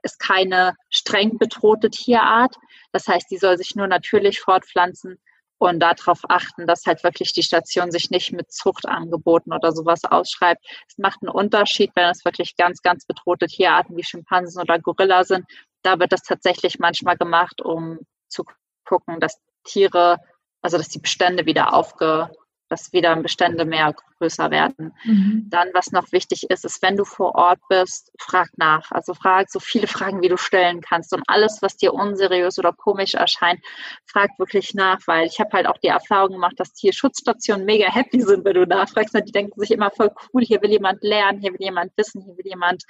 ist 0.03 0.19
keine 0.19 0.75
streng 0.91 1.39
bedrohte 1.39 1.91
Tierart. 1.91 2.57
Das 2.93 3.07
heißt, 3.07 3.31
die 3.31 3.39
soll 3.39 3.59
sich 3.59 3.75
nur 3.75 3.87
natürlich 3.87 4.41
fortpflanzen 4.41 5.19
und 5.59 5.79
darauf 5.79 6.21
achten, 6.29 6.67
dass 6.67 6.87
halt 6.87 7.05
wirklich 7.05 7.33
die 7.33 7.45
Station 7.45 7.93
sich 7.93 8.11
nicht 8.11 8.33
mit 8.33 8.51
Zuchtangeboten 8.51 9.53
oder 9.53 9.71
sowas 9.73 10.05
ausschreibt. 10.05 10.65
Es 10.89 10.99
macht 10.99 11.19
einen 11.23 11.31
Unterschied, 11.31 11.93
wenn 11.95 12.09
es 12.09 12.25
wirklich 12.25 12.57
ganz, 12.57 12.83
ganz 12.83 13.07
bedrohte 13.07 13.47
Tierarten 13.47 13.97
wie 13.97 14.03
Schimpansen 14.03 14.61
oder 14.61 14.81
Gorilla 14.81 15.23
sind. 15.23 15.45
Da 15.83 16.01
wird 16.01 16.13
das 16.13 16.23
tatsächlich 16.23 16.81
manchmal 16.81 17.17
gemacht, 17.17 17.61
um 17.63 18.01
zu 18.29 18.45
gucken, 18.85 19.21
dass 19.21 19.39
Tiere, 19.65 20.19
also 20.63 20.79
dass 20.79 20.89
die 20.89 21.01
Bestände 21.01 21.47
wieder 21.47 21.75
aufge, 21.75 22.31
dass 22.73 22.93
wieder 22.95 23.15
Bestände 23.17 23.67
mehr 23.67 23.95
größer 24.19 24.51
werden. 24.51 24.95
Mhm. 25.05 25.47
Dann, 25.51 25.69
was 25.75 25.93
noch 25.93 26.11
wichtig 26.11 26.49
ist, 26.49 26.65
ist, 26.65 26.81
wenn 26.81 26.97
du 26.97 27.05
vor 27.05 27.35
Ort 27.35 27.61
bist, 27.69 28.11
frag 28.19 28.49
nach. 28.57 28.91
Also 28.91 29.13
frag 29.13 29.51
so 29.51 29.61
viele 29.61 29.87
Fragen, 29.87 30.23
wie 30.23 30.31
du 30.31 30.39
stellen 30.39 30.81
kannst. 30.81 31.13
Und 31.13 31.23
alles, 31.27 31.59
was 31.61 31.77
dir 31.77 31.93
unseriös 31.93 32.59
oder 32.59 32.73
komisch 32.73 33.13
erscheint, 33.13 33.61
frag 34.07 34.31
wirklich 34.39 34.73
nach, 34.73 35.01
weil 35.07 35.27
ich 35.27 35.39
habe 35.39 35.51
halt 35.53 35.67
auch 35.67 35.77
die 35.79 35.89
Erfahrung 35.89 36.33
gemacht, 36.33 36.55
dass 36.57 36.73
Tierschutzstationen 36.73 37.67
mega 37.67 37.93
happy 37.93 38.23
sind, 38.23 38.43
wenn 38.47 38.55
du 38.55 38.67
nachfragst. 38.67 39.15
Die 39.15 39.33
denken 39.33 39.61
sich 39.61 39.71
immer 39.71 39.91
voll 39.91 40.11
cool, 40.33 40.43
hier 40.43 40.63
will 40.63 40.71
jemand 40.71 41.03
lernen, 41.03 41.41
hier 41.41 41.53
will 41.53 41.61
jemand 41.61 41.93
wissen, 41.97 42.23
hier 42.23 42.39
will 42.39 42.47
jemand 42.47 42.85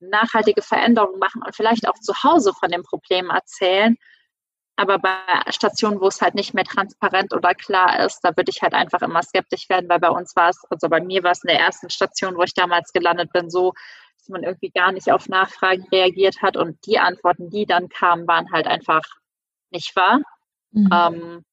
nachhaltige 0.00 0.62
Veränderungen 0.62 1.20
machen 1.20 1.42
und 1.46 1.54
vielleicht 1.54 1.86
auch 1.86 1.98
zu 2.00 2.14
Hause 2.24 2.52
von 2.58 2.70
dem 2.70 2.82
Problem 2.82 3.30
erzählen 3.30 3.96
aber 4.80 4.98
bei 4.98 5.18
Stationen, 5.50 6.00
wo 6.00 6.08
es 6.08 6.22
halt 6.22 6.34
nicht 6.34 6.54
mehr 6.54 6.64
transparent 6.64 7.34
oder 7.34 7.54
klar 7.54 8.02
ist, 8.02 8.20
da 8.22 8.34
würde 8.34 8.50
ich 8.50 8.62
halt 8.62 8.72
einfach 8.72 9.02
immer 9.02 9.22
skeptisch 9.22 9.68
werden, 9.68 9.90
weil 9.90 9.98
bei 9.98 10.08
uns 10.08 10.34
war 10.36 10.48
es, 10.48 10.64
also 10.70 10.88
bei 10.88 11.02
mir 11.02 11.22
war 11.22 11.32
es 11.32 11.44
in 11.44 11.48
der 11.48 11.60
ersten 11.60 11.90
Station, 11.90 12.34
wo 12.34 12.44
ich 12.44 12.54
damals 12.54 12.90
gelandet 12.94 13.30
bin, 13.30 13.50
so, 13.50 13.74
dass 14.16 14.28
man 14.30 14.42
irgendwie 14.42 14.70
gar 14.70 14.90
nicht 14.92 15.12
auf 15.12 15.28
Nachfragen 15.28 15.86
reagiert 15.92 16.40
hat 16.40 16.56
und 16.56 16.78
die 16.86 16.98
Antworten, 16.98 17.50
die 17.50 17.66
dann 17.66 17.90
kamen, 17.90 18.26
waren 18.26 18.50
halt 18.52 18.66
einfach 18.66 19.02
nicht 19.70 19.94
wahr. 19.96 20.20
Mhm. 20.70 20.88
Ähm, 20.90 21.44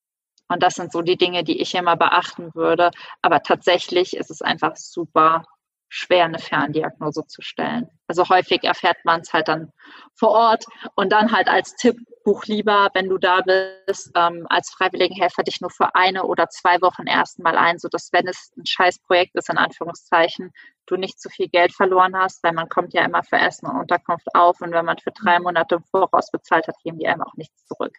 und 0.48 0.64
das 0.64 0.76
sind 0.76 0.94
so 0.94 1.02
die 1.02 1.18
Dinge, 1.18 1.44
die 1.44 1.62
ich 1.62 1.76
immer 1.76 1.98
beachten 1.98 2.56
würde. 2.56 2.92
Aber 3.22 3.44
tatsächlich 3.44 4.16
ist 4.16 4.32
es 4.32 4.42
einfach 4.42 4.78
super 4.78 5.44
schwer, 5.90 6.26
eine 6.26 6.40
Ferndiagnose 6.40 7.26
zu 7.28 7.42
stellen. 7.42 7.90
Also 8.08 8.28
häufig 8.30 8.64
erfährt 8.64 8.98
man 9.04 9.22
es 9.22 9.34
halt 9.34 9.48
dann 9.48 9.72
vor 10.16 10.30
Ort 10.30 10.66
und 10.96 11.12
dann 11.12 11.32
halt 11.32 11.48
als 11.48 11.76
Tipp, 11.76 11.98
buch 12.24 12.46
lieber, 12.46 12.90
wenn 12.94 13.08
du 13.08 13.18
da 13.18 13.42
bist, 13.42 14.12
ähm, 14.16 14.46
als 14.50 14.70
Freiwilligenhelfer 14.72 15.44
dich 15.44 15.62
nur 15.62 15.70
für 15.70 15.96
eine 15.96 16.24
oder 16.24 16.50
zwei 16.50 16.82
Wochen 16.82 17.08
erstmal 17.08 17.58
ein, 17.58 17.80
sodass, 17.80 18.10
wenn 18.12 18.28
es 18.28 18.52
ein 18.58 18.66
Scheißprojekt 18.66 19.36
ist, 19.36 19.50
in 19.50 19.58
Anführungszeichen, 19.58 20.52
du 20.88 20.98
nicht 20.98 21.22
zu 21.22 21.30
viel 21.30 21.48
Geld 21.48 21.74
verloren 21.74 22.18
hast, 22.18 22.44
weil 22.44 22.54
man 22.54 22.68
kommt 22.68 22.94
ja 22.94 23.06
immer 23.06 23.24
für 23.24 23.38
Essen 23.38 23.68
und 23.68 23.78
Unterkunft 23.78 24.28
auf 24.34 24.60
und 24.60 24.72
wenn 24.72 24.86
man 24.86 24.98
für 24.98 25.12
drei 25.12 25.40
Monate 25.40 25.76
im 25.76 25.84
Voraus 25.84 26.30
bezahlt 26.32 26.68
hat, 26.68 26.76
geben 26.84 27.00
die 27.00 27.08
einem 27.08 27.22
auch 27.22 27.36
nichts 27.36 27.66
zurück. 27.66 27.94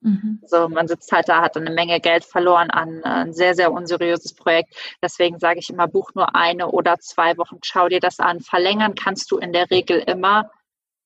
Mhm. 0.00 0.38
Also 0.42 0.68
man 0.68 0.86
sitzt 0.86 1.10
halt 1.10 1.28
da, 1.28 1.42
hat 1.42 1.56
eine 1.56 1.70
Menge 1.70 2.00
Geld 2.00 2.24
verloren 2.24 2.70
an 2.70 3.00
äh, 3.02 3.08
ein 3.08 3.32
sehr, 3.32 3.54
sehr 3.54 3.72
unseriöses 3.72 4.34
Projekt. 4.34 4.74
Deswegen 5.02 5.38
sage 5.38 5.58
ich 5.58 5.70
immer, 5.70 5.88
buch 5.88 6.14
nur 6.14 6.34
eine 6.34 6.70
oder 6.70 6.98
zwei 6.98 7.36
Wochen, 7.36 7.58
schau 7.62 7.88
dir 7.88 8.00
das 8.00 8.20
an. 8.20 8.40
Verlängern 8.40 8.94
kannst 8.94 9.30
du 9.30 9.38
in 9.38 9.52
der 9.52 9.70
Regel 9.70 9.98
immer, 9.98 10.50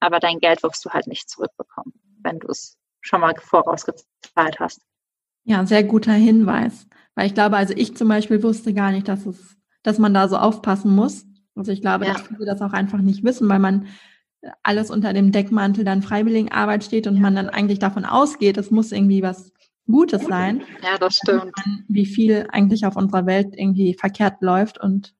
aber 0.00 0.20
dein 0.20 0.40
Geld 0.40 0.62
wirst 0.62 0.84
du 0.84 0.90
halt 0.90 1.06
nicht 1.06 1.30
zurückbekommen, 1.30 1.94
wenn 2.22 2.38
du 2.38 2.48
es 2.48 2.76
schon 3.00 3.20
mal 3.20 3.34
vorausgezahlt 3.38 4.60
hast. 4.60 4.82
Ja, 5.44 5.64
sehr 5.66 5.84
guter 5.84 6.12
Hinweis. 6.12 6.86
Weil 7.14 7.26
ich 7.26 7.34
glaube, 7.34 7.56
also 7.56 7.74
ich 7.76 7.96
zum 7.96 8.08
Beispiel 8.08 8.42
wusste 8.42 8.74
gar 8.74 8.90
nicht, 8.90 9.08
dass 9.08 9.26
es, 9.26 9.56
dass 9.82 9.98
man 9.98 10.14
da 10.14 10.28
so 10.28 10.36
aufpassen 10.36 10.94
muss. 10.94 11.26
Also 11.54 11.72
ich 11.72 11.80
glaube, 11.80 12.06
ja. 12.06 12.12
dass 12.12 12.22
viele 12.22 12.46
das 12.46 12.62
auch 12.62 12.72
einfach 12.72 12.98
nicht 12.98 13.24
wissen, 13.24 13.48
weil 13.48 13.58
man 13.58 13.86
alles 14.62 14.90
unter 14.90 15.12
dem 15.12 15.32
Deckmantel 15.32 15.84
dann 15.84 16.02
Freiwilligenarbeit 16.02 16.84
steht 16.84 17.06
und 17.06 17.20
man 17.20 17.34
dann 17.34 17.48
eigentlich 17.48 17.78
davon 17.78 18.04
ausgeht, 18.04 18.56
es 18.56 18.70
muss 18.70 18.92
irgendwie 18.92 19.22
was 19.22 19.52
Gutes 19.86 20.24
sein. 20.24 20.62
Ja, 20.82 20.96
das 20.98 21.16
stimmt. 21.16 21.52
Wie 21.88 22.06
viel 22.06 22.46
eigentlich 22.50 22.86
auf 22.86 22.96
unserer 22.96 23.26
Welt 23.26 23.54
irgendwie 23.56 23.94
verkehrt 23.94 24.40
läuft 24.40 24.78
und 24.78 25.14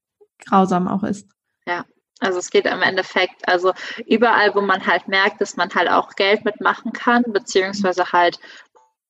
grausam 0.45 0.89
auch 0.89 1.03
ist. 1.03 1.29
Ja, 1.67 1.85
also 2.21 2.39
es 2.39 2.51
geht 2.51 2.67
im 2.67 2.83
Endeffekt, 2.83 3.47
also 3.49 3.73
überall, 4.07 4.55
wo 4.55 4.61
man 4.61 4.87
halt 4.87 5.09
merkt, 5.09 5.41
dass 5.41 5.57
man 5.57 5.69
halt 5.75 5.89
auch 5.89 6.15
Geld 6.15 6.45
mitmachen 6.45 6.93
kann, 6.93 7.25
beziehungsweise 7.29 8.13
halt 8.13 8.39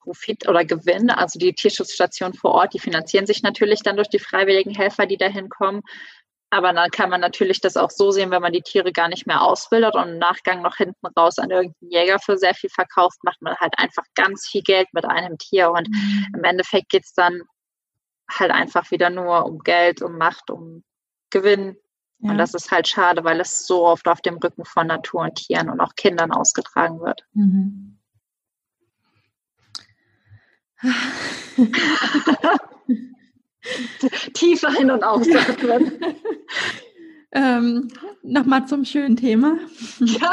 Profit 0.01 0.49
oder 0.49 0.65
Gewinn. 0.65 1.11
Also 1.11 1.39
die 1.39 1.53
Tierschutzstationen 1.53 2.35
vor 2.35 2.53
Ort, 2.53 2.75
die 2.75 2.81
finanzieren 2.81 3.27
sich 3.27 3.43
natürlich 3.43 3.83
dann 3.83 3.97
durch 3.97 4.09
die 4.09 4.19
freiwilligen 4.19 4.75
Helfer, 4.75 5.07
die 5.07 5.17
dahin 5.17 5.49
kommen. 5.49 5.83
Aber 6.53 6.73
dann 6.75 6.91
kann 6.91 7.09
man 7.09 7.23
natürlich 7.23 7.63
das 7.63 7.79
auch 7.79 7.91
so 7.91 8.11
sehen, 8.11 8.31
wenn 8.31 8.43
man 8.43 8.53
die 8.53 8.61
Tiere 8.61 8.93
gar 8.93 9.09
nicht 9.09 9.27
mehr 9.27 9.41
ausbildet 9.41 9.95
und 9.95 10.07
im 10.07 10.19
Nachgang 10.19 10.61
noch 10.61 10.77
hinten 10.77 11.07
raus 11.17 11.39
an 11.39 11.51
irgendeinen 11.51 11.91
Jäger 11.91 12.19
für 12.19 12.37
sehr 12.37 12.53
viel 12.53 12.69
verkauft, 12.69 13.25
macht 13.25 13.41
man 13.41 13.57
halt 13.57 13.73
einfach 13.79 14.05
ganz 14.15 14.47
viel 14.47 14.61
Geld 14.61 14.87
mit 14.93 15.07
einem 15.07 15.39
Tier. 15.39 15.71
Und 15.71 15.89
mhm. 15.89 16.27
im 16.37 16.45
Endeffekt 16.45 16.91
geht 16.91 17.05
es 17.05 17.15
dann 17.15 17.41
halt 18.31 18.51
einfach 18.51 18.91
wieder 18.91 19.09
nur 19.09 19.47
um 19.47 19.61
Geld, 19.61 20.03
um 20.03 20.19
Macht, 20.19 20.51
um 20.51 20.85
Gewinn. 21.31 21.79
Ja. 22.19 22.33
Und 22.33 22.39
das 22.39 22.53
ist 22.53 22.71
halt 22.71 22.87
schade, 22.87 23.25
weil 23.25 23.41
es 23.41 23.67
so 23.67 23.87
oft 23.87 24.07
auf 24.07 24.21
dem 24.21 24.37
Rücken 24.37 24.67
von 24.67 24.87
Natur 24.87 25.23
und 25.23 25.37
Tieren 25.37 25.71
und 25.71 25.81
auch 25.81 25.95
Kindern 25.95 26.33
ausgetragen 26.33 27.01
wird. 27.01 27.25
Mhm. 27.33 27.99
Tief 34.35 34.65
ein- 34.65 34.91
und 34.91 35.03
ausatmen. 35.05 35.93
ähm, 37.33 37.89
Nochmal 38.23 38.67
zum 38.67 38.85
schönen 38.85 39.17
Thema. 39.17 39.59
Ja, 40.01 40.33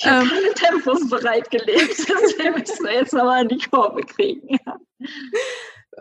ich 0.00 0.06
habe 0.06 0.24
ähm, 0.24 0.30
keine 0.30 0.54
Tempos 0.54 1.10
bereitgelegt, 1.10 2.06
deswegen 2.08 2.58
müssen 2.58 2.84
wir 2.86 2.94
jetzt 2.94 3.12
nochmal 3.12 3.42
in 3.42 3.48
die 3.48 3.58
Kurve 3.58 4.00
kriegen. 4.02 4.56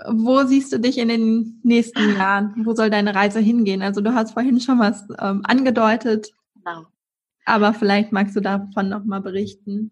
Wo 0.08 0.44
siehst 0.44 0.72
du 0.72 0.80
dich 0.80 0.98
in 0.98 1.10
den 1.10 1.60
nächsten 1.64 2.16
Jahren? 2.16 2.54
Wo 2.64 2.74
soll 2.74 2.90
deine 2.90 3.14
Reise 3.14 3.40
hingehen? 3.40 3.82
Also 3.82 4.00
du 4.00 4.14
hast 4.14 4.32
vorhin 4.34 4.62
schon 4.62 4.80
was 4.80 5.04
ähm, 5.20 5.42
angedeutet. 5.44 6.32
Genau. 6.56 6.86
Aber 7.46 7.74
vielleicht 7.74 8.12
magst 8.12 8.36
du 8.36 8.40
davon 8.40 8.88
nochmal 8.88 9.22
berichten. 9.22 9.92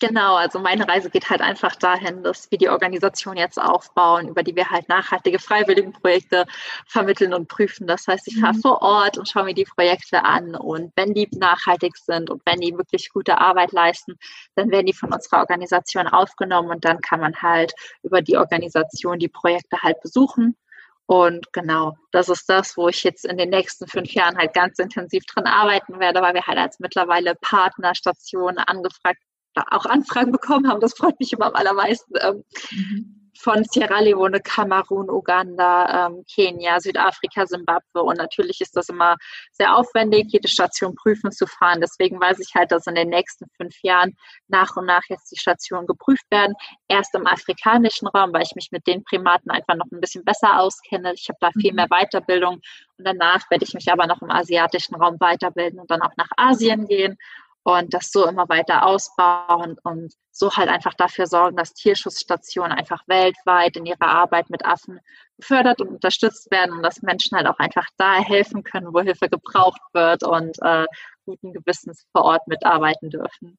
Genau, 0.00 0.36
also 0.36 0.58
meine 0.58 0.88
Reise 0.88 1.10
geht 1.10 1.28
halt 1.28 1.42
einfach 1.42 1.76
dahin, 1.76 2.22
dass 2.22 2.50
wir 2.50 2.56
die 2.56 2.70
Organisation 2.70 3.36
jetzt 3.36 3.60
aufbauen, 3.60 4.28
über 4.28 4.42
die 4.42 4.56
wir 4.56 4.70
halt 4.70 4.88
nachhaltige 4.88 5.38
Freiwilligenprojekte 5.38 6.46
vermitteln 6.86 7.34
und 7.34 7.48
prüfen. 7.48 7.86
Das 7.86 8.06
heißt, 8.06 8.26
ich 8.28 8.40
fahre 8.40 8.54
mhm. 8.54 8.60
vor 8.62 8.80
Ort 8.80 9.18
und 9.18 9.28
schaue 9.28 9.44
mir 9.44 9.52
die 9.52 9.66
Projekte 9.66 10.24
an 10.24 10.54
und 10.54 10.90
wenn 10.96 11.12
die 11.12 11.28
nachhaltig 11.36 11.98
sind 11.98 12.30
und 12.30 12.40
wenn 12.46 12.60
die 12.60 12.74
wirklich 12.78 13.10
gute 13.10 13.36
Arbeit 13.36 13.72
leisten, 13.72 14.16
dann 14.54 14.70
werden 14.70 14.86
die 14.86 14.94
von 14.94 15.12
unserer 15.12 15.40
Organisation 15.40 16.06
aufgenommen 16.08 16.70
und 16.70 16.86
dann 16.86 17.02
kann 17.02 17.20
man 17.20 17.34
halt 17.42 17.74
über 18.02 18.22
die 18.22 18.38
Organisation 18.38 19.18
die 19.18 19.28
Projekte 19.28 19.82
halt 19.82 20.00
besuchen. 20.00 20.56
Und 21.04 21.52
genau, 21.52 21.98
das 22.12 22.30
ist 22.30 22.48
das, 22.48 22.76
wo 22.78 22.88
ich 22.88 23.04
jetzt 23.04 23.26
in 23.26 23.36
den 23.36 23.50
nächsten 23.50 23.86
fünf 23.86 24.12
Jahren 24.14 24.38
halt 24.38 24.54
ganz 24.54 24.78
intensiv 24.78 25.26
drin 25.26 25.44
arbeiten 25.44 25.98
werde, 25.98 26.22
weil 26.22 26.34
wir 26.34 26.46
halt 26.46 26.56
als 26.56 26.78
mittlerweile 26.78 27.34
Partnerstation 27.34 28.56
angefragt 28.58 29.18
auch 29.54 29.86
Anfragen 29.86 30.32
bekommen 30.32 30.68
haben. 30.68 30.80
Das 30.80 30.94
freut 30.94 31.18
mich 31.18 31.32
immer 31.32 31.46
am 31.46 31.54
allermeisten. 31.54 32.14
Ähm, 32.20 32.44
mhm. 32.70 33.16
Von 33.42 33.64
Sierra 33.64 34.00
Leone, 34.00 34.38
Kamerun, 34.40 35.08
Uganda, 35.08 36.08
ähm, 36.08 36.24
Kenia, 36.30 36.78
Südafrika, 36.78 37.46
Simbabwe. 37.46 38.02
Und 38.02 38.18
natürlich 38.18 38.60
ist 38.60 38.76
das 38.76 38.90
immer 38.90 39.16
sehr 39.52 39.74
aufwendig, 39.74 40.26
jede 40.28 40.48
Station 40.48 40.94
prüfen 40.94 41.32
zu 41.32 41.46
fahren. 41.46 41.80
Deswegen 41.80 42.20
weiß 42.20 42.38
ich 42.40 42.54
halt, 42.54 42.70
dass 42.70 42.86
in 42.86 42.96
den 42.96 43.08
nächsten 43.08 43.46
fünf 43.56 43.74
Jahren 43.82 44.14
nach 44.48 44.76
und 44.76 44.84
nach 44.84 45.04
jetzt 45.08 45.32
die 45.32 45.40
Stationen 45.40 45.86
geprüft 45.86 46.24
werden. 46.30 46.54
Erst 46.86 47.14
im 47.14 47.26
afrikanischen 47.26 48.08
Raum, 48.08 48.30
weil 48.34 48.42
ich 48.42 48.54
mich 48.56 48.68
mit 48.72 48.86
den 48.86 49.04
Primaten 49.04 49.50
einfach 49.50 49.74
noch 49.74 49.90
ein 49.90 50.02
bisschen 50.02 50.24
besser 50.24 50.60
auskenne. 50.60 51.14
Ich 51.14 51.26
habe 51.30 51.38
da 51.40 51.50
viel 51.58 51.72
mhm. 51.72 51.76
mehr 51.76 51.88
Weiterbildung. 51.88 52.60
Und 52.98 53.04
danach 53.06 53.50
werde 53.50 53.64
ich 53.64 53.72
mich 53.72 53.90
aber 53.90 54.06
noch 54.06 54.20
im 54.20 54.30
asiatischen 54.30 54.96
Raum 54.96 55.16
weiterbilden 55.18 55.80
und 55.80 55.90
dann 55.90 56.02
auch 56.02 56.12
nach 56.18 56.28
Asien 56.36 56.86
gehen 56.86 57.16
und 57.62 57.92
das 57.92 58.10
so 58.10 58.26
immer 58.26 58.48
weiter 58.48 58.86
ausbauen 58.86 59.76
und 59.82 60.14
so 60.30 60.50
halt 60.56 60.68
einfach 60.68 60.94
dafür 60.94 61.26
sorgen, 61.26 61.56
dass 61.56 61.74
Tierschutzstationen 61.74 62.72
einfach 62.72 63.02
weltweit 63.06 63.76
in 63.76 63.86
ihrer 63.86 64.06
Arbeit 64.06 64.48
mit 64.48 64.64
Affen 64.64 65.00
gefördert 65.38 65.80
und 65.80 65.88
unterstützt 65.88 66.50
werden 66.50 66.76
und 66.76 66.82
dass 66.82 67.02
Menschen 67.02 67.36
halt 67.36 67.46
auch 67.46 67.58
einfach 67.58 67.86
da 67.96 68.14
helfen 68.14 68.62
können, 68.62 68.94
wo 68.94 69.00
Hilfe 69.00 69.28
gebraucht 69.28 69.80
wird 69.92 70.22
und 70.22 70.56
äh, 70.62 70.86
guten 71.26 71.52
Gewissens 71.52 72.06
vor 72.12 72.24
Ort 72.24 72.46
mitarbeiten 72.46 73.10
dürfen. 73.10 73.58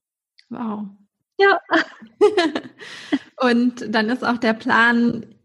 Wow. 0.50 0.86
Ja. 1.38 1.60
und 3.40 3.94
dann 3.94 4.10
ist 4.10 4.24
auch 4.24 4.38
der 4.38 4.54
Plan, 4.54 5.36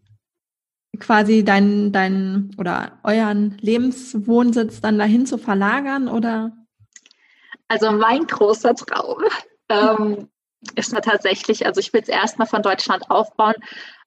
quasi 0.98 1.44
deinen 1.44 1.92
dein, 1.92 2.50
oder 2.58 2.98
euren 3.02 3.56
Lebenswohnsitz 3.58 4.80
dann 4.80 4.98
dahin 4.98 5.26
zu 5.26 5.38
verlagern 5.38 6.08
oder? 6.08 6.52
Also 7.68 7.90
mein 7.92 8.26
großer 8.26 8.74
Traum 8.74 9.24
ähm, 9.68 10.28
ist 10.74 10.92
da 10.92 11.00
tatsächlich, 11.00 11.66
also 11.66 11.80
ich 11.80 11.92
will 11.92 12.02
es 12.02 12.08
erstmal 12.08 12.46
von 12.46 12.62
Deutschland 12.62 13.10
aufbauen, 13.10 13.54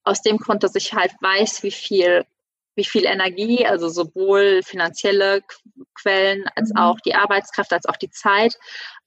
aus 0.04 0.22
dem 0.22 0.38
Grund, 0.38 0.62
dass 0.62 0.74
ich 0.74 0.94
halt 0.94 1.12
weiß, 1.20 1.62
wie 1.62 1.70
viel, 1.70 2.24
wie 2.74 2.84
viel 2.84 3.04
Energie, 3.04 3.66
also 3.66 3.88
sowohl 3.88 4.62
finanzielle 4.62 5.42
Quellen 5.94 6.46
als 6.54 6.70
mhm. 6.70 6.76
auch 6.78 7.00
die 7.00 7.14
Arbeitskraft, 7.14 7.72
als 7.72 7.86
auch 7.86 7.96
die 7.96 8.10
Zeit 8.10 8.54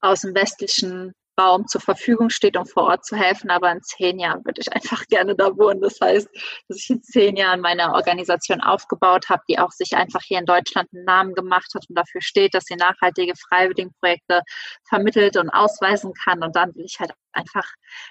aus 0.01 0.21
dem 0.21 0.35
westlichen 0.35 1.13
Raum 1.39 1.67
zur 1.67 1.81
Verfügung 1.81 2.29
steht, 2.29 2.57
um 2.57 2.65
vor 2.65 2.83
Ort 2.83 3.05
zu 3.05 3.15
helfen. 3.15 3.49
Aber 3.49 3.71
in 3.71 3.81
zehn 3.81 4.19
Jahren 4.19 4.43
würde 4.45 4.61
ich 4.61 4.71
einfach 4.73 5.05
gerne 5.09 5.35
da 5.35 5.55
wohnen. 5.57 5.81
Das 5.81 5.99
heißt, 6.01 6.29
dass 6.67 6.77
ich 6.77 6.89
in 6.89 7.03
zehn 7.03 7.35
Jahren 7.35 7.61
meine 7.61 7.93
Organisation 7.93 8.61
aufgebaut 8.61 9.29
habe, 9.29 9.43
die 9.49 9.59
auch 9.59 9.71
sich 9.71 9.95
einfach 9.95 10.21
hier 10.23 10.39
in 10.39 10.45
Deutschland 10.45 10.89
einen 10.93 11.05
Namen 11.05 11.33
gemacht 11.33 11.71
hat 11.75 11.85
und 11.89 11.97
dafür 11.97 12.21
steht, 12.21 12.53
dass 12.53 12.65
sie 12.65 12.75
nachhaltige 12.75 13.33
Freiwilligenprojekte 13.49 14.41
vermittelt 14.87 15.37
und 15.37 15.49
ausweisen 15.49 16.13
kann. 16.13 16.43
Und 16.43 16.55
dann 16.55 16.75
will 16.75 16.85
ich 16.85 16.99
halt 16.99 17.11
einfach 17.33 17.67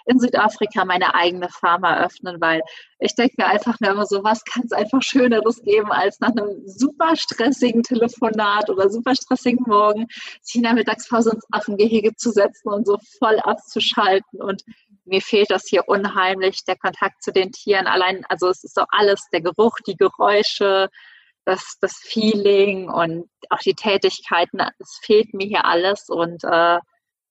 in 0.06 0.18
Südafrika 0.18 0.84
meine 0.84 1.14
eigene 1.14 1.48
Farm 1.48 1.84
eröffnen, 1.84 2.40
weil 2.40 2.60
ich 2.98 3.14
denke 3.14 3.34
mir 3.38 3.46
einfach 3.46 3.78
nur 3.80 3.92
immer 3.92 4.06
so, 4.06 4.22
was 4.22 4.44
kann 4.44 4.64
es 4.64 4.72
einfach 4.72 5.02
Schöneres 5.02 5.62
geben, 5.62 5.90
als 5.90 6.20
nach 6.20 6.30
einem 6.30 6.62
super 6.66 7.16
stressigen 7.16 7.82
Telefonat 7.82 8.68
oder 8.70 8.90
super 8.90 9.14
stressigen 9.14 9.64
Morgen 9.66 10.06
sich 10.40 10.56
in 10.56 10.62
der 10.62 10.74
Mittagspause 10.74 11.30
ins 11.30 11.46
Affengehege 11.50 12.14
zu 12.14 12.30
setzen 12.30 12.68
und 12.68 12.86
so 12.86 12.98
voll 13.18 13.38
abzuschalten. 13.40 14.42
Und 14.42 14.62
mir 15.04 15.20
fehlt 15.20 15.50
das 15.50 15.66
hier 15.66 15.88
unheimlich, 15.88 16.64
der 16.64 16.76
Kontakt 16.76 17.22
zu 17.22 17.32
den 17.32 17.52
Tieren. 17.52 17.86
Allein, 17.86 18.24
also 18.28 18.48
es 18.48 18.64
ist 18.64 18.74
so 18.74 18.84
alles, 18.88 19.28
der 19.32 19.40
Geruch, 19.40 19.76
die 19.86 19.96
Geräusche, 19.96 20.88
das, 21.44 21.76
das 21.80 21.96
Feeling 21.96 22.88
und 22.88 23.28
auch 23.50 23.58
die 23.58 23.74
Tätigkeiten, 23.74 24.60
es 24.78 25.00
fehlt 25.02 25.34
mir 25.34 25.46
hier 25.46 25.64
alles 25.64 26.08
und 26.08 26.44
äh, 26.44 26.78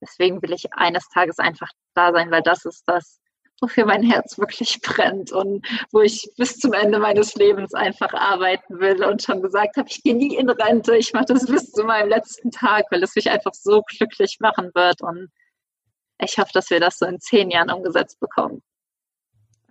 deswegen 0.02 0.42
will 0.42 0.52
ich 0.54 0.74
eines 0.74 1.08
Tages 1.10 1.40
einfach 1.40 1.70
da 1.94 2.12
sein, 2.12 2.32
weil 2.32 2.42
das 2.42 2.66
ist 2.66 2.84
das, 2.88 3.20
wofür 3.62 3.86
mein 3.86 4.04
Herz 4.04 4.38
wirklich 4.38 4.82
brennt 4.82 5.32
und 5.32 5.66
wo 5.92 6.02
ich 6.02 6.30
bis 6.38 6.58
zum 6.58 6.74
Ende 6.74 7.00
meines 7.00 7.36
Lebens 7.36 7.74
einfach 7.74 8.14
arbeiten 8.14 8.80
will 8.80 9.04
und 9.06 9.22
schon 9.22 9.42
gesagt 9.42 9.78
habe, 9.78 9.88
ich 9.90 10.04
gehe 10.04 10.16
nie 10.16 10.36
in 10.36 10.50
Rente, 10.50 10.98
ich 10.98 11.14
mache 11.14 11.26
das 11.26 11.46
bis 11.46 11.72
zu 11.72 11.84
meinem 11.84 12.10
letzten 12.10 12.52
Tag, 12.52 12.86
weil 12.90 13.04
es 13.04 13.16
mich 13.16 13.30
einfach 13.30 13.54
so 13.54 13.82
glücklich 13.84 14.38
machen 14.40 14.72
wird 14.74 15.02
und 15.02 15.30
ich 16.24 16.38
hoffe, 16.38 16.52
dass 16.54 16.70
wir 16.70 16.80
das 16.80 17.00
so 17.00 17.06
in 17.06 17.20
zehn 17.20 17.50
Jahren 17.50 17.72
umgesetzt 17.72 18.20
bekommen. 18.20 18.62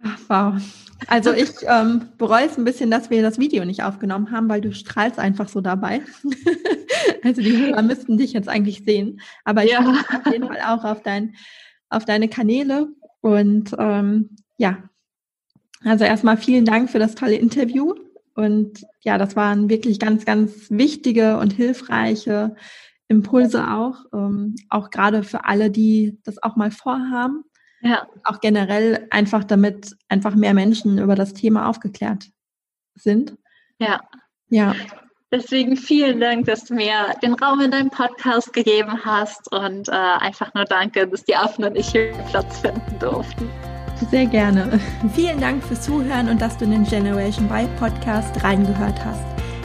Ach, 0.02 0.18
wow. 0.28 0.62
Also 1.06 1.32
ich 1.32 1.50
ähm, 1.62 2.08
bereue 2.18 2.46
es 2.46 2.58
ein 2.58 2.64
bisschen, 2.64 2.90
dass 2.90 3.10
wir 3.10 3.22
das 3.22 3.38
Video 3.38 3.64
nicht 3.64 3.82
aufgenommen 3.82 4.30
haben, 4.30 4.48
weil 4.48 4.60
du 4.60 4.72
strahlst 4.72 5.18
einfach 5.18 5.48
so 5.48 5.60
dabei. 5.60 6.02
also 7.22 7.42
die 7.42 7.56
Hörer 7.56 7.82
müssten 7.82 8.16
dich 8.16 8.32
jetzt 8.32 8.48
eigentlich 8.48 8.84
sehen. 8.84 9.20
Aber 9.44 9.64
ich 9.64 9.72
ja. 9.72 9.80
auf 9.80 10.32
jeden 10.32 10.46
Fall 10.46 10.60
auch 10.66 10.84
auf, 10.84 11.02
dein, 11.02 11.34
auf 11.88 12.04
deine 12.04 12.28
Kanäle. 12.28 12.88
Und 13.20 13.74
ähm, 13.78 14.36
ja, 14.56 14.78
also 15.84 16.04
erstmal 16.04 16.36
vielen 16.36 16.64
Dank 16.64 16.90
für 16.90 16.98
das 16.98 17.14
tolle 17.14 17.36
Interview. 17.36 17.94
Und 18.34 18.86
ja, 19.00 19.18
das 19.18 19.36
waren 19.36 19.68
wirklich 19.68 19.98
ganz, 19.98 20.24
ganz 20.24 20.70
wichtige 20.70 21.38
und 21.38 21.52
hilfreiche 21.52 22.56
Impulse 23.10 23.68
auch, 23.68 24.04
ähm, 24.14 24.54
auch 24.68 24.90
gerade 24.90 25.24
für 25.24 25.44
alle, 25.44 25.70
die 25.70 26.18
das 26.24 26.42
auch 26.42 26.56
mal 26.56 26.70
vorhaben. 26.70 27.42
Ja. 27.82 28.06
Auch 28.24 28.40
generell 28.40 29.08
einfach, 29.10 29.42
damit 29.42 29.96
einfach 30.08 30.36
mehr 30.36 30.54
Menschen 30.54 30.98
über 30.98 31.16
das 31.16 31.34
Thema 31.34 31.68
aufgeklärt 31.68 32.30
sind. 32.94 33.36
Ja. 33.78 34.00
Ja. 34.48 34.74
Deswegen 35.32 35.76
vielen 35.76 36.20
Dank, 36.20 36.46
dass 36.46 36.64
du 36.64 36.74
mir 36.74 37.14
den 37.22 37.34
Raum 37.34 37.60
in 37.60 37.70
deinem 37.70 37.90
Podcast 37.90 38.52
gegeben 38.52 39.04
hast 39.04 39.52
und 39.52 39.88
äh, 39.88 39.92
einfach 39.92 40.52
nur 40.54 40.64
danke, 40.64 41.06
dass 41.06 41.24
die 41.24 41.36
Affen 41.36 41.64
und 41.64 41.76
ich 41.76 41.88
hier 41.90 42.12
Platz 42.30 42.60
finden 42.60 42.98
durften. 42.98 43.48
Sehr 44.10 44.26
gerne. 44.26 44.80
Vielen 45.14 45.40
Dank 45.40 45.62
fürs 45.62 45.82
Zuhören 45.82 46.28
und 46.28 46.40
dass 46.40 46.56
du 46.56 46.64
in 46.64 46.70
den 46.72 46.84
Generation 46.84 47.46
Y 47.46 47.68
Podcast 47.76 48.42
reingehört 48.42 49.04
hast. 49.04 49.39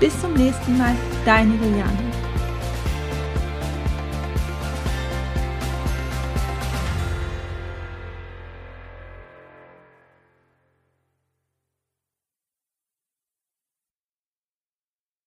Bis 0.00 0.20
zum 0.20 0.32
nächsten 0.34 0.78
Mal, 0.78 0.94
deine 1.24 1.54
Juliane. 1.54 2.27